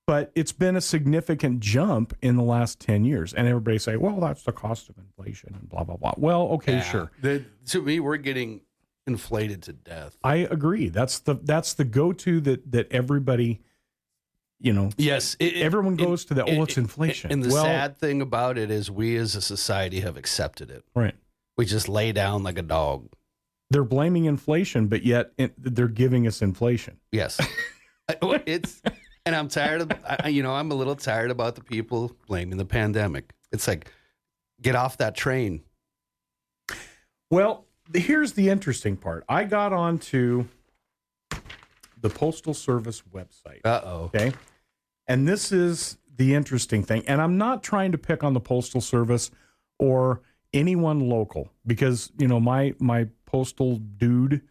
But 0.06 0.30
it's 0.34 0.52
been 0.52 0.76
a 0.76 0.80
significant 0.82 1.60
jump 1.60 2.14
in 2.20 2.36
the 2.36 2.42
last 2.42 2.78
10 2.80 3.04
years. 3.06 3.32
And 3.32 3.48
everybody 3.48 3.78
say, 3.78 3.96
well, 3.96 4.20
that's 4.20 4.42
the 4.42 4.52
cost 4.52 4.90
of 4.90 4.96
inflation 4.98 5.54
and 5.58 5.68
blah 5.68 5.82
blah 5.84 5.96
blah. 5.96 6.12
Well, 6.18 6.42
okay, 6.52 6.74
Yeah. 6.74 6.80
sure. 6.82 7.10
The, 7.22 7.44
to 7.68 7.80
me, 7.82 8.00
we're 8.00 8.18
getting 8.18 8.60
inflated 9.06 9.62
to 9.62 9.72
death. 9.72 10.16
I 10.22 10.36
agree. 10.36 10.88
That's 10.90 11.18
the 11.20 11.34
that's 11.42 11.72
the 11.74 11.84
go-to 11.84 12.40
that 12.42 12.70
that 12.72 12.92
everybody 12.92 13.60
you 14.60 14.72
know, 14.72 14.90
Yes, 14.96 15.36
it- 15.40 15.56
it- 15.56 15.62
everyone 15.62 15.94
it- 15.94 15.98
goes 16.04 16.24
to 16.26 16.34
that. 16.34 16.48
Oh, 16.48 16.62
it's 16.62 16.78
inflation. 16.78 17.30
And 17.32 17.42
the 17.42 17.50
well, 17.52 17.64
sad 17.64 17.98
thing 17.98 18.22
about 18.22 18.56
it 18.56 18.70
is, 18.70 18.90
we 18.90 19.16
as 19.16 19.34
a 19.36 19.42
society 19.42 20.00
have 20.00 20.16
accepted 20.16 20.70
it. 20.70 20.84
right. 20.94 21.14
We 21.56 21.66
just 21.66 21.88
lay 21.88 22.12
down 22.12 22.42
like 22.42 22.58
a 22.58 22.62
dog. 22.62 23.08
they're 23.70 23.84
blaming 23.84 24.24
inflation, 24.26 24.86
but 24.88 25.02
yet 25.04 25.32
it, 25.38 25.52
they're 25.58 25.88
giving 25.88 26.26
us 26.26 26.40
inflation. 26.42 26.98
Yes, 27.12 27.40
it's 28.08 28.80
and 29.26 29.34
I'm 29.34 29.48
tired 29.48 29.80
of 29.82 29.92
I, 30.06 30.28
you 30.28 30.42
know 30.42 30.52
I'm 30.54 30.70
a 30.70 30.74
little 30.74 30.96
tired 30.96 31.30
about 31.30 31.54
the 31.54 31.62
people 31.62 32.12
blaming 32.26 32.58
the 32.58 32.64
pandemic. 32.64 33.32
It's 33.52 33.66
like 33.66 33.90
get 34.60 34.74
off 34.74 34.98
that 34.98 35.14
train. 35.16 35.62
Well, 37.30 37.66
here's 37.92 38.32
the 38.32 38.48
interesting 38.50 38.96
part. 38.96 39.24
I 39.28 39.44
got 39.44 39.72
onto 39.72 40.46
the 42.00 42.10
Postal 42.10 42.54
Service 42.54 43.02
website. 43.12 43.60
Uh 43.64 43.80
oh. 43.84 44.10
Okay. 44.14 44.32
And 45.06 45.26
this 45.26 45.52
is 45.52 45.98
the 46.16 46.34
interesting 46.34 46.82
thing. 46.82 47.02
And 47.06 47.20
I'm 47.20 47.36
not 47.38 47.62
trying 47.62 47.92
to 47.92 47.98
pick 47.98 48.22
on 48.22 48.34
the 48.34 48.40
Postal 48.40 48.80
Service 48.80 49.30
or 49.78 50.20
anyone 50.52 51.00
local 51.00 51.50
because, 51.66 52.12
you 52.18 52.28
know, 52.28 52.40
my 52.40 52.74
my 52.78 53.08
postal 53.26 53.76
dude 53.76 54.42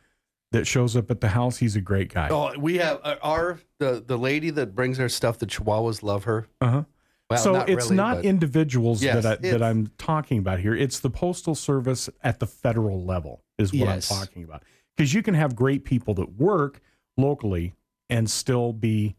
that 0.54 0.68
shows 0.68 0.96
up 0.96 1.12
at 1.12 1.20
the 1.20 1.30
house, 1.30 1.58
he's 1.58 1.76
a 1.76 1.82
great 1.82 2.14
guy. 2.14 2.30
Oh, 2.30 2.58
we 2.58 2.78
have 2.78 3.00
uh, 3.04 3.16
our 3.22 3.60
the 3.80 4.04
the 4.06 4.18
lady 4.18 4.52
that 4.52 4.74
brings 4.74 5.00
our 5.00 5.10
stuff. 5.10 5.40
The 5.40 5.48
Chihuahuas 5.48 6.04
love 6.04 6.24
her. 6.24 6.48
Uh-huh. 6.62 6.84
Well, 7.30 7.40
so 7.40 7.54
not 7.54 7.70
it's 7.70 7.86
really, 7.86 7.96
not 7.96 8.24
individuals 8.24 9.04
Yes, 9.04 9.24
that 9.24 9.40
I, 9.40 9.50
that 9.50 9.64
I'm 9.64 9.88
talking 9.98 10.38
about 10.38 10.60
here. 10.60 10.76
It's 10.76 11.00
the 11.00 11.10
postal 11.10 11.56
service 11.56 12.08
at 12.24 12.40
the 12.40 12.46
federal 12.46 13.04
level 13.04 13.44
is 13.58 13.74
what 13.74 13.80
Yes. 13.80 14.12
I'm 14.12 14.20
talking 14.20 14.44
about. 14.44 14.64
Because 14.96 15.14
you 15.14 15.24
can 15.24 15.34
have 15.34 15.56
great 15.56 15.86
people 15.86 16.14
that 16.16 16.34
work 16.34 16.80
locally 17.18 17.74
and 18.10 18.30
still 18.30 18.74
be, 18.74 19.16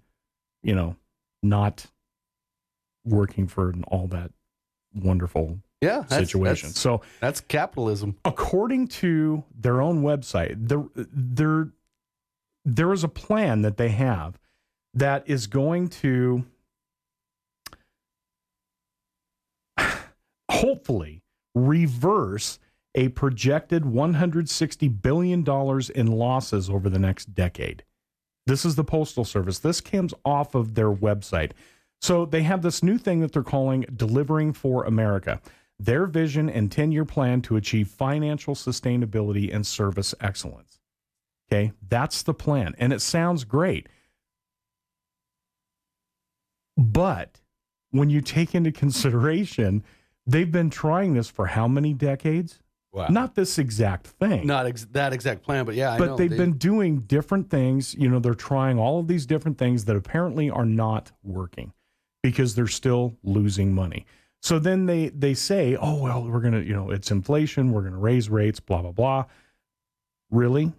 you 0.62 0.74
know, 0.74 0.94
not 1.42 1.86
working 3.04 3.48
for 3.48 3.70
an 3.70 3.82
all 3.88 4.06
that 4.08 4.30
wonderful 4.94 5.58
Yeah, 5.80 6.00
that's- 6.08 6.28
situation. 6.28 6.68
that's- 6.70 6.80
so 6.80 7.02
that's 7.20 7.40
capitalism. 7.40 8.16
according 8.24 8.88
to 8.88 9.44
their 9.54 9.80
own 9.82 10.02
website, 10.02 10.54
there 10.68 10.84
there 10.94 11.68
there 12.64 12.92
is 12.92 13.04
a 13.04 13.08
plan 13.08 13.62
that 13.62 13.76
they 13.76 13.90
have 13.90 14.38
that 14.94 15.22
is 15.28 15.46
going 15.46 15.88
to 15.88 16.44
hopefully 20.50 21.22
reverse 21.54 22.58
a 22.94 23.08
projected 23.08 23.84
160 23.84 24.88
billion 24.88 25.42
dollars 25.42 25.90
in 25.90 26.06
losses 26.06 26.70
over 26.70 26.88
the 26.88 26.98
next 26.98 27.34
decade. 27.34 27.82
This 28.46 28.64
is 28.64 28.76
the 28.76 28.84
postal 28.84 29.24
service. 29.24 29.58
This 29.58 29.80
comes 29.80 30.14
off 30.24 30.54
of 30.54 30.74
their 30.74 30.92
website. 30.92 31.52
So 32.00 32.24
they 32.26 32.42
have 32.42 32.62
this 32.62 32.82
new 32.82 32.98
thing 32.98 33.20
that 33.20 33.32
they're 33.32 33.42
calling 33.42 33.84
delivering 33.94 34.52
for 34.52 34.84
America. 34.84 35.40
Their 35.78 36.06
vision 36.06 36.48
and 36.48 36.70
10-year 36.70 37.04
plan 37.04 37.42
to 37.42 37.56
achieve 37.56 37.88
financial 37.88 38.54
sustainability 38.54 39.52
and 39.54 39.66
service 39.66 40.14
excellence. 40.20 40.78
Okay? 41.50 41.72
That's 41.88 42.22
the 42.22 42.34
plan 42.34 42.74
and 42.78 42.92
it 42.92 43.00
sounds 43.00 43.44
great. 43.44 43.88
But 46.76 47.40
when 47.90 48.10
you 48.10 48.20
take 48.20 48.54
into 48.54 48.72
consideration 48.72 49.84
they've 50.26 50.50
been 50.50 50.70
trying 50.70 51.14
this 51.14 51.28
for 51.28 51.46
how 51.46 51.68
many 51.68 51.92
decades? 51.92 52.60
Wow. 52.92 53.08
Not 53.08 53.34
this 53.34 53.58
exact 53.58 54.06
thing. 54.06 54.46
Not 54.46 54.66
ex- 54.66 54.86
that 54.92 55.12
exact 55.12 55.42
plan, 55.42 55.64
but 55.66 55.74
yeah, 55.74 55.92
I 55.92 55.98
but 55.98 56.06
know. 56.10 56.16
they've 56.16 56.30
They- 56.30 56.36
been 56.36 56.56
doing 56.56 57.00
different 57.00 57.50
things. 57.50 57.94
You 57.94 58.08
know, 58.08 58.20
they're 58.20 58.34
trying 58.34 58.78
all 58.78 59.00
of 59.00 59.08
these 59.08 59.26
different 59.26 59.58
things 59.58 59.84
that 59.86 59.96
apparently 59.96 60.48
are 60.48 60.64
not 60.64 61.10
working 61.22 61.72
because 62.22 62.54
they're 62.54 62.66
still 62.68 63.16
losing 63.22 63.74
money. 63.74 64.06
So 64.44 64.58
then 64.58 64.84
they 64.84 65.08
they 65.08 65.32
say, 65.32 65.74
"Oh 65.74 66.02
well, 66.02 66.22
we're 66.22 66.42
gonna, 66.42 66.60
you 66.60 66.74
know, 66.74 66.90
it's 66.90 67.10
inflation. 67.10 67.72
We're 67.72 67.80
gonna 67.80 67.96
raise 67.96 68.28
rates. 68.28 68.60
Blah 68.60 68.82
blah 68.82 68.92
blah." 68.92 69.24
Really? 70.30 70.70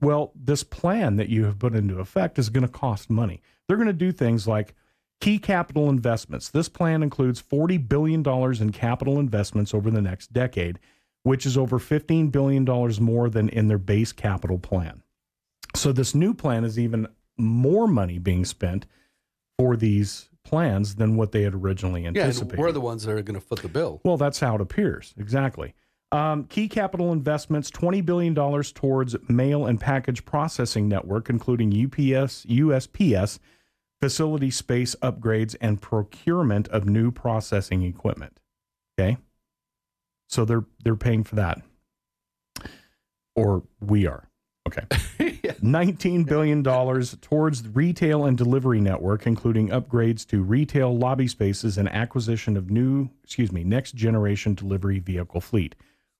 Well, 0.00 0.32
this 0.34 0.64
plan 0.64 1.14
that 1.16 1.28
you 1.28 1.44
have 1.44 1.60
put 1.60 1.76
into 1.76 2.00
effect 2.00 2.40
is 2.40 2.50
going 2.50 2.66
to 2.66 2.72
cost 2.72 3.08
money. 3.08 3.40
They're 3.66 3.76
going 3.76 3.86
to 3.86 3.92
do 3.92 4.12
things 4.12 4.48
like 4.48 4.74
key 5.20 5.38
capital 5.38 5.88
investments. 5.88 6.50
This 6.50 6.68
plan 6.68 7.02
includes 7.02 7.40
$40 7.40 7.88
billion 7.88 8.22
in 8.60 8.72
capital 8.72 9.18
investments 9.18 9.72
over 9.72 9.90
the 9.90 10.02
next 10.02 10.32
decade, 10.32 10.78
which 11.22 11.46
is 11.46 11.56
over 11.56 11.78
$15 11.78 12.32
billion 12.32 12.64
more 13.00 13.30
than 13.30 13.48
in 13.48 13.68
their 13.68 13.78
base 13.78 14.12
capital 14.12 14.58
plan. 14.58 15.02
So, 15.74 15.92
this 15.92 16.14
new 16.14 16.34
plan 16.34 16.64
is 16.64 16.78
even 16.78 17.06
more 17.36 17.86
money 17.86 18.18
being 18.18 18.44
spent 18.44 18.86
for 19.58 19.76
these 19.76 20.28
plans 20.44 20.96
than 20.96 21.16
what 21.16 21.32
they 21.32 21.42
had 21.42 21.54
originally 21.54 22.06
anticipated. 22.06 22.56
yeah, 22.56 22.60
we're 22.60 22.72
the 22.72 22.80
ones 22.80 23.04
that 23.04 23.12
are 23.12 23.22
going 23.22 23.34
to 23.34 23.40
foot 23.40 23.62
the 23.62 23.68
bill. 23.68 24.00
Well, 24.04 24.16
that's 24.16 24.40
how 24.40 24.54
it 24.54 24.60
appears. 24.60 25.14
Exactly. 25.18 25.74
Um, 26.12 26.44
key 26.44 26.68
capital 26.68 27.12
investments 27.12 27.70
$20 27.72 28.04
billion 28.04 28.34
towards 28.34 29.16
mail 29.28 29.66
and 29.66 29.80
package 29.80 30.24
processing 30.24 30.88
network, 30.88 31.28
including 31.28 31.70
UPS, 31.70 32.44
USPS, 32.44 33.40
facility 34.00 34.50
space 34.50 34.94
upgrades, 35.02 35.56
and 35.60 35.80
procurement 35.80 36.68
of 36.68 36.86
new 36.86 37.10
processing 37.10 37.82
equipment. 37.82 38.38
Okay. 38.96 39.16
So 40.28 40.44
they're 40.44 40.64
they're 40.84 40.94
paying 40.94 41.24
for 41.24 41.34
that. 41.36 41.62
Or 43.34 43.64
we 43.80 44.06
are. 44.06 44.28
Okay. 44.68 44.82
$19 45.62 46.26
billion 46.26 46.62
towards 46.62 47.68
retail 47.68 48.24
and 48.24 48.36
delivery 48.36 48.80
network, 48.80 49.26
including 49.26 49.68
upgrades 49.68 50.26
to 50.28 50.42
retail 50.42 50.96
lobby 50.96 51.28
spaces 51.28 51.78
and 51.78 51.88
acquisition 51.88 52.56
of 52.56 52.70
new, 52.70 53.08
excuse 53.22 53.52
me, 53.52 53.64
next 53.64 53.94
generation 53.94 54.54
delivery 54.54 54.98
vehicle 54.98 55.40
fleet, 55.40 55.74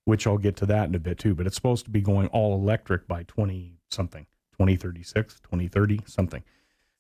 which 0.05 0.27
I'll 0.27 0.39
get 0.39 0.57
to 0.57 0.67
that 0.67 0.89
in 0.89 0.95
a 0.95 0.99
bit 0.99 1.19
too. 1.19 1.35
But 1.35 1.47
it's 1.47 1.57
supposed 1.57 1.85
to 1.85 1.91
be 1.91 2.01
going 2.01 2.29
all 2.29 2.55
electric 2.55 3.07
by 3.09 3.25
20 3.25 3.79
something, 3.91 4.27
2036, 4.53 5.41
2030, 5.41 6.01
something. 6.07 6.43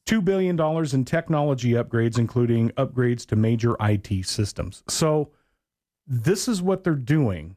$2 0.06 0.24
billion 0.24 0.60
in 0.94 1.04
technology 1.04 1.72
upgrades, 1.72 2.18
including 2.18 2.70
upgrades 2.72 3.26
to 3.26 3.36
major 3.36 3.74
IT 3.80 4.26
systems. 4.26 4.82
So 4.88 5.30
this 6.06 6.46
is 6.46 6.60
what 6.60 6.84
they're 6.84 6.94
doing 6.94 7.56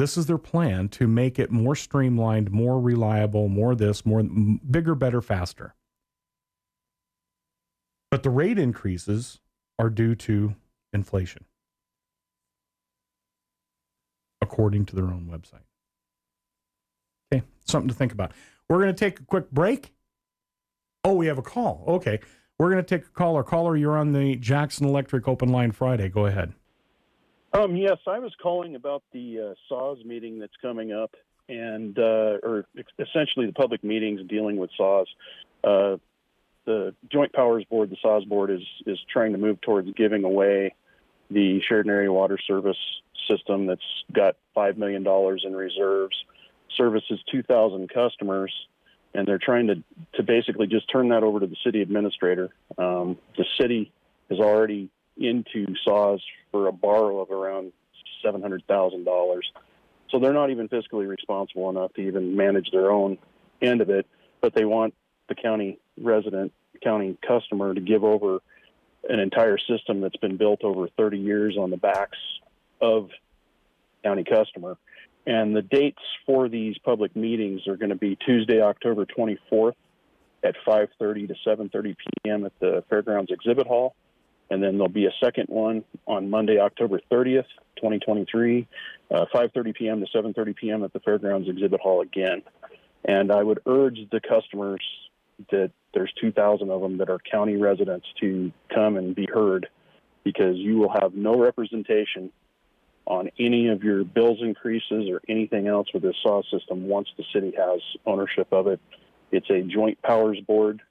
this 0.00 0.16
is 0.16 0.24
their 0.24 0.38
plan 0.38 0.88
to 0.88 1.06
make 1.06 1.38
it 1.38 1.50
more 1.50 1.76
streamlined, 1.76 2.50
more 2.50 2.80
reliable, 2.80 3.48
more 3.48 3.74
this, 3.74 4.06
more 4.06 4.22
bigger, 4.22 4.94
better, 4.94 5.20
faster. 5.20 5.74
But 8.10 8.22
the 8.22 8.30
rate 8.30 8.58
increases 8.58 9.40
are 9.78 9.90
due 9.90 10.14
to 10.14 10.56
inflation, 10.94 11.44
according 14.40 14.86
to 14.86 14.96
their 14.96 15.04
own 15.04 15.28
website. 15.30 15.66
Okay, 17.30 17.44
something 17.66 17.88
to 17.88 17.94
think 17.94 18.12
about. 18.12 18.32
We're 18.70 18.80
going 18.80 18.94
to 18.94 18.98
take 18.98 19.20
a 19.20 19.24
quick 19.24 19.50
break. 19.50 19.92
Oh, 21.04 21.12
we 21.12 21.26
have 21.26 21.38
a 21.38 21.42
call. 21.42 21.84
Okay, 21.86 22.20
we're 22.58 22.70
going 22.70 22.82
to 22.82 22.98
take 22.98 23.06
a 23.06 23.10
caller. 23.10 23.42
Caller, 23.42 23.76
you're 23.76 23.98
on 23.98 24.12
the 24.12 24.36
Jackson 24.36 24.86
Electric 24.86 25.28
Open 25.28 25.50
Line 25.50 25.72
Friday. 25.72 26.08
Go 26.08 26.24
ahead. 26.24 26.54
Um, 27.52 27.76
yes, 27.76 27.98
I 28.06 28.18
was 28.18 28.32
calling 28.40 28.76
about 28.76 29.02
the 29.12 29.50
uh, 29.50 29.54
SAWS 29.68 30.04
meeting 30.04 30.38
that's 30.38 30.56
coming 30.62 30.92
up, 30.92 31.14
and 31.48 31.98
uh, 31.98 32.38
or 32.42 32.66
essentially 32.98 33.46
the 33.46 33.52
public 33.52 33.82
meetings 33.82 34.20
dealing 34.28 34.56
with 34.56 34.70
SAWS. 34.76 35.08
Uh, 35.64 35.96
the 36.64 36.94
Joint 37.10 37.32
Powers 37.32 37.64
Board, 37.64 37.90
the 37.90 37.96
SAWS 38.02 38.24
board, 38.24 38.50
is 38.50 38.62
is 38.86 38.98
trying 39.12 39.32
to 39.32 39.38
move 39.38 39.60
towards 39.60 39.90
giving 39.92 40.24
away 40.24 40.74
the 41.30 41.60
Sheridan 41.68 41.90
Area 41.90 42.12
Water 42.12 42.38
Service 42.46 42.76
system 43.28 43.66
that's 43.66 43.82
got 44.12 44.36
$5 44.56 44.76
million 44.76 45.06
in 45.06 45.56
reserves, 45.56 46.16
services 46.76 47.20
2,000 47.30 47.88
customers, 47.88 48.52
and 49.14 49.26
they're 49.26 49.38
trying 49.38 49.68
to, 49.68 49.82
to 50.14 50.22
basically 50.22 50.66
just 50.66 50.90
turn 50.90 51.08
that 51.10 51.22
over 51.22 51.40
to 51.40 51.46
the 51.46 51.56
city 51.64 51.82
administrator. 51.82 52.50
Um, 52.78 53.16
the 53.36 53.44
city 53.60 53.92
has 54.28 54.38
already 54.38 54.90
into 55.16 55.74
SAWS 55.84 56.22
for 56.50 56.66
a 56.68 56.72
borrow 56.72 57.20
of 57.20 57.30
around 57.30 57.72
$700,000. 58.24 59.40
So 60.10 60.18
they're 60.18 60.32
not 60.32 60.50
even 60.50 60.68
fiscally 60.68 61.08
responsible 61.08 61.70
enough 61.70 61.92
to 61.94 62.00
even 62.00 62.36
manage 62.36 62.70
their 62.70 62.90
own 62.90 63.18
end 63.62 63.80
of 63.80 63.90
it, 63.90 64.06
but 64.40 64.54
they 64.54 64.64
want 64.64 64.94
the 65.28 65.34
county 65.34 65.78
resident, 66.00 66.52
county 66.82 67.16
customer 67.26 67.74
to 67.74 67.80
give 67.80 68.04
over 68.04 68.40
an 69.08 69.20
entire 69.20 69.58
system 69.58 70.00
that's 70.00 70.16
been 70.16 70.36
built 70.36 70.64
over 70.64 70.88
30 70.88 71.18
years 71.18 71.56
on 71.56 71.70
the 71.70 71.76
backs 71.76 72.18
of 72.80 73.10
county 74.02 74.24
customer. 74.24 74.76
And 75.26 75.54
the 75.54 75.62
dates 75.62 76.02
for 76.26 76.48
these 76.48 76.76
public 76.78 77.14
meetings 77.14 77.68
are 77.68 77.76
going 77.76 77.90
to 77.90 77.96
be 77.96 78.16
Tuesday, 78.16 78.60
October 78.60 79.06
24th 79.06 79.74
at 80.42 80.54
5:30 80.66 81.28
to 81.28 81.34
7:30 81.46 81.96
p.m. 81.96 82.46
at 82.46 82.58
the 82.58 82.82
Fairgrounds 82.88 83.30
Exhibit 83.30 83.66
Hall, 83.66 83.94
and 84.50 84.62
then 84.62 84.72
there'll 84.72 84.88
be 84.88 85.06
a 85.06 85.14
second 85.22 85.46
one 85.48 85.84
on 86.06 86.28
Monday, 86.28 86.58
October 86.58 87.00
30th, 87.10 87.46
2023, 87.76 88.66
uh, 89.10 89.26
5:30 89.32 89.74
p.m. 89.74 90.00
to 90.00 90.06
7:30 90.06 90.56
p.m. 90.56 90.84
at 90.84 90.92
the 90.92 91.00
Fairgrounds 91.00 91.48
Exhibit 91.48 91.80
Hall 91.80 92.00
again. 92.00 92.42
And 93.04 93.32
I 93.32 93.42
would 93.42 93.60
urge 93.66 93.98
the 94.10 94.20
customers 94.20 94.82
that 95.50 95.70
there's 95.94 96.12
2,000 96.20 96.70
of 96.70 96.82
them 96.82 96.98
that 96.98 97.08
are 97.08 97.18
county 97.18 97.56
residents 97.56 98.06
to 98.20 98.52
come 98.74 98.96
and 98.96 99.14
be 99.14 99.26
heard 99.32 99.68
because 100.22 100.56
you 100.56 100.76
will 100.76 100.92
have 101.00 101.14
no 101.14 101.38
representation 101.38 102.30
on 103.06 103.30
any 103.38 103.68
of 103.68 103.82
your 103.82 104.04
bills 104.04 104.38
increases 104.42 105.08
or 105.08 105.22
anything 105.28 105.66
else 105.66 105.88
with 105.94 106.02
this 106.02 106.14
SAW 106.22 106.42
system 106.50 106.86
once 106.86 107.08
the 107.16 107.24
city 107.32 107.52
has 107.56 107.80
ownership 108.06 108.48
of 108.52 108.66
it. 108.66 108.80
It's 109.32 109.48
a 109.48 109.62
joint 109.62 110.00
powers 110.02 110.38
board 110.46 110.82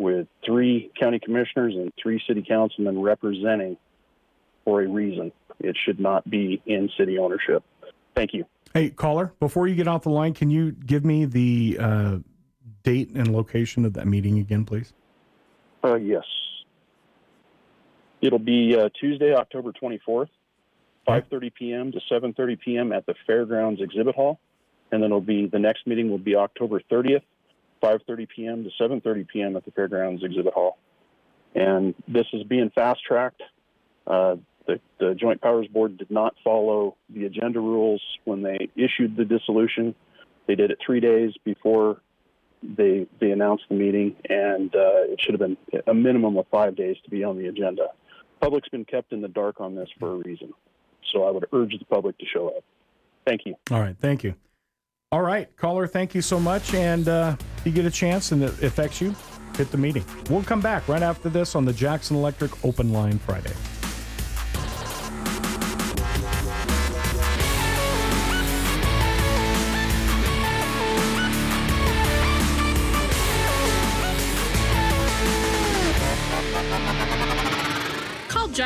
with 0.00 0.26
three 0.44 0.90
county 0.98 1.20
commissioners 1.20 1.74
and 1.74 1.92
three 2.02 2.20
city 2.26 2.42
councilmen 2.46 3.00
representing 3.00 3.76
for 4.64 4.82
a 4.82 4.88
reason. 4.88 5.30
It 5.60 5.76
should 5.84 6.00
not 6.00 6.28
be 6.28 6.62
in 6.64 6.88
city 6.98 7.18
ownership. 7.18 7.62
Thank 8.16 8.32
you. 8.32 8.46
Hey, 8.72 8.88
caller, 8.88 9.34
before 9.40 9.68
you 9.68 9.74
get 9.74 9.86
off 9.86 10.02
the 10.02 10.10
line, 10.10 10.32
can 10.32 10.50
you 10.50 10.72
give 10.72 11.04
me 11.04 11.26
the 11.26 11.76
uh, 11.78 12.18
date 12.82 13.10
and 13.10 13.28
location 13.32 13.84
of 13.84 13.92
that 13.92 14.06
meeting 14.06 14.38
again, 14.38 14.64
please? 14.64 14.94
Uh, 15.84 15.96
yes. 15.96 16.24
It'll 18.22 18.38
be 18.38 18.74
uh, 18.76 18.88
Tuesday, 18.98 19.34
October 19.34 19.72
24th, 19.72 20.28
5:30 21.06 21.54
p.m. 21.54 21.92
to 21.92 22.00
7:30 22.10 22.58
p.m. 22.58 22.92
at 22.92 23.04
the 23.04 23.14
Fairgrounds 23.26 23.82
Exhibit 23.82 24.14
Hall, 24.14 24.40
and 24.92 25.02
then 25.02 25.08
it'll 25.08 25.20
be 25.20 25.46
the 25.46 25.58
next 25.58 25.86
meeting 25.86 26.10
will 26.10 26.18
be 26.18 26.36
October 26.36 26.80
30th, 26.90 27.22
5:30 27.82 28.28
p.m. 28.28 28.64
to 28.64 28.70
7:30 28.80 29.28
p.m. 29.28 29.56
at 29.56 29.64
the 29.64 29.70
Fairgrounds 29.70 30.22
Exhibit 30.24 30.54
Hall. 30.54 30.78
And 31.54 31.94
this 32.06 32.26
is 32.32 32.44
being 32.44 32.70
fast 32.74 33.00
tracked. 33.04 33.42
Uh, 34.06 34.36
the, 34.66 34.80
the 34.98 35.14
Joint 35.14 35.40
Powers 35.40 35.66
Board 35.66 35.98
did 35.98 36.10
not 36.10 36.34
follow 36.44 36.96
the 37.08 37.24
agenda 37.24 37.60
rules 37.60 38.02
when 38.24 38.42
they 38.42 38.68
issued 38.76 39.16
the 39.16 39.24
dissolution. 39.24 39.94
They 40.46 40.54
did 40.54 40.70
it 40.70 40.78
three 40.84 41.00
days 41.00 41.32
before 41.44 42.00
they 42.62 43.06
they 43.20 43.30
announced 43.30 43.64
the 43.68 43.74
meeting, 43.74 44.16
and 44.28 44.74
uh, 44.74 45.10
it 45.12 45.20
should 45.20 45.38
have 45.38 45.40
been 45.40 45.56
a 45.86 45.94
minimum 45.94 46.36
of 46.36 46.46
five 46.50 46.76
days 46.76 46.96
to 47.04 47.10
be 47.10 47.24
on 47.24 47.38
the 47.38 47.46
agenda. 47.46 47.88
Public's 48.40 48.68
been 48.68 48.84
kept 48.84 49.12
in 49.12 49.20
the 49.20 49.28
dark 49.28 49.60
on 49.60 49.74
this 49.74 49.88
for 49.98 50.12
a 50.12 50.16
reason, 50.16 50.52
so 51.12 51.24
I 51.24 51.30
would 51.30 51.46
urge 51.52 51.78
the 51.78 51.84
public 51.84 52.18
to 52.18 52.26
show 52.26 52.48
up. 52.48 52.64
Thank 53.26 53.42
you. 53.44 53.54
All 53.70 53.80
right, 53.80 53.96
thank 53.98 54.24
you. 54.24 54.34
All 55.12 55.22
right, 55.22 55.48
caller, 55.56 55.88
thank 55.88 56.14
you 56.14 56.22
so 56.22 56.38
much. 56.38 56.72
And 56.72 57.08
uh, 57.08 57.34
if 57.56 57.66
you 57.66 57.72
get 57.72 57.84
a 57.84 57.90
chance 57.90 58.30
and 58.30 58.44
it 58.44 58.62
affects 58.62 59.00
you, 59.00 59.12
hit 59.56 59.72
the 59.72 59.76
meeting. 59.76 60.04
We'll 60.30 60.44
come 60.44 60.60
back 60.60 60.86
right 60.86 61.02
after 61.02 61.28
this 61.28 61.56
on 61.56 61.64
the 61.64 61.72
Jackson 61.72 62.16
Electric 62.16 62.64
Open 62.64 62.92
Line 62.92 63.18
Friday. 63.18 63.52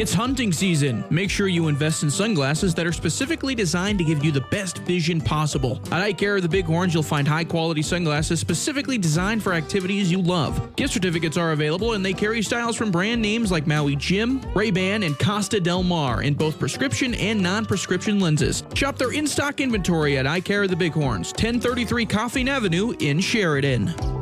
It's 0.00 0.14
hunting 0.14 0.50
season. 0.50 1.04
Make 1.10 1.28
sure 1.28 1.46
you 1.46 1.68
invest 1.68 2.04
in 2.04 2.10
sunglasses 2.10 2.74
that 2.74 2.86
are 2.86 2.92
specifically 2.92 3.54
designed 3.54 3.98
to 3.98 4.04
give 4.04 4.24
you 4.24 4.32
the 4.32 4.40
best 4.50 4.78
vision 4.78 5.20
possible. 5.20 5.78
At 5.92 6.00
Eye 6.00 6.14
Care 6.14 6.36
of 6.36 6.42
the 6.42 6.48
Bighorns, 6.48 6.94
you'll 6.94 7.02
find 7.02 7.28
high 7.28 7.44
quality 7.44 7.82
sunglasses 7.82 8.40
specifically 8.40 8.96
designed 8.96 9.42
for 9.42 9.52
activities 9.52 10.10
you 10.10 10.22
love. 10.22 10.74
Gift 10.74 10.94
certificates 10.94 11.36
are 11.36 11.52
available 11.52 11.92
and 11.92 12.02
they 12.02 12.14
carry 12.14 12.40
styles 12.40 12.76
from 12.76 12.90
brand 12.90 13.20
names 13.20 13.52
like 13.52 13.66
Maui 13.66 13.94
Jim, 13.94 14.40
Ray-Ban, 14.54 15.02
and 15.02 15.18
Costa 15.18 15.60
Del 15.60 15.82
Mar 15.82 16.22
in 16.22 16.32
both 16.32 16.58
prescription 16.58 17.12
and 17.16 17.38
non-prescription 17.38 18.20
lenses. 18.20 18.64
Shop 18.72 18.96
their 18.96 19.12
in-stock 19.12 19.60
inventory 19.60 20.16
at 20.16 20.26
Eye 20.26 20.40
Care 20.40 20.62
of 20.62 20.70
the 20.70 20.76
Bighorns, 20.76 21.32
1033 21.32 22.06
Coffeen 22.06 22.48
Avenue 22.48 22.94
in 23.00 23.20
Sheridan. 23.20 24.19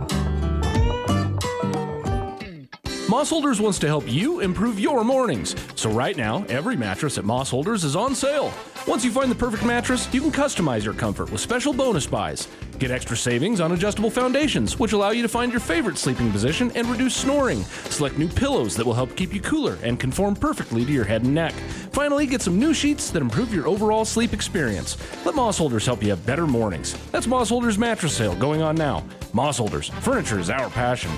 Moss 3.08 3.30
Holders 3.30 3.58
wants 3.58 3.78
to 3.78 3.86
help 3.86 4.06
you 4.06 4.40
improve 4.40 4.78
your 4.78 5.02
mornings. 5.02 5.56
So 5.76 5.90
right 5.90 6.14
now, 6.14 6.44
every 6.50 6.76
mattress 6.76 7.16
at 7.16 7.24
Moss 7.24 7.48
Holders 7.48 7.82
is 7.82 7.96
on 7.96 8.14
sale. 8.14 8.52
Once 8.86 9.02
you 9.02 9.10
find 9.10 9.30
the 9.30 9.34
perfect 9.34 9.64
mattress, 9.64 10.12
you 10.12 10.20
can 10.20 10.30
customize 10.30 10.84
your 10.84 10.92
comfort 10.92 11.32
with 11.32 11.40
special 11.40 11.72
bonus 11.72 12.06
buys. 12.06 12.48
Get 12.78 12.90
extra 12.90 13.16
savings 13.16 13.62
on 13.62 13.72
adjustable 13.72 14.10
foundations, 14.10 14.78
which 14.78 14.92
allow 14.92 15.08
you 15.08 15.22
to 15.22 15.28
find 15.28 15.50
your 15.50 15.60
favorite 15.60 15.96
sleeping 15.96 16.30
position 16.30 16.70
and 16.74 16.86
reduce 16.86 17.16
snoring. 17.16 17.64
Select 17.88 18.18
new 18.18 18.28
pillows 18.28 18.76
that 18.76 18.84
will 18.84 18.92
help 18.92 19.16
keep 19.16 19.32
you 19.32 19.40
cooler 19.40 19.78
and 19.82 19.98
conform 19.98 20.36
perfectly 20.36 20.84
to 20.84 20.92
your 20.92 21.06
head 21.06 21.22
and 21.22 21.34
neck. 21.34 21.54
Finally, 21.92 22.26
get 22.26 22.42
some 22.42 22.58
new 22.58 22.74
sheets 22.74 23.10
that 23.10 23.22
improve 23.22 23.54
your 23.54 23.66
overall 23.66 24.04
sleep 24.04 24.34
experience. 24.34 24.98
Let 25.24 25.34
Moss 25.34 25.56
Holders 25.56 25.86
help 25.86 26.02
you 26.02 26.10
have 26.10 26.26
better 26.26 26.46
mornings. 26.46 26.92
That's 27.10 27.26
Moss 27.26 27.48
Holders 27.48 27.78
mattress 27.78 28.14
sale 28.14 28.36
going 28.36 28.60
on 28.60 28.76
now. 28.76 29.02
Moss 29.32 29.56
Holders, 29.56 29.88
furniture 29.88 30.38
is 30.38 30.50
our 30.50 30.68
passion. 30.68 31.10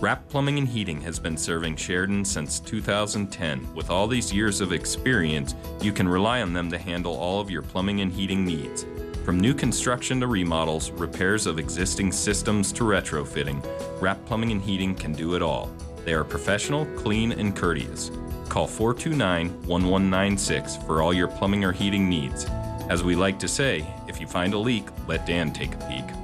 Wrap 0.00 0.26
Plumbing 0.30 0.56
and 0.56 0.66
Heating 0.66 0.98
has 1.02 1.18
been 1.18 1.36
serving 1.36 1.76
Sheridan 1.76 2.24
since 2.24 2.58
2010. 2.58 3.74
With 3.74 3.90
all 3.90 4.06
these 4.06 4.32
years 4.32 4.62
of 4.62 4.72
experience, 4.72 5.54
you 5.82 5.92
can 5.92 6.08
rely 6.08 6.40
on 6.40 6.54
them 6.54 6.70
to 6.70 6.78
handle 6.78 7.14
all 7.14 7.38
of 7.38 7.50
your 7.50 7.60
plumbing 7.60 8.00
and 8.00 8.10
heating 8.10 8.42
needs. 8.42 8.86
From 9.26 9.38
new 9.38 9.52
construction 9.52 10.18
to 10.20 10.26
remodels, 10.26 10.90
repairs 10.92 11.46
of 11.46 11.58
existing 11.58 12.12
systems 12.12 12.72
to 12.72 12.84
retrofitting, 12.84 13.62
Wrap 14.00 14.24
Plumbing 14.24 14.52
and 14.52 14.62
Heating 14.62 14.94
can 14.94 15.12
do 15.12 15.34
it 15.34 15.42
all. 15.42 15.70
They 16.06 16.14
are 16.14 16.24
professional, 16.24 16.86
clean, 16.96 17.32
and 17.32 17.54
courteous. 17.54 18.10
Call 18.48 18.66
429 18.66 19.48
1196 19.66 20.78
for 20.86 21.02
all 21.02 21.12
your 21.12 21.28
plumbing 21.28 21.62
or 21.62 21.72
heating 21.72 22.08
needs. 22.08 22.46
As 22.88 23.04
we 23.04 23.16
like 23.16 23.38
to 23.40 23.48
say, 23.48 23.86
if 24.08 24.18
you 24.18 24.26
find 24.26 24.54
a 24.54 24.58
leak, 24.58 24.88
let 25.06 25.26
Dan 25.26 25.52
take 25.52 25.74
a 25.74 25.78
peek. 25.90 26.19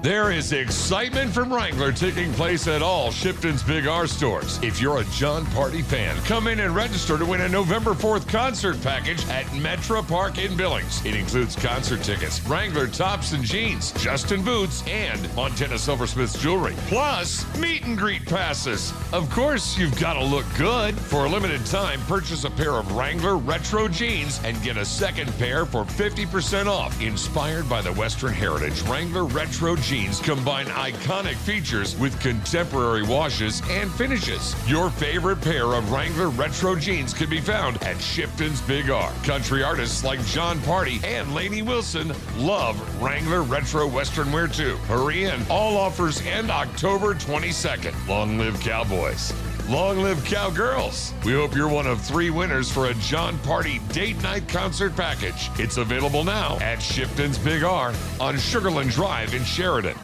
There 0.00 0.30
is 0.30 0.52
excitement 0.52 1.32
from 1.32 1.52
Wrangler 1.52 1.90
taking 1.90 2.32
place 2.34 2.68
at 2.68 2.82
all 2.82 3.10
Shipton's 3.10 3.64
Big 3.64 3.88
R 3.88 4.06
stores. 4.06 4.60
If 4.62 4.80
you're 4.80 4.98
a 4.98 5.04
Jon 5.06 5.44
Pardi 5.46 5.82
fan, 5.82 6.16
come 6.18 6.46
in 6.46 6.60
and 6.60 6.72
register 6.72 7.18
to 7.18 7.26
win 7.26 7.40
a 7.40 7.48
November 7.48 7.94
4th 7.94 8.28
concert 8.28 8.80
package 8.80 9.28
at 9.28 9.44
Metra 9.46 10.06
Park 10.06 10.38
in 10.38 10.56
Billings. 10.56 11.04
It 11.04 11.16
includes 11.16 11.56
concert 11.56 12.04
tickets, 12.04 12.40
Wrangler 12.46 12.86
tops 12.86 13.32
and 13.32 13.42
jeans, 13.42 13.90
Justin 13.94 14.44
boots, 14.44 14.86
and 14.86 15.34
Montana 15.34 15.76
Silversmiths 15.76 16.40
jewelry. 16.40 16.74
Plus, 16.86 17.44
meet 17.56 17.84
and 17.84 17.98
greet 17.98 18.24
passes. 18.24 18.92
Of 19.12 19.28
course, 19.30 19.76
you've 19.76 19.98
got 19.98 20.12
to 20.12 20.22
look 20.22 20.46
good. 20.56 20.96
For 20.96 21.24
a 21.24 21.28
limited 21.28 21.66
time, 21.66 22.00
purchase 22.02 22.44
a 22.44 22.50
pair 22.50 22.74
of 22.74 22.92
Wrangler 22.92 23.36
retro 23.36 23.88
jeans 23.88 24.40
and 24.44 24.62
get 24.62 24.76
a 24.76 24.84
second 24.84 25.36
pair 25.38 25.66
for 25.66 25.82
50% 25.84 26.66
off. 26.66 27.02
Inspired 27.02 27.68
by 27.68 27.82
the 27.82 27.92
Western 27.94 28.32
heritage, 28.32 28.80
Wrangler 28.82 29.24
retro 29.24 29.74
jeans 29.74 29.87
jeans 29.88 30.20
combine 30.20 30.66
iconic 30.66 31.34
features 31.34 31.98
with 31.98 32.20
contemporary 32.20 33.02
washes 33.02 33.62
and 33.70 33.90
finishes. 33.92 34.54
Your 34.68 34.90
favorite 34.90 35.40
pair 35.40 35.72
of 35.72 35.90
Wrangler 35.90 36.28
retro 36.28 36.76
jeans 36.76 37.14
can 37.14 37.30
be 37.30 37.40
found 37.40 37.82
at 37.82 37.98
Shipton's 37.98 38.60
Big 38.60 38.90
R. 38.90 39.10
Country 39.24 39.64
artists 39.64 40.04
like 40.04 40.22
Jon 40.26 40.58
Pardi 40.58 41.02
and 41.04 41.34
Lainey 41.34 41.62
Wilson 41.62 42.12
love 42.36 42.76
Wrangler 43.02 43.42
retro 43.42 43.86
western 43.88 44.30
wear 44.30 44.46
too. 44.46 44.76
Hurry 44.88 45.24
in. 45.24 45.40
All 45.48 45.78
offers 45.78 46.20
end 46.20 46.50
October 46.50 47.14
22nd. 47.14 48.06
Long 48.06 48.36
live 48.36 48.60
Cowboys. 48.60 49.32
Long 49.68 49.98
live 49.98 50.24
Cowgirls. 50.24 51.12
We 51.26 51.34
hope 51.34 51.54
you're 51.54 51.68
one 51.68 51.86
of 51.86 52.00
three 52.00 52.30
winners 52.30 52.72
for 52.72 52.86
a 52.86 52.94
Jon 52.94 53.36
Pardi 53.40 53.86
date 53.92 54.16
night 54.22 54.48
concert 54.48 54.96
package. 54.96 55.50
It's 55.58 55.76
available 55.76 56.24
now 56.24 56.58
at 56.60 56.80
Shipton's 56.80 57.36
Big 57.36 57.62
R 57.62 57.88
on 58.18 58.36
Sugarland 58.36 58.90
Drive 58.90 59.34
in 59.34 59.44
Sheridan. 59.44 59.94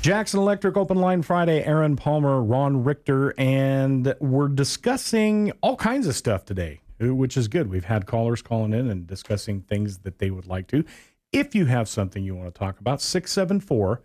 Jackson 0.00 0.38
Electric 0.38 0.76
Open 0.76 0.98
Line 0.98 1.22
Friday, 1.22 1.64
Aaron 1.64 1.96
Palmer, 1.96 2.40
Ron 2.40 2.84
Richter, 2.84 3.34
and 3.36 4.14
we're 4.20 4.46
discussing 4.46 5.50
all 5.60 5.74
kinds 5.74 6.06
of 6.06 6.14
stuff 6.14 6.44
today, 6.44 6.82
which 7.00 7.36
is 7.36 7.48
good. 7.48 7.68
We've 7.68 7.86
had 7.86 8.06
callers 8.06 8.42
calling 8.42 8.72
in 8.72 8.88
and 8.88 9.08
discussing 9.08 9.62
things 9.62 9.98
that 9.98 10.20
they 10.20 10.30
would 10.30 10.46
like 10.46 10.68
to. 10.68 10.84
If 11.32 11.56
you 11.56 11.64
have 11.66 11.88
something 11.88 12.22
you 12.22 12.36
want 12.36 12.54
to 12.54 12.56
talk 12.56 12.78
about, 12.78 13.02
674 13.02 14.02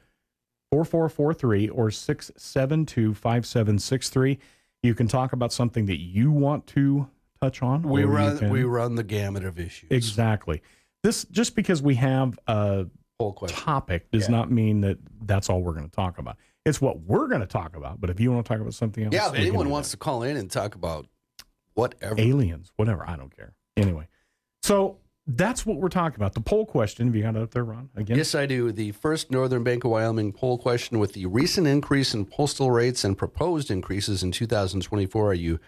4443 0.73 1.69
or 1.69 1.91
672 1.91 3.13
5763. 3.13 4.39
You 4.81 4.95
can 4.95 5.07
talk 5.07 5.31
about 5.33 5.53
something 5.53 5.85
that 5.85 5.99
you 5.99 6.31
want 6.31 6.65
to 6.67 7.07
touch 7.39 7.61
on. 7.61 7.83
We 7.83 8.03
run 8.05 8.39
can- 8.39 8.49
we 8.49 8.63
run 8.63 8.95
the 8.95 9.03
gamut 9.03 9.45
of 9.45 9.59
issues. 9.59 9.91
Exactly. 9.91 10.63
This 11.03 11.25
just 11.25 11.55
because 11.55 11.81
we 11.83 11.95
have 11.95 12.39
a 12.47 12.87
topic 13.47 14.09
does 14.11 14.23
Yeah. 14.23 14.31
not 14.35 14.51
mean 14.51 14.81
that 14.81 14.97
that's 15.21 15.47
all 15.49 15.61
we're 15.61 15.73
going 15.73 15.85
to 15.89 15.95
talk 15.95 16.17
about. 16.17 16.37
It's 16.65 16.81
what 16.81 17.01
we're 17.01 17.27
going 17.27 17.41
to 17.41 17.47
talk 17.47 17.75
about. 17.75 18.01
But 18.01 18.09
if 18.09 18.19
you 18.19 18.31
want 18.31 18.43
to 18.45 18.49
talk 18.51 18.59
about 18.59 18.73
something 18.73 19.03
else, 19.05 19.13
Yeah, 19.13 19.29
if 19.29 19.35
anyone 19.35 19.69
wants 19.69 19.91
to 19.91 19.97
call 19.97 20.23
in 20.23 20.35
and 20.37 20.49
talk 20.49 20.73
about 20.75 21.05
whatever. 21.75 22.15
aliens, 22.17 22.71
whatever, 22.77 23.07
I 23.07 23.15
don't 23.15 23.33
care. 23.35 23.53
Anyway, 23.77 24.07
so 24.63 24.97
that's 25.25 25.65
what 25.65 25.77
we're 25.77 25.89
talking 25.89 26.17
about. 26.17 26.33
The 26.33 26.41
poll 26.41 26.65
question. 26.65 27.07
Have 27.07 27.15
you 27.15 27.23
got 27.23 27.35
it 27.35 27.41
up 27.41 27.51
there, 27.51 27.63
Ron? 27.63 27.89
Again, 27.95 28.17
Yes, 28.17 28.35
I 28.35 28.45
do. 28.45 28.71
The 28.71 28.91
first 28.91 29.31
Northern 29.31 29.63
Bank 29.63 29.83
of 29.83 29.91
Wyoming 29.91 30.33
poll 30.33 30.57
question 30.57 30.99
with 30.99 31.13
the 31.13 31.25
recent 31.25 31.67
increase 31.67 32.13
in 32.13 32.25
postal 32.25 32.71
rates 32.71 33.03
and 33.03 33.17
proposed 33.17 33.71
increases 33.71 34.23
in 34.23 34.31
2024. 34.31 35.31
Are 35.31 35.33
you 35.33 35.59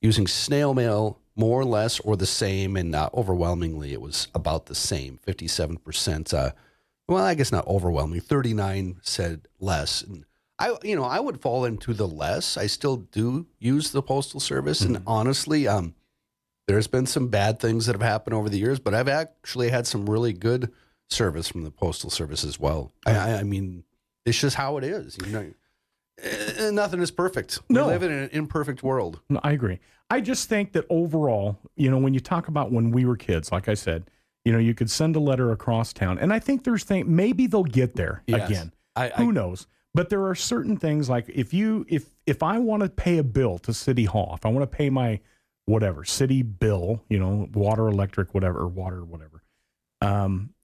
using 0.00 0.26
snail 0.26 0.74
mail 0.74 1.20
more, 1.36 1.64
less, 1.64 2.00
or 2.00 2.16
the 2.16 2.26
same? 2.26 2.76
And 2.76 2.94
uh, 2.94 3.10
overwhelmingly, 3.14 3.92
it 3.92 4.00
was 4.00 4.28
about 4.34 4.66
the 4.66 4.74
same 4.74 5.20
57%. 5.26 6.34
Uh, 6.34 6.50
well, 7.08 7.24
I 7.24 7.34
guess 7.34 7.52
not 7.52 7.66
overwhelming. 7.68 8.20
39 8.20 8.96
said 9.02 9.46
less. 9.60 10.02
And 10.02 10.24
I, 10.58 10.74
you 10.82 10.96
know, 10.96 11.04
I 11.04 11.20
would 11.20 11.40
fall 11.40 11.64
into 11.64 11.94
the 11.94 12.08
less. 12.08 12.56
I 12.56 12.66
still 12.66 12.96
do 12.96 13.46
use 13.58 13.90
the 13.90 14.02
postal 14.02 14.40
service, 14.40 14.80
and 14.80 15.02
honestly, 15.06 15.68
um, 15.68 15.94
there's 16.66 16.86
been 16.86 17.06
some 17.06 17.28
bad 17.28 17.60
things 17.60 17.86
that 17.86 17.92
have 17.94 18.02
happened 18.02 18.34
over 18.34 18.48
the 18.48 18.58
years, 18.58 18.78
but 18.78 18.94
I've 18.94 19.08
actually 19.08 19.70
had 19.70 19.86
some 19.86 20.08
really 20.08 20.32
good 20.32 20.72
service 21.08 21.48
from 21.48 21.62
the 21.62 21.70
postal 21.70 22.10
service 22.10 22.44
as 22.44 22.58
well. 22.58 22.92
I, 23.06 23.12
I, 23.16 23.32
I 23.38 23.42
mean, 23.44 23.84
it's 24.24 24.38
just 24.40 24.56
how 24.56 24.76
it 24.76 24.84
is. 24.84 25.16
You 25.24 25.32
know, 25.32 25.52
Eh, 26.22 26.70
nothing 26.70 27.00
is 27.02 27.10
perfect. 27.10 27.58
We 27.68 27.74
No. 27.74 27.86
live 27.88 28.02
in 28.02 28.10
an 28.10 28.30
imperfect 28.32 28.82
world. 28.82 29.20
No, 29.28 29.38
I 29.44 29.52
agree. 29.52 29.80
I 30.08 30.22
just 30.22 30.48
think 30.48 30.72
that 30.72 30.86
overall, 30.88 31.58
you 31.76 31.90
know, 31.90 31.98
when 31.98 32.14
you 32.14 32.20
talk 32.20 32.48
about 32.48 32.72
when 32.72 32.90
we 32.90 33.04
were 33.04 33.16
kids, 33.16 33.52
like 33.52 33.68
I 33.68 33.74
said, 33.74 34.10
you 34.44 34.50
know, 34.52 34.58
you 34.58 34.72
could 34.72 34.90
send 34.90 35.14
a 35.14 35.20
letter 35.20 35.52
across 35.52 35.92
town, 35.92 36.18
and 36.18 36.32
I 36.32 36.38
think 36.38 36.64
there's 36.64 36.84
things 36.84 37.06
maybe 37.06 37.46
they'll 37.46 37.64
get 37.64 37.96
there 37.96 38.22
Yes. 38.26 38.48
again. 38.48 38.72
I- 38.94 39.08
Who 39.10 39.30
knows? 39.30 39.66
But 39.94 40.08
there 40.08 40.24
are 40.26 40.34
certain 40.34 40.76
things 40.78 41.08
like 41.10 41.28
if 41.28 41.52
you 41.52 41.84
if 41.88 42.06
if 42.26 42.42
I 42.42 42.58
want 42.58 42.82
to 42.82 42.88
pay 42.88 43.18
a 43.18 43.22
bill 43.24 43.58
to 43.60 43.74
City 43.74 44.04
Hall, 44.04 44.32
if 44.36 44.46
I 44.46 44.48
want 44.50 44.62
to 44.70 44.74
pay 44.76 44.88
my 44.88 45.20
whatever 45.66 46.04
city 46.04 46.42
bill, 46.42 47.02
you 47.08 47.18
know, 47.18 47.48
water, 47.52 47.88
electric, 47.88 48.32
whatever, 48.34 48.60
or 48.60 48.68
water, 48.68 49.04
whatever, 49.04 49.42
um, 50.00 50.54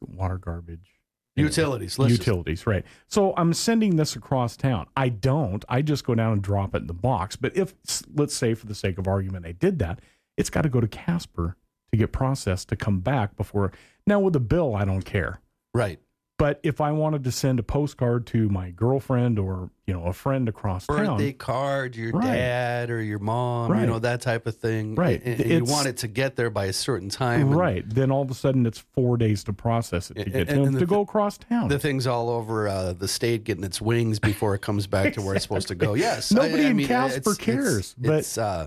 water, 0.00 0.38
garbage, 0.38 0.88
Utilities, 1.34 1.96
just- 1.96 2.10
utilities, 2.10 2.66
right? 2.66 2.84
So 3.08 3.32
I'm 3.36 3.54
sending 3.54 3.96
this 3.96 4.16
across 4.16 4.56
town. 4.56 4.86
I 4.96 5.08
don't. 5.08 5.64
I 5.68 5.80
just 5.80 6.04
go 6.04 6.14
down 6.14 6.34
and 6.34 6.42
drop 6.42 6.74
it 6.74 6.82
in 6.82 6.86
the 6.86 6.92
box. 6.94 7.36
But 7.36 7.56
if 7.56 7.74
let's 8.14 8.34
say, 8.34 8.54
for 8.54 8.66
the 8.66 8.74
sake 8.74 8.98
of 8.98 9.08
argument, 9.08 9.46
I 9.46 9.52
did 9.52 9.78
that, 9.78 10.00
it's 10.36 10.50
got 10.50 10.62
to 10.62 10.68
go 10.68 10.80
to 10.80 10.88
Casper 10.88 11.56
to 11.90 11.96
get 11.98 12.12
processed 12.12 12.68
to 12.68 12.76
come 12.76 13.00
back 13.00 13.34
before. 13.36 13.72
Now 14.06 14.20
with 14.20 14.34
the 14.34 14.40
bill, 14.40 14.74
I 14.76 14.84
don't 14.84 15.04
care. 15.04 15.40
Right. 15.74 16.00
But 16.38 16.58
if 16.64 16.80
I 16.80 16.90
wanted 16.90 17.22
to 17.24 17.30
send 17.30 17.60
a 17.60 17.62
postcard 17.62 18.26
to 18.28 18.48
my 18.48 18.70
girlfriend 18.70 19.38
or 19.38 19.70
you 19.86 19.94
know 19.94 20.04
a 20.06 20.12
friend 20.12 20.48
across 20.48 20.86
town, 20.88 20.96
Birthday 21.06 21.32
card, 21.32 21.94
your 21.94 22.10
Right. 22.12 22.24
dad 22.34 22.90
or 22.90 23.00
your 23.00 23.20
mom, 23.20 23.70
Right. 23.70 23.82
you 23.82 23.86
know, 23.86 24.00
that 24.00 24.22
type 24.22 24.46
of 24.48 24.56
thing. 24.56 24.96
Right. 24.96 25.22
And, 25.24 25.40
and 25.40 25.50
you 25.50 25.72
want 25.72 25.86
it 25.86 25.98
to 25.98 26.08
get 26.08 26.34
there 26.34 26.50
by 26.50 26.64
a 26.64 26.72
certain 26.72 27.10
time. 27.10 27.42
and- 27.42 27.56
right? 27.56 27.84
Then 27.88 28.10
all 28.10 28.22
of 28.22 28.30
a 28.30 28.34
sudden 28.34 28.66
it's 28.66 28.78
four 28.78 29.16
days 29.16 29.44
to 29.44 29.52
process 29.52 30.10
it 30.10 30.14
to 30.14 30.22
And- 30.22 30.32
get 30.32 30.48
to, 30.48 30.54
and- 30.54 30.66
him 30.66 30.72
the 30.72 30.80
to 30.80 30.86
go 30.86 31.02
across 31.02 31.38
town. 31.38 31.68
The 31.68 31.78
thing's 31.78 32.06
all 32.08 32.28
over 32.30 32.66
uh, 32.66 32.92
the 32.94 33.08
state 33.08 33.44
getting 33.44 33.62
its 33.62 33.80
wings 33.80 34.18
before 34.18 34.54
it 34.56 34.62
comes 34.62 34.86
back 34.88 35.12
to 35.14 35.22
where 35.22 35.34
it's 35.36 35.44
supposed 35.44 35.68
to 35.68 35.74
go. 35.76 35.94
Yes. 35.94 36.32
Nobody 36.32 36.64
I 36.64 36.70
in 36.70 36.76
mean, 36.76 36.88
Casper 36.88 37.18
it's- 37.32 37.36
cares, 37.36 37.76
It's, 37.78 37.94
but- 37.98 38.14
it's, 38.18 38.38
uh, 38.38 38.66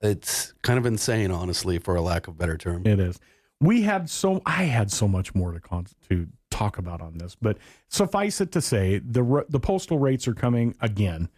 it's 0.00 0.52
kind 0.62 0.78
of 0.78 0.86
insane, 0.86 1.30
honestly, 1.30 1.78
for 1.78 1.94
a 1.94 2.00
lack 2.02 2.26
of 2.26 2.34
a 2.34 2.36
better 2.36 2.56
term. 2.56 2.84
It 2.84 2.98
is. 2.98 3.20
We 3.60 3.82
had 3.82 4.10
so 4.10 4.42
I 4.44 4.64
had 4.64 4.90
so 4.90 5.06
much 5.06 5.34
more 5.34 5.52
to 5.52 5.60
con- 5.60 5.86
to 6.08 6.26
talk 6.54 6.78
about 6.78 7.00
on 7.00 7.18
this, 7.18 7.34
but 7.34 7.58
suffice 7.88 8.40
it 8.40 8.52
to 8.52 8.60
say, 8.60 8.98
the 8.98 9.44
the 9.48 9.60
postal 9.60 9.98
rates 9.98 10.28
are 10.28 10.34
coming 10.34 10.74
again, 10.80 11.28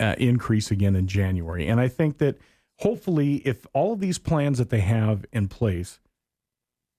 uh, 0.00 0.14
increase 0.18 0.70
again 0.70 0.96
in 0.96 1.06
January, 1.06 1.66
and 1.66 1.80
I 1.80 1.88
think 1.88 2.18
that 2.18 2.38
hopefully, 2.78 3.36
if 3.44 3.66
all 3.74 3.92
of 3.92 4.00
these 4.00 4.18
plans 4.18 4.58
that 4.58 4.70
they 4.70 4.80
have 4.80 5.24
in 5.32 5.48
place 5.48 6.00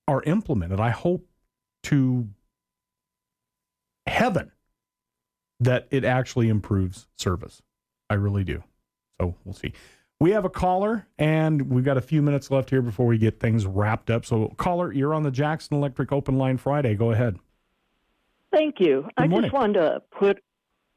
are 0.07 0.21
implemented, 0.23 0.79
I 0.79 0.91
hope 0.91 1.27
to 1.83 2.27
heaven 4.05 4.51
that 5.59 5.87
it 5.89 6.05
actually 6.05 6.49
improves 6.49 7.07
service. 7.17 7.61
I 8.09 8.13
really 8.13 8.43
do. 8.43 8.63
So 9.19 9.35
we'll 9.43 9.53
see. 9.53 9.73
We 10.19 10.31
have 10.31 10.45
a 10.45 10.49
caller, 10.49 11.07
and 11.19 11.69
we've 11.69 11.83
got 11.83 11.97
a 11.97 12.01
few 12.01 12.21
minutes 12.21 12.49
left 12.49 12.69
here 12.71 12.81
before 12.81 13.05
we 13.05 13.17
get 13.17 13.39
things 13.39 13.67
wrapped 13.67 14.09
up. 14.09 14.25
So, 14.25 14.53
caller, 14.57 14.91
you're 14.91 15.13
on 15.13 15.23
the 15.23 15.31
Jackson 15.31 15.77
Electric 15.77 16.11
Open 16.11 16.37
Line 16.37 16.57
Friday. 16.57 16.95
Go 16.95 17.11
ahead. 17.11 17.37
Thank 18.51 18.75
you. 18.79 19.07
I 19.17 19.27
morning. 19.27 19.49
just 19.49 19.53
wanted 19.53 19.73
to 19.73 20.01
put 20.17 20.39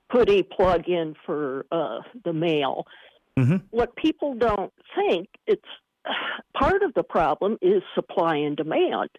put 0.09 0.29
a 0.29 0.43
plug 0.43 0.89
in 0.89 1.15
for 1.25 1.67
uh, 1.71 2.01
the 2.25 2.33
mail. 2.33 2.87
Mm-hmm. 3.39 3.57
What 3.71 3.95
people 3.97 4.35
don't 4.35 4.73
think 4.97 5.29
it's 5.47 5.63
part 6.59 6.83
of 6.83 6.95
the 6.95 7.03
problem 7.03 7.59
is 7.63 7.83
supply 7.95 8.37
and 8.37 8.57
demand. 8.57 9.11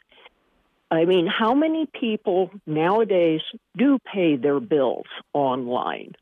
I 0.90 1.06
mean, 1.06 1.26
how 1.26 1.54
many 1.54 1.86
people 1.86 2.52
nowadays 2.68 3.40
do 3.78 3.98
pay 4.14 4.36
their 4.36 4.60
bills 4.60 5.06
online? 5.34 6.14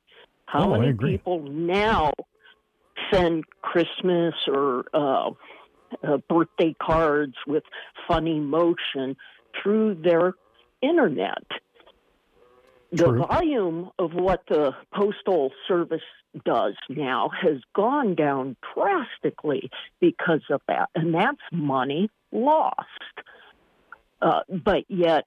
How 0.46 0.72
Oh, 0.72 0.80
many 0.80 0.94
people 0.94 1.42
now 1.42 2.12
send 3.12 3.46
Christmas 3.62 4.36
or 4.48 4.86
uh, 4.94 5.32
uh, 6.04 6.18
birthday 6.30 6.76
cards 6.80 7.34
with 7.48 7.64
funny 8.08 8.40
motion 8.40 9.16
through 9.62 9.96
their 10.04 10.34
internet? 10.82 11.44
The 12.92 13.06
True. 13.06 13.26
volume 13.26 13.92
of 14.00 14.14
what 14.14 14.44
the 14.48 14.74
postal 14.94 15.52
service 15.68 16.02
does 16.46 16.74
now 16.90 17.30
has 17.42 17.58
gone 17.76 18.16
down 18.16 18.56
drastically 18.74 19.70
because 20.00 20.42
of 20.50 20.62
that 20.68 20.90
and 20.96 21.14
that's 21.14 21.38
money 21.52 22.10
lost 22.32 22.78
uh, 24.22 24.42
but 24.48 24.84
yet 24.88 25.26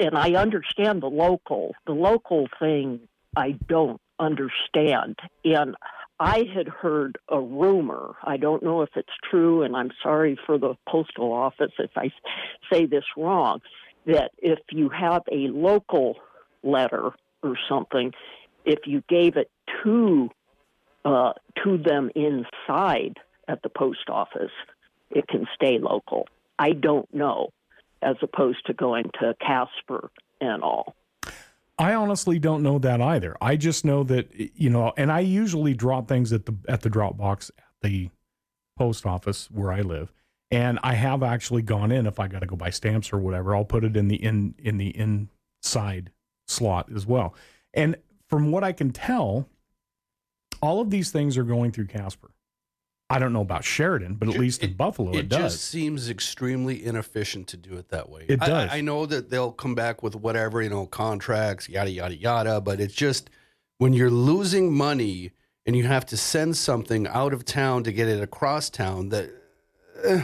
and 0.00 0.16
i 0.16 0.32
understand 0.32 1.00
the 1.00 1.08
local 1.08 1.74
the 1.86 1.92
local 1.92 2.48
thing 2.58 3.00
i 3.36 3.52
don't 3.68 4.00
understand 4.18 5.16
and 5.44 5.76
i 6.18 6.44
had 6.54 6.66
heard 6.66 7.18
a 7.28 7.40
rumor 7.40 8.16
i 8.24 8.36
don't 8.36 8.64
know 8.64 8.82
if 8.82 8.90
it's 8.96 9.08
true 9.30 9.62
and 9.62 9.76
i'm 9.76 9.92
sorry 10.02 10.36
for 10.44 10.58
the 10.58 10.74
postal 10.88 11.32
office 11.32 11.72
if 11.78 11.90
i 11.96 12.10
say 12.72 12.84
this 12.84 13.04
wrong 13.16 13.60
that 14.06 14.32
if 14.38 14.58
you 14.70 14.88
have 14.88 15.22
a 15.30 15.46
local 15.48 16.16
letter 16.62 17.10
or 17.42 17.56
something, 17.68 18.12
if 18.64 18.80
you 18.86 19.02
gave 19.08 19.36
it 19.36 19.50
to 19.82 20.30
uh, 21.04 21.32
to 21.64 21.78
them 21.78 22.10
inside 22.14 23.18
at 23.48 23.62
the 23.62 23.68
post 23.68 24.08
office, 24.08 24.52
it 25.10 25.26
can 25.26 25.46
stay 25.54 25.78
local. 25.78 26.28
I 26.58 26.70
don't 26.72 27.12
know, 27.12 27.48
as 28.02 28.16
opposed 28.22 28.66
to 28.66 28.72
going 28.72 29.10
to 29.20 29.34
Casper 29.40 30.10
and 30.40 30.62
all. 30.62 30.94
I 31.78 31.94
honestly 31.94 32.38
don't 32.38 32.62
know 32.62 32.78
that 32.78 33.00
either. 33.00 33.36
I 33.40 33.56
just 33.56 33.84
know 33.84 34.04
that 34.04 34.28
you 34.34 34.70
know, 34.70 34.92
and 34.96 35.10
I 35.10 35.20
usually 35.20 35.74
drop 35.74 36.06
things 36.06 36.32
at 36.32 36.46
the 36.46 36.54
at 36.68 36.82
the 36.82 36.90
drop 36.90 37.16
box 37.16 37.50
at 37.58 37.64
the 37.80 38.10
post 38.78 39.04
office 39.06 39.50
where 39.50 39.72
I 39.72 39.80
live, 39.80 40.12
And 40.50 40.78
I 40.82 40.94
have 40.94 41.22
actually 41.22 41.62
gone 41.62 41.90
in 41.90 42.06
if 42.06 42.20
I 42.20 42.28
got 42.28 42.40
to 42.40 42.46
go 42.46 42.56
buy 42.56 42.70
stamps 42.70 43.12
or 43.12 43.18
whatever, 43.18 43.56
I'll 43.56 43.64
put 43.64 43.84
it 43.84 43.96
in 43.96 44.08
the 44.08 44.16
in 44.16 44.54
in 44.58 44.76
the 44.76 44.96
inside 44.96 46.10
slot 46.46 46.88
as 46.94 47.06
well. 47.06 47.34
And 47.74 47.96
from 48.28 48.50
what 48.50 48.64
I 48.64 48.72
can 48.72 48.90
tell, 48.90 49.48
all 50.60 50.80
of 50.80 50.90
these 50.90 51.10
things 51.10 51.36
are 51.36 51.44
going 51.44 51.72
through 51.72 51.86
Casper. 51.86 52.30
I 53.10 53.18
don't 53.18 53.34
know 53.34 53.42
about 53.42 53.62
Sheridan, 53.62 54.14
but 54.14 54.30
at 54.30 54.38
least 54.38 54.62
in 54.62 54.72
Buffalo 54.72 55.12
it, 55.12 55.18
it 55.18 55.28
does. 55.28 55.52
just 55.52 55.64
seems 55.66 56.08
extremely 56.08 56.82
inefficient 56.82 57.46
to 57.48 57.58
do 57.58 57.74
it 57.74 57.90
that 57.90 58.08
way. 58.08 58.24
It 58.26 58.40
does. 58.40 58.70
I, 58.70 58.78
I 58.78 58.80
know 58.80 59.04
that 59.04 59.28
they'll 59.28 59.52
come 59.52 59.74
back 59.74 60.02
with 60.02 60.16
whatever, 60.16 60.62
you 60.62 60.70
know, 60.70 60.86
contracts, 60.86 61.68
yada, 61.68 61.90
yada, 61.90 62.16
yada, 62.16 62.60
but 62.62 62.80
it's 62.80 62.94
just 62.94 63.28
when 63.76 63.92
you're 63.92 64.10
losing 64.10 64.72
money 64.72 65.32
and 65.66 65.76
you 65.76 65.84
have 65.84 66.06
to 66.06 66.16
send 66.16 66.56
something 66.56 67.06
out 67.06 67.34
of 67.34 67.44
town 67.44 67.84
to 67.84 67.92
get 67.92 68.08
it 68.08 68.22
across 68.22 68.70
town 68.70 69.10
that. 69.10 69.30
eh. 70.04 70.22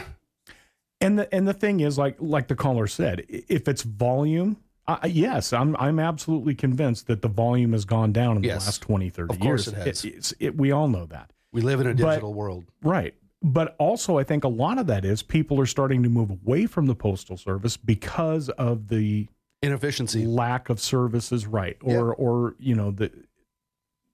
And 1.01 1.19
the 1.19 1.33
and 1.33 1.47
the 1.47 1.53
thing 1.53 1.79
is, 1.79 1.97
like 1.97 2.17
like 2.19 2.47
the 2.47 2.55
caller 2.55 2.87
said, 2.87 3.23
if 3.29 3.67
it's 3.67 3.83
volume, 3.83 4.57
uh, 5.03 5.07
yes, 5.07 5.53
I'm 5.53 5.75
I'm 5.77 5.99
absolutely 5.99 6.55
convinced 6.55 7.07
that 7.07 7.21
the 7.21 7.27
volume 7.27 7.73
has 7.73 7.85
gone 7.85 8.11
down 8.11 8.37
in 8.37 8.43
Yes. 8.43 8.63
the 8.63 8.67
last 8.67 8.81
20, 8.81 9.09
30 9.09 9.33
Of 9.33 9.39
course 9.39 9.67
years. 9.67 9.77
it 9.79 9.87
has. 9.87 10.05
it's- 10.05 10.33
it- 10.39 10.57
we 10.57 10.71
all 10.71 10.87
know 10.87 11.05
that. 11.07 11.31
We 11.51 11.61
live 11.61 11.79
in 11.81 11.87
a 11.87 11.93
But- 11.95 12.09
digital 12.11 12.33
world. 12.33 12.65
Right. 12.83 13.15
But 13.41 13.75
also, 13.79 14.17
I 14.17 14.23
think 14.23 14.43
a 14.43 14.49
lot 14.49 14.77
of 14.77 14.87
that 14.87 15.05
is 15.05 15.21
people 15.23 15.59
are 15.61 15.65
starting 15.65 16.03
to 16.03 16.09
move 16.09 16.29
away 16.29 16.65
from 16.65 16.87
the 16.87 16.95
postal 16.95 17.37
service 17.37 17.77
because 17.77 18.49
of 18.49 18.89
the 18.89 19.27
inefficiency, 19.61 20.25
lack 20.25 20.69
of 20.69 20.79
services, 20.79 21.47
right, 21.47 21.77
or 21.81 22.13
or 22.13 22.55
you 22.59 22.75
know 22.75 22.91
the 22.91 23.11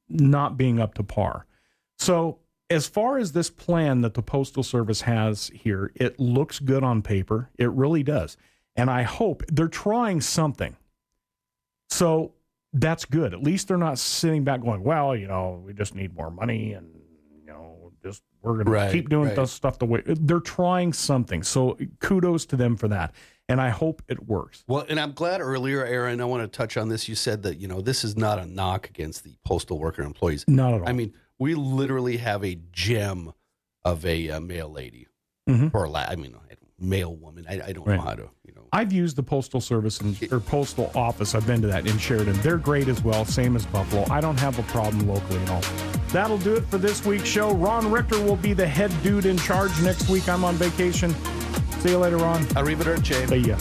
not 0.09 0.57
being 0.57 0.79
up 0.79 0.93
to 0.95 1.03
par. 1.03 1.45
So, 1.97 2.39
as 2.69 2.87
far 2.87 3.17
as 3.17 3.31
this 3.31 3.49
plan 3.49 4.01
that 4.01 4.13
the 4.13 4.21
postal 4.21 4.63
service 4.63 5.01
has 5.01 5.47
here, 5.53 5.91
it 5.95 6.19
looks 6.19 6.59
good 6.59 6.83
on 6.83 7.01
paper. 7.01 7.49
It 7.57 7.71
really 7.71 8.03
does, 8.03 8.37
and 8.75 8.89
I 8.89 9.03
hope 9.03 9.43
they're 9.47 9.67
trying 9.67 10.21
something. 10.21 10.75
So 11.89 12.33
that's 12.73 13.05
good. 13.05 13.33
At 13.33 13.41
least 13.43 13.67
they're 13.67 13.77
not 13.77 13.99
sitting 13.99 14.43
back 14.43 14.61
going, 14.61 14.83
"Well, 14.83 15.15
you 15.15 15.27
know, 15.27 15.61
we 15.65 15.73
just 15.73 15.95
need 15.95 16.15
more 16.15 16.31
money 16.31 16.73
and." 16.73 16.87
you 17.45 17.51
know, 17.51 17.91
Just 18.03 18.23
we're 18.41 18.53
going 18.55 18.67
Right, 18.67 18.87
to 18.87 18.91
keep 18.91 19.09
doing 19.09 19.27
right. 19.27 19.35
this 19.35 19.51
stuff 19.51 19.77
the 19.79 19.85
way 19.85 20.01
they're 20.05 20.39
trying 20.39 20.93
something. 20.93 21.41
So 21.43 21.77
kudos 21.99 22.45
to 22.47 22.55
them 22.55 22.75
for 22.75 22.87
that, 22.89 23.13
and 23.49 23.61
I 23.61 23.69
hope 23.69 24.01
it 24.07 24.27
works. 24.27 24.63
Well, 24.67 24.85
and 24.89 24.99
I'm 24.99 25.11
glad 25.13 25.41
earlier, 25.41 25.85
Aaron, 25.85 26.19
I 26.21 26.25
want 26.25 26.41
to 26.43 26.47
touch 26.57 26.75
on 26.77 26.89
this. 26.89 27.07
You 27.07 27.15
said 27.15 27.43
that, 27.43 27.57
you 27.59 27.67
know, 27.67 27.81
this 27.81 28.03
is 28.03 28.15
not 28.17 28.39
a 28.39 28.45
knock 28.45 28.89
against 28.89 29.23
the 29.23 29.35
postal 29.45 29.79
worker 29.79 30.01
employees. 30.03 30.43
Not 30.47 30.73
at 30.73 30.81
all. 30.81 30.89
I 30.89 30.91
mean, 30.93 31.13
we 31.39 31.53
literally 31.55 32.17
have 32.17 32.43
a 32.43 32.57
gem 32.71 33.31
of 33.83 34.05
a 34.05 34.29
uh, 34.31 34.39
male 34.39 34.69
lady 34.69 35.07
Mhm. 35.49 35.73
or 35.73 35.87
la- 35.87 36.05
I 36.07 36.15
mean, 36.15 36.35
male 36.85 37.15
woman. 37.15 37.45
I, 37.49 37.61
I 37.67 37.71
don't 37.73 37.85
Right. 37.87 37.95
know 37.97 38.01
how 38.03 38.15
to, 38.15 38.29
you 38.45 38.53
know. 38.55 38.61
I've 38.71 38.91
used 38.93 39.15
the 39.15 39.23
postal 39.23 39.59
service 39.61 39.99
and, 40.01 40.17
or 40.31 40.39
postal 40.39 40.91
office. 40.95 41.33
I've 41.35 41.45
been 41.47 41.61
to 41.61 41.67
that 41.67 41.87
in 41.87 41.97
Sheridan. 41.97 42.33
They're 42.41 42.57
great 42.57 42.87
as 42.87 43.03
well, 43.03 43.25
same 43.25 43.55
as 43.55 43.65
Buffalo. 43.65 44.05
I 44.09 44.21
don't 44.21 44.39
have 44.39 44.57
a 44.59 44.63
problem 44.63 45.07
locally 45.07 45.39
at 45.41 45.49
all. 45.49 45.61
That'll 46.09 46.37
do 46.37 46.55
it 46.55 46.65
for 46.65 46.77
this 46.77 47.05
week's 47.05 47.27
show. 47.27 47.53
Ron 47.53 47.89
Richter 47.91 48.21
will 48.23 48.35
be 48.37 48.53
the 48.53 48.67
head 48.67 48.91
dude 49.03 49.25
in 49.25 49.37
charge 49.37 49.71
next 49.81 50.09
week. 50.09 50.29
I'm 50.29 50.43
on 50.43 50.55
vacation. 50.55 51.13
See 51.79 51.89
you 51.91 51.97
later, 51.97 52.17
Ron. 52.17 52.41
Arrivederci. 52.55 53.27
See 53.29 53.37
ya. 53.37 53.57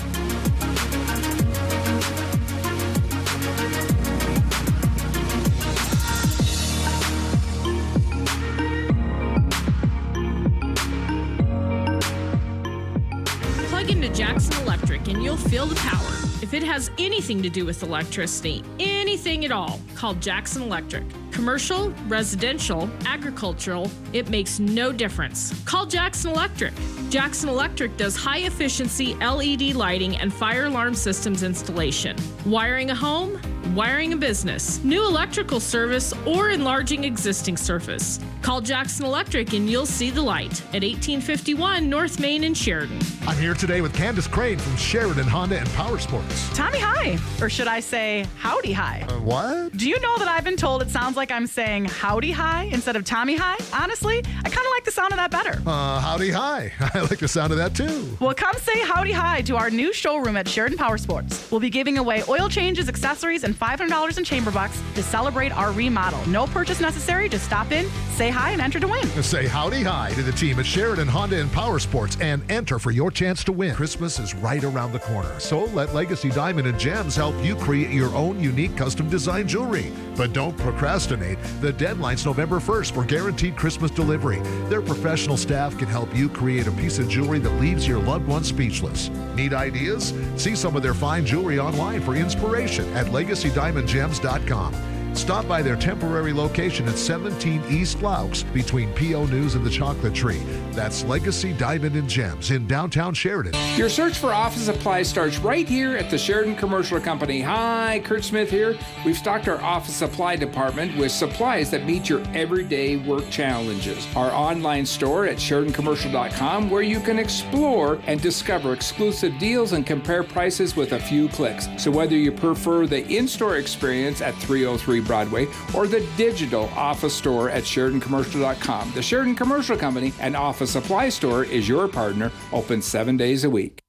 The 15.67 15.75
power. 15.77 16.25
If 16.43 16.53
it 16.53 16.63
has 16.63 16.91
anything 16.99 17.43
to 17.43 17.49
do 17.49 17.65
with 17.65 17.83
electricity, 17.83 18.63
anything 18.79 19.45
at 19.45 19.53
all, 19.53 19.81
call 19.95 20.15
Jackson 20.15 20.63
Electric. 20.63 21.05
Commercial, 21.31 21.91
residential, 22.07 22.89
agricultural, 23.07 23.91
it 24.13 24.29
makes 24.29 24.59
no 24.61 24.93
difference. 24.93 25.55
Call 25.65 25.87
Jackson 25.87 26.31
Electric. 26.33 26.75
Jackson 27.09 27.49
Electric 27.49 27.97
does 27.97 28.15
high 28.15 28.41
efficiency 28.41 29.15
LED 29.15 29.75
lighting 29.75 30.17
and 30.17 30.33
fire 30.33 30.67
alarm 30.67 30.95
systems 30.95 31.43
installation. 31.43 32.17
Wiring 32.45 32.91
a 32.91 32.95
home, 32.95 33.41
wiring 33.75 34.13
a 34.13 34.17
business, 34.17 34.83
new 34.85 35.07
electrical 35.07 35.61
service, 35.61 36.13
or 36.27 36.51
enlarging 36.51 37.05
existing 37.05 37.57
surface. 37.57 38.21
Call 38.43 38.61
Jackson 38.61 39.07
Electric 39.07 39.53
and 39.55 39.69
you'll 39.71 39.87
see 39.87 40.11
the 40.11 40.21
light 40.21 40.61
at 40.75 40.83
1851 40.83 41.89
North 41.89 42.21
Main 42.21 42.45
in 42.45 42.55
Sheridan. 42.55 42.99
I'm 43.27 43.39
here 43.39 43.55
today 43.55 43.81
with 43.81 43.95
Candace 43.95 44.27
Crane 44.27 44.59
from 44.59 44.77
Sheridan 44.77 45.27
Honda 45.27 45.59
and 45.59 45.69
Power 45.71 45.99
Sports. 45.99 46.55
Tommy 46.55 46.79
Hi, 46.79 47.19
or 47.41 47.49
should 47.49 47.69
I 47.69 47.81
say 47.81 48.27
Howdy 48.39 48.73
Hi? 48.73 49.07
Uh, 49.09 49.21
what? 49.21 49.77
Do 49.77 49.89
you 49.89 49.99
know 50.01 50.19
that 50.19 50.29
I've 50.29 50.45
been 50.45 50.57
told 50.57 50.83
it 50.83 50.91
sounds 50.91 51.17
like 51.17 51.31
I'm 51.31 51.47
saying 51.47 51.87
Howdy 51.87 52.33
Hi 52.33 52.65
instead 52.73 52.97
of 52.97 53.05
Tommy 53.05 53.37
Hi? 53.37 53.57
Honestly, 53.73 54.19
I 54.19 54.49
kind 54.51 54.67
of 54.67 54.71
like 54.73 54.85
the 54.85 54.91
sound 54.91 55.13
of 55.13 55.17
that 55.19 55.31
better. 55.31 55.63
Uh, 55.67 56.01
howdy 56.01 56.31
hi. 56.31 56.73
I 56.95 57.01
like 57.01 57.19
the 57.19 57.29
sound 57.29 57.53
of 57.53 57.59
that 57.59 57.75
too. 57.75 58.17
Well, 58.21 58.35
come 58.35 58.57
say 58.59 58.81
howdy 58.81 59.13
hi 59.13 59.43
to 59.43 59.57
our 59.57 59.71
new 59.71 59.93
showroom 59.93 60.37
at 60.37 60.49
Sheridan 60.49 60.79
Power 60.79 60.99
Sports. 60.99 61.51
We'll 61.51 61.61
be 61.61 61.71
giving 61.71 61.99
away 61.99 62.23
oil 62.29 62.49
changes, 62.49 62.89
accessories, 62.89 63.45
and 63.45 63.54
$500 63.55 64.19
in 64.19 64.25
chamber 64.25 64.51
bucks 64.51 64.83
to 64.95 65.03
celebrate 65.03 65.57
our 65.57 65.73
remodel. 65.73 66.21
No 66.29 66.47
purchase 66.47 66.81
necessary. 66.81 67.29
Just 67.29 67.45
stop 67.45 67.73
in, 67.73 67.89
say 68.13 68.31
hi, 68.31 68.51
and 68.51 68.61
enter 68.61 68.81
to 68.81 68.89
win. 68.89 69.07
Say 69.23 69.47
howdy 69.47 69.83
hi 69.83 70.13
to 70.15 70.23
the 70.23 70.33
team 70.33 70.59
at 70.59 70.67
Sheridan 70.67 71.09
Honda 71.09 71.41
and 71.41 71.51
Power 71.53 71.79
Sports 71.79 72.17
and 72.21 72.43
enter 72.51 72.79
for 72.79 72.91
your 72.91 73.11
chance 73.11 73.45
to 73.45 73.53
win. 73.53 73.75
Christmas 73.75 74.19
is 74.19 74.35
right 74.35 74.63
around 74.65 74.93
the 74.93 74.99
corner, 74.99 75.39
so 75.39 75.65
let 75.67 75.95
Legacy 75.95 76.31
Diamond 76.31 76.67
and 76.67 76.79
Gems 76.79 77.17
help 77.17 77.35
you 77.45 77.57
create 77.57 77.91
your 77.91 78.15
own 78.15 78.41
unique 78.41 78.77
custom 78.77 79.09
design 79.09 79.49
jewelry. 79.49 79.93
But 80.17 80.33
don't 80.33 80.57
procrastinate. 80.59 81.39
The 81.61 81.73
deadline's 81.73 82.25
November 82.25 82.61
1st 82.61 82.93
for 82.93 83.05
guaranteed 83.05 83.57
Christmas 83.57 83.91
delivery. 83.91 84.41
Their 84.69 84.83
professional 84.83 85.37
staff 85.37 85.77
can 85.79 85.89
help 85.89 86.15
you 86.15 86.29
create 86.29 86.67
a 86.67 86.73
piece 86.73 86.99
of 86.99 87.09
jewelry 87.09 87.39
that 87.41 87.51
leaves 87.61 87.87
your 87.87 87.99
loved 87.99 88.27
one 88.27 88.45
speechless. 88.45 89.09
Need 89.35 89.55
ideas? 89.55 90.15
See 90.37 90.55
some 90.55 90.77
of 90.77 90.83
their 90.83 90.95
fine 90.95 91.27
jewelry 91.27 91.59
online 91.59 92.01
for 92.01 92.15
inspiration 92.15 92.85
at 92.95 93.13
legacydiamondgems.com. 93.45 95.04
Stop 95.15 95.47
by 95.47 95.63
their 95.63 95.77
temporary 95.77 96.33
location 96.33 96.89
at 96.89 96.99
17 96.99 97.63
East 97.71 97.99
Loucks 97.99 98.43
between 98.53 98.93
PO 98.95 99.27
News 99.27 99.55
and 99.55 99.65
the 99.65 99.71
Chocolate 99.71 100.15
Tree. 100.15 100.43
That's 100.73 101.05
Legacy 101.05 101.53
Diamond 101.53 101.95
and 101.95 102.09
Gems 102.09 102.51
in 102.51 102.67
downtown 102.67 103.15
Sheridan. 103.15 103.55
Your 103.77 103.89
search 103.89 104.19
for 104.19 104.33
office 104.33 104.65
supplies 104.65 105.09
starts 105.09 105.39
right 105.39 105.69
here 105.69 105.97
at 105.97 106.11
the 106.11 106.19
Sheridan 106.19 106.57
Commercial 106.57 107.01
Company. 107.01 107.41
Hi, 107.41 108.03
Kurt 108.05 108.25
Smith 108.25 108.51
here. 108.51 108.77
We've 109.07 109.17
stocked 109.17 109.47
our 109.47 109.61
office 109.63 109.95
supply 109.95 110.35
department 110.35 110.97
with 110.99 111.13
supplies 111.13 111.71
that 111.71 111.87
meet 111.87 112.09
your 112.09 112.21
everyday 112.35 112.97
work 112.97 113.31
challenges. 113.31 114.09
Our 114.17 114.33
online 114.33 114.85
store 114.85 115.27
at 115.27 115.37
SheridanCommercial.com, 115.37 116.71
where 116.71 116.83
you 116.83 116.99
can 116.99 117.21
explore 117.21 118.01
and 118.07 118.21
discover 118.21 118.73
exclusive 118.73 119.39
deals 119.39 119.73
and 119.73 119.87
compare 119.87 120.25
prices 120.25 120.75
with 120.75 120.93
a 120.93 120.99
few 120.99 121.29
clicks. 121.29 121.69
So, 121.79 121.91
whether 121.93 122.17
you 122.17 122.33
prefer 122.33 122.87
the 122.87 123.07
in 123.07 123.29
store 123.29 123.59
experience 123.59 124.21
at 124.21 124.35
303 124.35 125.04
Broadway 125.05 125.49
or 125.75 125.87
the 125.87 126.07
digital 126.17 126.69
office 126.75 127.15
store 127.15 127.51
at 127.51 127.65
SheridanCommercial.com, 127.65 128.93
the 128.95 129.03
Sheridan 129.03 129.35
Commercial 129.35 129.77
Company 129.77 130.13
and 130.21 130.37
office 130.37 130.71
supply 130.71 131.09
store 131.09 131.45
is 131.45 131.69
your 131.69 131.89
partner, 131.89 132.33
open 132.53 132.83
seven 132.83 133.17
days 133.17 133.45
a 133.45 133.51
week. 133.51 133.84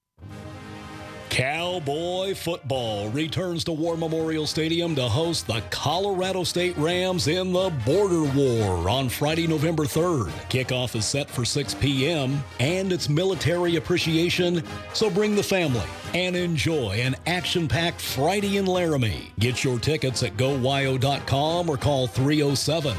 Cowboy 1.35 2.33
football 2.33 3.09
returns 3.09 3.65
to 3.65 3.73
War 3.73 3.97
Memorial 3.97 4.47
Stadium 4.47 4.95
to 4.95 5.09
host 5.09 5.47
the 5.47 5.61
Colorado 5.69 6.45
State 6.45 6.77
Rams 6.77 7.27
in 7.27 7.51
the 7.51 7.73
Border 7.85 8.23
War 8.23 8.89
on 8.89 9.09
Friday, 9.09 9.45
November 9.45 9.83
3rd. 9.83 10.29
Kickoff 10.47 10.95
is 10.95 11.03
set 11.03 11.29
for 11.29 11.43
6 11.43 11.73
p.m. 11.73 12.41
and 12.61 12.93
it's 12.93 13.09
military 13.09 13.75
appreciation, 13.75 14.63
so 14.93 15.09
bring 15.09 15.35
the 15.35 15.43
family 15.43 15.83
and 16.13 16.37
enjoy 16.37 16.91
an 17.01 17.17
action 17.27 17.67
packed 17.67 17.99
Friday 17.99 18.55
in 18.55 18.65
Laramie. 18.65 19.33
Get 19.37 19.61
your 19.61 19.77
tickets 19.77 20.23
at 20.23 20.37
gowyo.com 20.37 21.69
or 21.69 21.75
call 21.75 22.07
307 22.07 22.95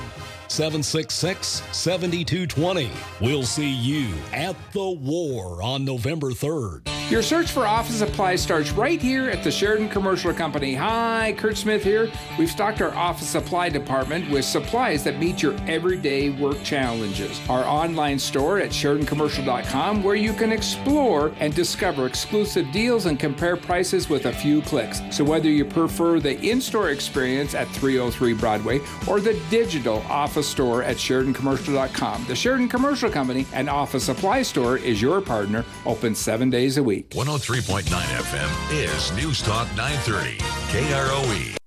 766 0.49 1.63
7220. 1.73 2.91
We'll 3.21 3.43
see 3.45 3.71
you 3.71 4.13
at 4.33 4.57
the 4.73 4.91
war 4.91 5.63
on 5.63 5.85
November 5.85 6.31
3rd. 6.31 6.89
Your 7.09 7.23
search 7.23 7.53
for 7.53 7.69
office 7.69 7.99
supplies 7.99 8.43
starts 8.43 8.73
right 8.73 9.01
here 9.01 9.31
at 9.31 9.45
the 9.45 9.51
Sheridan 9.53 9.89
Commercial 9.89 10.35
Company. 10.35 10.75
Hi, 10.75 11.37
Kurt 11.39 11.57
Smith 11.57 11.85
here. 11.85 12.11
We've 12.37 12.51
stocked 12.51 12.83
our 12.83 12.93
office 12.97 13.29
supply 13.29 13.69
department 13.69 14.29
with 14.29 14.45
supplies 14.45 15.05
that 15.05 15.21
meet 15.21 15.41
your 15.41 15.55
everyday 15.69 16.31
work 16.31 16.61
challenges. 16.65 17.41
Our 17.49 17.63
online 17.63 18.19
store 18.19 18.59
at 18.59 18.71
SheridanCommercial.com, 18.71 20.03
where 20.03 20.17
you 20.17 20.33
can 20.33 20.51
explore 20.51 21.33
and 21.39 21.55
discover 21.55 22.07
exclusive 22.07 22.73
deals 22.73 23.07
and 23.07 23.21
compare 23.21 23.57
prices 23.57 24.09
with 24.09 24.27
a 24.27 24.33
few 24.33 24.61
clicks. 24.63 25.01
So, 25.13 25.23
whether 25.23 25.49
you 25.49 25.65
prefer 25.65 26.19
the 26.19 26.37
in 26.41 26.61
store 26.61 26.91
experience 26.91 27.55
at 27.55 27.69
303 27.69 28.33
Broadway 28.35 28.81
or 29.07 29.21
the 29.21 29.41
digital 29.49 30.03
office 30.37 30.49
store 30.49 30.83
at 30.83 30.99
SheridanCommercial.com, 30.99 32.27
the 32.29 32.37
Sheridan 32.37 32.69
Commercial 32.69 33.09
Company 33.09 33.47
and 33.55 33.71
office 33.71 34.05
supply 34.05 34.43
store 34.43 34.77
is 34.77 35.01
your 35.01 35.23
partner, 35.23 35.65
open 35.87 36.15
seven 36.15 36.51
days 36.51 36.77
a 36.77 36.83
week. 36.83 37.09
103.9 37.13 37.85
FM 37.85 38.85
is 38.85 39.13
News 39.17 39.41
Talk 39.41 39.67
930, 39.77 40.37
KROE. 40.37 41.66